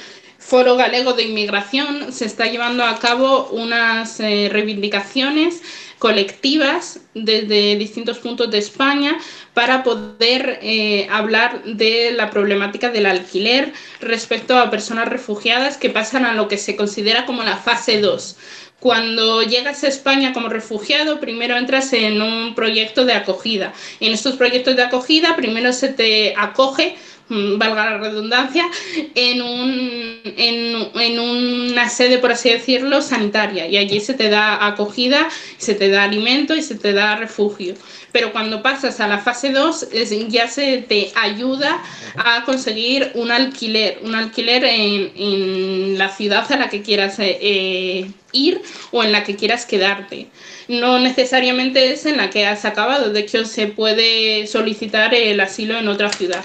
Foro 0.48 0.76
Galego 0.76 1.12
de 1.12 1.24
Inmigración 1.24 2.10
se 2.10 2.24
está 2.24 2.46
llevando 2.46 2.82
a 2.82 2.98
cabo 2.98 3.50
unas 3.52 4.18
eh, 4.18 4.48
reivindicaciones 4.50 5.60
colectivas 5.98 7.00
desde 7.12 7.76
distintos 7.76 8.18
puntos 8.18 8.50
de 8.50 8.56
España 8.56 9.18
para 9.52 9.82
poder 9.82 10.58
eh, 10.62 11.06
hablar 11.10 11.64
de 11.64 12.12
la 12.12 12.30
problemática 12.30 12.88
del 12.88 13.04
alquiler 13.04 13.74
respecto 14.00 14.56
a 14.56 14.70
personas 14.70 15.08
refugiadas 15.08 15.76
que 15.76 15.90
pasan 15.90 16.24
a 16.24 16.32
lo 16.32 16.48
que 16.48 16.56
se 16.56 16.76
considera 16.76 17.26
como 17.26 17.42
la 17.42 17.58
fase 17.58 18.00
2 18.00 18.36
cuando 18.80 19.42
llegas 19.42 19.82
a 19.82 19.88
España 19.88 20.32
como 20.32 20.48
refugiado, 20.48 21.18
primero 21.18 21.56
entras 21.56 21.92
en 21.92 22.22
un 22.22 22.54
proyecto 22.54 23.04
de 23.04 23.12
acogida. 23.12 23.72
En 23.98 24.12
estos 24.12 24.36
proyectos 24.36 24.76
de 24.76 24.84
acogida, 24.84 25.34
primero 25.34 25.72
se 25.72 25.88
te 25.88 26.32
acoge 26.36 26.96
valga 27.28 27.90
la 27.90 27.98
redundancia, 27.98 28.66
en, 29.14 29.42
un, 29.42 30.20
en, 30.24 31.00
en, 31.00 31.20
una 31.20 31.88
sede, 31.88 32.18
por 32.18 32.32
así 32.32 32.50
decirlo, 32.50 33.02
sanitaria. 33.02 33.66
Y 33.66 33.76
allí 33.76 34.00
se 34.00 34.14
te 34.14 34.28
da 34.28 34.66
acogida, 34.66 35.28
se 35.58 35.74
te 35.74 35.88
da 35.88 36.04
alimento 36.04 36.54
y 36.54 36.62
se 36.62 36.74
te 36.74 36.92
da 36.92 37.16
refugio 37.16 37.74
pero 38.12 38.32
cuando 38.32 38.62
pasas 38.62 39.00
a 39.00 39.08
la 39.08 39.18
fase 39.18 39.50
2 39.50 39.88
ya 40.28 40.48
se 40.48 40.78
te 40.78 41.12
ayuda 41.14 41.82
a 42.16 42.44
conseguir 42.44 43.10
un 43.14 43.30
alquiler, 43.30 43.98
un 44.02 44.14
alquiler 44.14 44.64
en, 44.64 45.98
la 45.98 46.08
ciudad 46.08 46.50
a 46.50 46.56
la 46.56 46.68
que 46.68 46.82
quieras 46.82 47.18
eh, 47.18 47.38
eh, 47.40 48.10
ir 48.32 48.62
o 48.90 49.02
en 49.02 49.12
la 49.12 49.24
que 49.24 49.36
quieras 49.36 49.66
quedarte. 49.66 50.28
No 50.68 50.98
necesariamente 50.98 51.92
es 51.92 52.06
en 52.06 52.16
la 52.16 52.30
que 52.30 52.46
has 52.46 52.64
acabado, 52.64 53.10
de 53.10 53.20
hecho 53.20 53.44
se 53.44 53.66
puede 53.66 54.46
solicitar 54.46 55.14
el 55.14 55.40
asilo 55.40 55.78
en 55.78 55.88
otra 55.88 56.10
ciudad. 56.10 56.44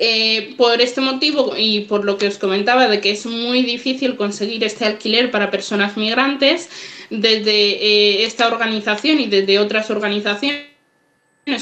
Eh, 0.00 0.54
por 0.56 0.80
este 0.80 1.00
motivo 1.00 1.54
y 1.56 1.80
por 1.80 2.04
lo 2.04 2.18
que 2.18 2.28
os 2.28 2.38
comentaba 2.38 2.86
de 2.86 3.00
que 3.00 3.10
es 3.10 3.26
muy 3.26 3.62
difícil 3.62 4.14
conseguir 4.14 4.62
este 4.62 4.84
alquiler 4.84 5.32
para 5.32 5.50
personas 5.50 5.96
migrantes, 5.96 6.70
desde 7.10 7.50
eh, 7.50 8.24
esta 8.24 8.46
organización 8.46 9.18
y 9.18 9.26
desde 9.26 9.58
otras 9.58 9.90
organizaciones 9.90 10.68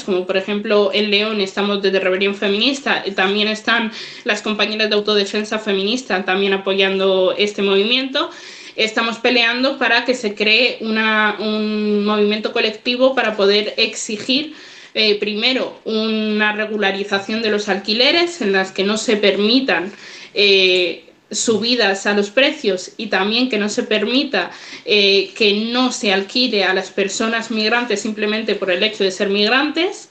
como 0.05 0.27
por 0.27 0.37
ejemplo 0.37 0.91
en 0.93 1.09
León 1.09 1.39
estamos 1.41 1.81
desde 1.81 1.99
Rebelión 1.99 2.35
Feminista, 2.35 3.03
también 3.15 3.47
están 3.47 3.91
las 4.25 4.41
compañeras 4.41 4.89
de 4.89 4.95
autodefensa 4.95 5.57
feminista 5.59 6.23
también 6.25 6.53
apoyando 6.53 7.33
este 7.37 7.61
movimiento. 7.61 8.29
Estamos 8.75 9.17
peleando 9.17 9.79
para 9.79 10.05
que 10.05 10.13
se 10.13 10.35
cree 10.35 10.77
un 10.81 12.05
movimiento 12.05 12.51
colectivo 12.51 13.15
para 13.15 13.35
poder 13.35 13.73
exigir 13.77 14.53
eh, 14.93 15.19
primero, 15.19 15.79
una 15.85 16.53
regularización 16.53 17.41
de 17.41 17.51
los 17.51 17.69
alquileres 17.69 18.41
en 18.41 18.51
las 18.51 18.71
que 18.71 18.83
no 18.83 18.97
se 18.97 19.17
permitan 19.17 19.91
eh, 20.33 21.05
subidas 21.29 22.05
a 22.05 22.13
los 22.13 22.29
precios 22.29 22.91
y 22.97 23.07
también 23.07 23.49
que 23.49 23.57
no 23.57 23.69
se 23.69 23.83
permita 23.83 24.51
eh, 24.85 25.31
que 25.35 25.53
no 25.71 25.91
se 25.91 26.13
alquile 26.13 26.63
a 26.63 26.73
las 26.73 26.89
personas 26.89 27.51
migrantes 27.51 28.01
simplemente 28.01 28.55
por 28.55 28.71
el 28.71 28.83
hecho 28.83 29.03
de 29.03 29.11
ser 29.11 29.29
migrantes. 29.29 30.09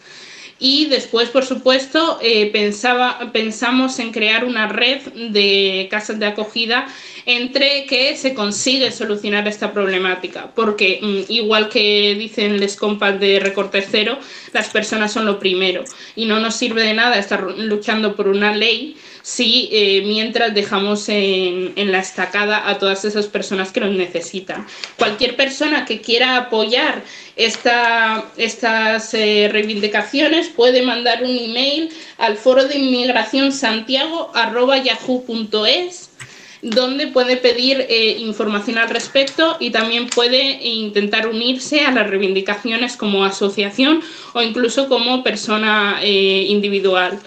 Y 0.58 0.86
después, 0.86 1.28
por 1.28 1.44
supuesto, 1.44 2.18
pensaba, 2.50 3.30
pensamos 3.30 3.98
en 3.98 4.10
crear 4.10 4.42
una 4.42 4.68
red 4.68 5.02
de 5.02 5.86
casas 5.90 6.18
de 6.18 6.24
acogida 6.24 6.86
entre 7.26 7.86
que 7.86 8.16
se 8.16 8.34
consigue 8.34 8.92
solucionar 8.92 9.48
esta 9.48 9.72
problemática, 9.72 10.52
porque 10.54 11.00
mm, 11.02 11.32
igual 11.32 11.68
que 11.68 12.14
dicen 12.14 12.60
les 12.60 12.76
compas 12.76 13.18
de 13.18 13.40
recorte 13.40 13.82
cero, 13.82 14.18
las 14.52 14.68
personas 14.70 15.12
son 15.12 15.26
lo 15.26 15.40
primero 15.40 15.84
y 16.14 16.26
no 16.26 16.38
nos 16.38 16.54
sirve 16.54 16.82
de 16.82 16.94
nada 16.94 17.18
estar 17.18 17.42
luchando 17.42 18.14
por 18.14 18.28
una 18.28 18.54
ley 18.54 18.96
si 19.22 19.68
eh, 19.72 20.04
mientras 20.06 20.54
dejamos 20.54 21.08
en, 21.08 21.72
la 21.90 21.98
estacada 21.98 22.68
a 22.70 22.78
todas 22.78 23.04
esas 23.04 23.26
personas 23.26 23.72
que 23.72 23.80
nos 23.80 23.90
necesitan. 23.90 24.64
Cualquier 24.96 25.34
persona 25.34 25.84
que 25.84 26.00
quiera 26.00 26.36
apoyar 26.36 27.02
estas 27.34 29.14
eh, 29.14 29.48
reivindicaciones 29.50 30.48
puede 30.50 30.82
mandar 30.82 31.24
un 31.24 31.36
email 31.36 31.90
al 32.18 32.36
foro 32.36 32.66
de 32.66 32.78
inmigración 32.78 33.50
santiago 33.50 34.30
yahoo.es 34.84 36.05
donde 36.66 37.06
puede 37.06 37.36
pedir 37.36 37.86
eh, 37.88 38.16
información 38.18 38.78
al 38.78 38.90
respecto 38.90 39.56
y 39.60 39.70
también 39.70 40.08
puede 40.08 40.58
intentar 40.64 41.28
unirse 41.28 41.82
a 41.82 41.92
las 41.92 42.10
reivindicaciones 42.10 42.96
como 42.96 43.24
asociación 43.24 44.02
o 44.32 44.42
incluso 44.42 44.88
como 44.88 45.22
persona 45.22 46.00
eh, 46.02 46.46
individual. 46.48 47.20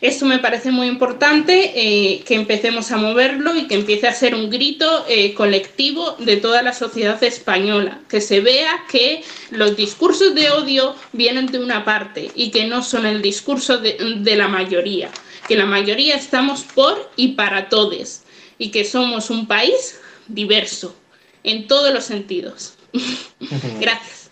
Esto 0.00 0.24
me 0.26 0.38
parece 0.38 0.70
muy 0.70 0.86
importante, 0.88 1.72
eh, 1.76 2.22
que 2.26 2.34
empecemos 2.34 2.90
a 2.92 2.96
moverlo 2.96 3.54
y 3.54 3.68
que 3.68 3.74
empiece 3.74 4.08
a 4.08 4.14
ser 4.14 4.34
un 4.34 4.50
grito 4.50 5.06
colectivo 5.36 6.16
de 6.18 6.38
toda 6.38 6.62
la 6.62 6.72
sociedad 6.72 7.22
española, 7.22 8.00
que 8.08 8.20
se 8.20 8.40
vea 8.40 8.84
que 8.90 9.22
los 9.50 9.76
discursos 9.76 10.34
de 10.34 10.50
odio 10.50 10.96
vienen 11.12 11.46
de 11.46 11.58
una 11.58 11.84
parte 11.84 12.30
y 12.34 12.50
que 12.50 12.66
no 12.66 12.82
son 12.82 13.06
el 13.06 13.22
discurso 13.22 13.78
de, 13.78 14.16
de 14.16 14.36
la 14.36 14.48
mayoría, 14.48 15.10
que 15.46 15.56
la 15.56 15.66
mayoría 15.66 16.16
estamos 16.16 16.64
por 16.74 17.10
y 17.16 17.28
para 17.28 17.68
todos 17.68 18.22
y 18.58 18.70
que 18.70 18.84
somos 18.84 19.30
un 19.30 19.46
país 19.46 20.00
diverso 20.28 20.94
en 21.42 21.66
todos 21.66 21.92
los 21.92 22.04
sentidos. 22.04 22.74
Gracias. 23.80 24.30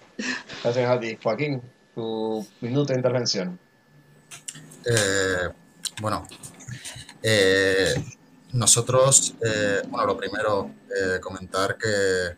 Gracias 0.63 0.91
a 0.91 1.01
ti. 1.01 1.19
Joaquín, 1.23 1.63
tu 1.95 2.47
minuto 2.61 2.93
de 2.93 2.99
intervención. 2.99 3.59
Eh, 4.85 5.49
bueno, 6.01 6.27
eh, 7.23 7.95
nosotros, 8.53 9.35
eh, 9.43 9.83
bueno, 9.89 10.07
lo 10.07 10.17
primero, 10.17 10.71
comentar 11.23 11.79
que, 11.79 12.35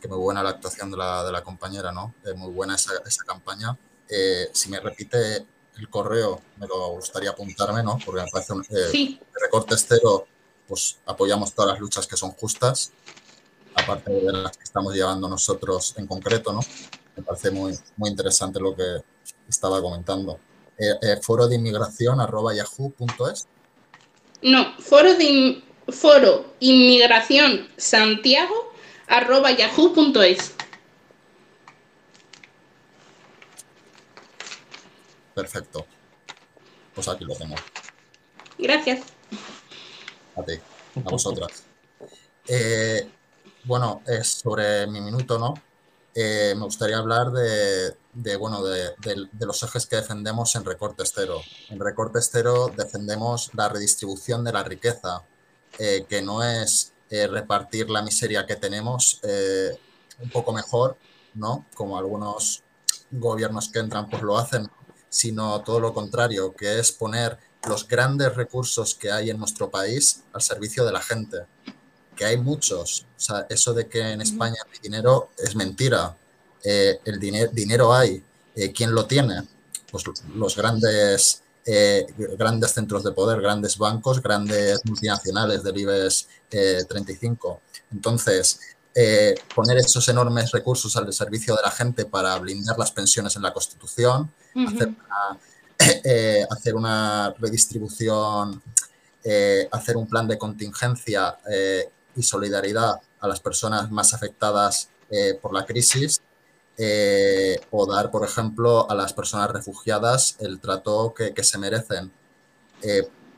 que, 0.00 0.08
muy 0.08 0.18
buena 0.18 0.42
la 0.42 0.50
actuación 0.50 0.90
de 0.90 0.96
la, 0.96 1.24
de 1.24 1.32
la 1.32 1.42
compañera, 1.42 1.90
¿no? 1.90 2.14
muy 2.36 2.52
buena 2.52 2.76
esa, 2.76 2.92
esa 3.04 3.24
campaña. 3.24 3.76
si 4.52 4.70
me 4.70 4.78
repite 4.80 5.44
el 5.78 5.88
correo, 5.88 6.40
me 6.58 6.66
lo 6.66 6.90
gustaría 6.90 7.30
apuntarme, 7.30 7.82
¿no? 7.82 7.98
Porque 8.04 8.22
me 8.22 8.30
parece 8.30 8.52
un 8.52 8.64
sí. 8.64 9.20
recorte 9.34 9.74
estero 9.74 10.26
pues 10.68 10.98
apoyamos 11.06 11.54
todas 11.54 11.72
las 11.72 11.80
luchas 11.80 12.06
que 12.06 12.16
son 12.16 12.32
justas, 12.32 12.92
aparte 13.74 14.12
de 14.12 14.32
las 14.32 14.56
que 14.56 14.64
estamos 14.64 14.94
llevando 14.94 15.28
nosotros 15.28 15.94
en 15.96 16.06
concreto, 16.06 16.52
¿no? 16.52 16.60
Me 17.16 17.22
parece 17.22 17.50
muy, 17.50 17.76
muy 17.96 18.10
interesante 18.10 18.60
lo 18.60 18.76
que 18.76 19.02
estaba 19.48 19.80
comentando. 19.80 20.38
Eh, 20.78 20.94
eh, 21.02 21.16
foro 21.22 21.48
de 21.48 21.56
inmigración 21.56 22.20
arroba 22.20 22.54
yahoo.es. 22.54 23.48
No, 24.42 24.74
foro 24.78 25.14
de 25.14 25.62
foro 25.88 26.54
inmigración 26.60 27.68
santiago 27.76 28.72
arroba 29.08 29.50
yahoo.es. 29.50 30.54
Perfecto. 35.34 35.86
Pues 36.94 37.08
aquí 37.08 37.24
lo 37.24 37.34
tengo. 37.34 37.54
Gracias 38.58 39.17
a 40.38 40.44
ti, 40.44 40.54
a 41.04 41.10
vosotras. 41.10 41.64
Eh, 42.46 43.08
bueno, 43.64 44.02
es 44.06 44.28
sobre 44.28 44.86
mi 44.86 45.00
minuto, 45.00 45.38
¿no? 45.38 45.54
Eh, 46.14 46.54
me 46.56 46.64
gustaría 46.64 46.98
hablar 46.98 47.30
de, 47.30 48.36
bueno, 48.36 48.64
de, 48.64 48.94
los 49.40 49.62
ejes 49.62 49.86
que 49.86 49.96
defendemos 49.96 50.54
en 50.56 50.64
Recorte 50.64 51.02
Estero. 51.02 51.40
En 51.68 51.78
Recorte 51.78 52.18
Estero 52.18 52.72
defendemos 52.74 53.50
la 53.54 53.68
redistribución 53.68 54.42
de 54.42 54.52
la 54.52 54.64
riqueza, 54.64 55.22
eh, 55.78 56.06
que 56.08 56.22
no 56.22 56.42
es 56.42 56.92
repartir 57.10 57.88
la 57.88 58.02
miseria 58.02 58.44
que 58.44 58.56
tenemos 58.56 59.20
un 60.20 60.30
poco 60.30 60.52
mejor, 60.52 60.98
¿no? 61.34 61.64
Como 61.74 61.96
algunos 61.96 62.62
gobiernos 63.10 63.70
que 63.70 63.78
entran 63.78 64.08
pues 64.08 64.22
lo 64.22 64.36
hacen, 64.36 64.68
sino 65.08 65.62
todo 65.62 65.80
lo 65.80 65.94
contrario, 65.94 66.54
que 66.54 66.78
es 66.78 66.92
poner 66.92 67.38
los 67.66 67.86
grandes 67.86 68.34
recursos 68.34 68.94
que 68.94 69.10
hay 69.10 69.30
en 69.30 69.38
nuestro 69.38 69.70
país 69.70 70.22
al 70.32 70.42
servicio 70.42 70.84
de 70.84 70.92
la 70.92 71.00
gente, 71.00 71.38
que 72.16 72.24
hay 72.24 72.36
muchos. 72.36 73.06
O 73.16 73.20
sea, 73.20 73.46
eso 73.48 73.74
de 73.74 73.88
que 73.88 74.00
en 74.00 74.20
España 74.20 74.56
hay 74.72 74.78
dinero 74.80 75.30
es 75.36 75.54
mentira. 75.54 76.16
Eh, 76.62 76.98
el 77.04 77.18
dinero, 77.18 77.50
dinero 77.52 77.94
hay. 77.94 78.22
Eh, 78.54 78.72
¿Quién 78.72 78.94
lo 78.94 79.06
tiene? 79.06 79.42
Pues 79.90 80.04
los 80.34 80.56
grandes, 80.56 81.42
eh, 81.64 82.06
grandes 82.36 82.72
centros 82.72 83.04
de 83.04 83.12
poder, 83.12 83.40
grandes 83.40 83.78
bancos, 83.78 84.20
grandes 84.22 84.80
multinacionales 84.84 85.62
del 85.62 85.78
IBEX 85.78 86.26
35. 86.48 87.60
Entonces, 87.92 88.60
poner 89.54 89.78
esos 89.78 90.08
enormes 90.08 90.50
recursos 90.50 90.96
al 90.96 91.12
servicio 91.12 91.54
de 91.54 91.62
la 91.62 91.70
gente 91.70 92.04
para 92.04 92.36
blindar 92.38 92.76
las 92.78 92.90
pensiones 92.90 93.36
en 93.36 93.42
la 93.42 93.52
Constitución, 93.52 94.32
hacer 94.66 94.88
una 94.88 95.38
eh, 96.04 96.44
hacer 96.50 96.74
una 96.74 97.34
redistribución, 97.38 98.62
eh, 99.24 99.68
hacer 99.70 99.96
un 99.96 100.06
plan 100.06 100.26
de 100.26 100.38
contingencia 100.38 101.38
eh, 101.50 101.88
y 102.16 102.22
solidaridad 102.22 103.00
a 103.20 103.28
las 103.28 103.40
personas 103.40 103.90
más 103.90 104.14
afectadas 104.14 104.90
por 105.40 105.54
la 105.54 105.64
crisis 105.64 106.20
o 107.70 107.86
dar, 107.86 108.10
por 108.10 108.26
ejemplo, 108.26 108.88
a 108.90 108.94
las 108.94 109.14
personas 109.14 109.50
refugiadas 109.50 110.36
el 110.40 110.60
trato 110.60 111.14
que, 111.14 111.32
que 111.32 111.42
se 111.42 111.56
merecen. 111.56 112.12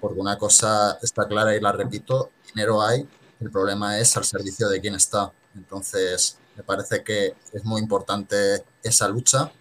porque 0.00 0.20
una 0.20 0.36
cosa 0.36 0.98
está 1.00 1.28
clara 1.28 1.54
y 1.54 1.60
la 1.60 1.70
repito, 1.70 2.32
dinero 2.52 2.82
hay, 2.82 3.08
el 3.40 3.50
problema 3.52 4.00
es 4.00 4.16
al 4.16 4.24
servicio 4.24 4.68
de 4.68 4.80
quién 4.80 4.96
está. 4.96 5.32
Entonces, 5.54 6.38
me 6.56 6.64
parece 6.64 7.04
que 7.04 7.36
es 7.52 7.64
muy 7.64 7.80
importante 7.80 8.64
esa 8.82 9.06
lucha 9.06 9.52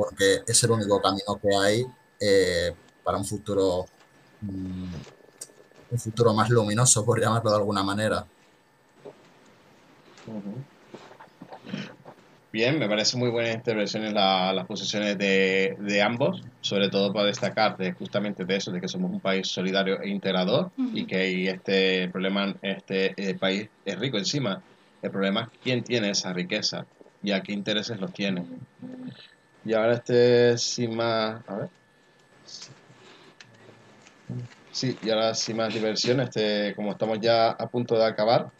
porque 0.00 0.40
es 0.46 0.64
el 0.64 0.70
único 0.70 0.98
camino 0.98 1.38
que 1.42 1.54
hay 1.54 1.84
eh, 2.18 2.72
para 3.04 3.18
un 3.18 3.24
futuro, 3.26 3.84
mm, 4.40 4.94
un 5.90 5.98
futuro 5.98 6.32
más 6.32 6.48
luminoso, 6.48 7.04
por 7.04 7.20
llamarlo 7.20 7.50
de 7.50 7.56
alguna 7.56 7.82
manera. 7.82 8.24
Bien, 12.50 12.78
me 12.78 12.88
parece 12.88 13.18
muy 13.18 13.28
buenas 13.28 13.54
intervenciones 13.54 14.14
las 14.14 14.66
posiciones 14.66 15.18
de, 15.18 16.02
ambos, 16.02 16.42
sobre 16.62 16.88
todo 16.88 17.12
para 17.12 17.26
destacar 17.26 17.76
de, 17.76 17.92
justamente 17.92 18.46
de 18.46 18.56
eso, 18.56 18.72
de 18.72 18.80
que 18.80 18.88
somos 18.88 19.10
un 19.10 19.20
país 19.20 19.48
solidario 19.48 20.00
e 20.00 20.08
integrador 20.08 20.70
y 20.94 21.04
que 21.04 21.50
este 21.50 22.08
problema, 22.08 22.54
este 22.62 23.12
eh, 23.18 23.34
país 23.34 23.68
es 23.84 23.98
rico 23.98 24.16
encima. 24.16 24.62
El 25.02 25.10
problema 25.10 25.42
es 25.42 25.58
quién 25.62 25.84
tiene 25.84 26.08
esa 26.08 26.32
riqueza 26.32 26.86
y 27.22 27.32
a 27.32 27.42
qué 27.42 27.52
intereses 27.52 28.00
los 28.00 28.14
tiene. 28.14 28.46
Y 29.64 29.74
ahora 29.74 29.94
este 29.94 30.56
sin 30.58 30.96
más. 30.96 31.42
A 31.46 31.54
ver. 31.56 31.68
Sí, 34.72 34.96
y 35.02 35.10
ahora 35.10 35.34
sin 35.34 35.56
más 35.56 35.74
diversión, 35.74 36.20
este, 36.20 36.74
como 36.74 36.92
estamos 36.92 37.18
ya 37.20 37.50
a 37.50 37.66
punto 37.68 37.98
de 37.98 38.04
acabar, 38.06 38.50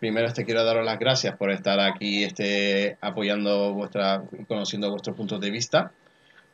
primero 0.00 0.26
este 0.26 0.44
quiero 0.44 0.64
daros 0.64 0.84
las 0.84 0.98
gracias 0.98 1.36
por 1.36 1.50
estar 1.50 1.78
aquí 1.78 2.24
este, 2.24 2.96
apoyando 3.00 3.74
vuestra 3.74 4.22
conociendo 4.48 4.90
vuestros 4.90 5.14
puntos 5.14 5.40
de 5.40 5.50
vista, 5.50 5.92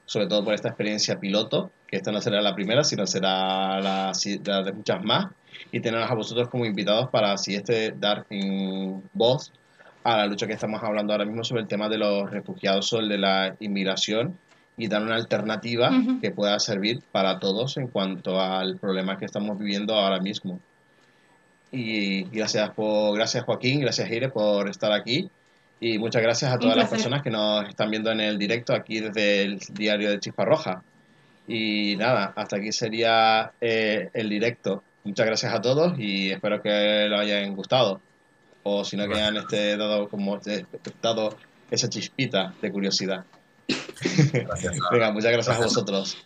sobre 0.05 0.27
todo 0.27 0.45
por 0.45 0.55
esta 0.55 0.69
experiencia 0.69 1.21
piloto, 1.21 1.71
que 1.87 1.97
esta 1.97 2.11
no 2.11 2.21
será 2.21 2.43
la 2.43 2.55
primera, 2.55 2.85
sino 2.85 3.07
será 3.07 3.81
la, 3.81 4.13
de 4.13 4.73
muchas 4.73 5.03
más, 5.05 5.27
y 5.71 5.81
teneros 5.81 6.11
a 6.11 6.15
vosotros 6.15 6.49
como 6.49 6.67
invitados 6.67 7.09
para 7.11 7.33
así 7.33 7.55
este 7.55 7.93
dar 7.93 8.27
voz 9.13 9.53
a 10.05 10.19
la 10.19 10.27
lucha 10.27 10.47
que 10.47 10.53
estamos 10.53 10.83
hablando 10.83 11.13
ahora 11.13 11.25
mismo 11.25 11.43
sobre 11.43 11.63
el 11.63 11.69
tema 11.69 11.89
de 11.89 11.97
los 11.97 12.31
refugiados 12.31 12.93
o 12.93 13.01
el 13.01 13.09
de 13.09 13.19
la 13.19 13.57
inmigración 13.59 14.39
y 14.77 14.87
dar 14.89 15.03
una 15.03 15.15
alternativa 15.15 15.91
que 16.21 16.31
pueda 16.31 16.59
servir 16.59 17.01
para 17.11 17.39
todos 17.39 17.79
en 17.79 17.89
cuanto 17.89 18.41
al 18.41 18.77
problema 18.77 19.17
que 19.17 19.25
estamos 19.25 19.59
viviendo 19.59 19.95
ahora 19.95 20.21
mismo. 20.21 20.61
Y 21.73 22.25
gracias 22.25 22.71
por 22.71 23.17
gracias 23.17 23.45
Joaquín, 23.45 23.81
gracias 23.81 24.11
Ire 24.11 24.29
por 24.29 24.69
estar 24.69 24.93
aquí 24.93 25.31
y 25.81 25.99
muchas 25.99 26.23
gracias 26.23 26.53
a 26.53 26.59
todas 26.59 26.77
las 26.77 26.91
personas 26.91 27.23
que 27.23 27.31
nos 27.31 27.67
están 27.67 27.91
viendo 27.91 28.13
en 28.13 28.21
el 28.21 28.39
directo 28.39 28.75
aquí 28.75 29.01
desde 29.01 29.43
el 29.43 29.59
diario 29.73 30.11
de 30.11 30.21
Chispa 30.21 30.45
Roja. 30.45 30.83
Y 31.49 31.97
nada, 31.97 32.33
hasta 32.37 32.57
aquí 32.57 32.73
sería 32.73 33.53
eh, 33.61 34.11
el 34.13 34.29
directo. 34.29 34.83
Muchas 35.05 35.27
gracias 35.27 35.53
a 35.53 35.61
todos 35.63 35.99
y 35.99 36.31
espero 36.31 36.61
que 36.63 37.07
lo 37.09 37.19
hayan 37.19 37.55
gustado 37.55 38.01
o 38.65 38.85
si 38.85 38.97
no 38.97 39.07
que 39.09 39.21
han 39.21 39.37
este, 39.37 39.77
dado 39.77 40.09
como 40.09 40.41
dado 41.01 41.37
esa 41.71 41.89
chispita 41.89 42.53
de 42.61 42.73
curiosidad. 42.73 43.25
Venga, 44.91 45.13
muchas 45.13 45.33
gracias 45.33 45.57
a 45.57 45.61
vosotros. 45.61 46.19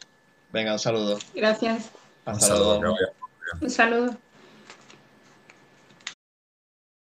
Venga, 0.52 0.72
un 0.72 0.78
saludo. 0.78 1.18
Gracias. 1.34 1.90
Hasta 2.24 2.56
luego. 2.56 2.96
Un 3.60 3.70
saludo. 3.70 4.16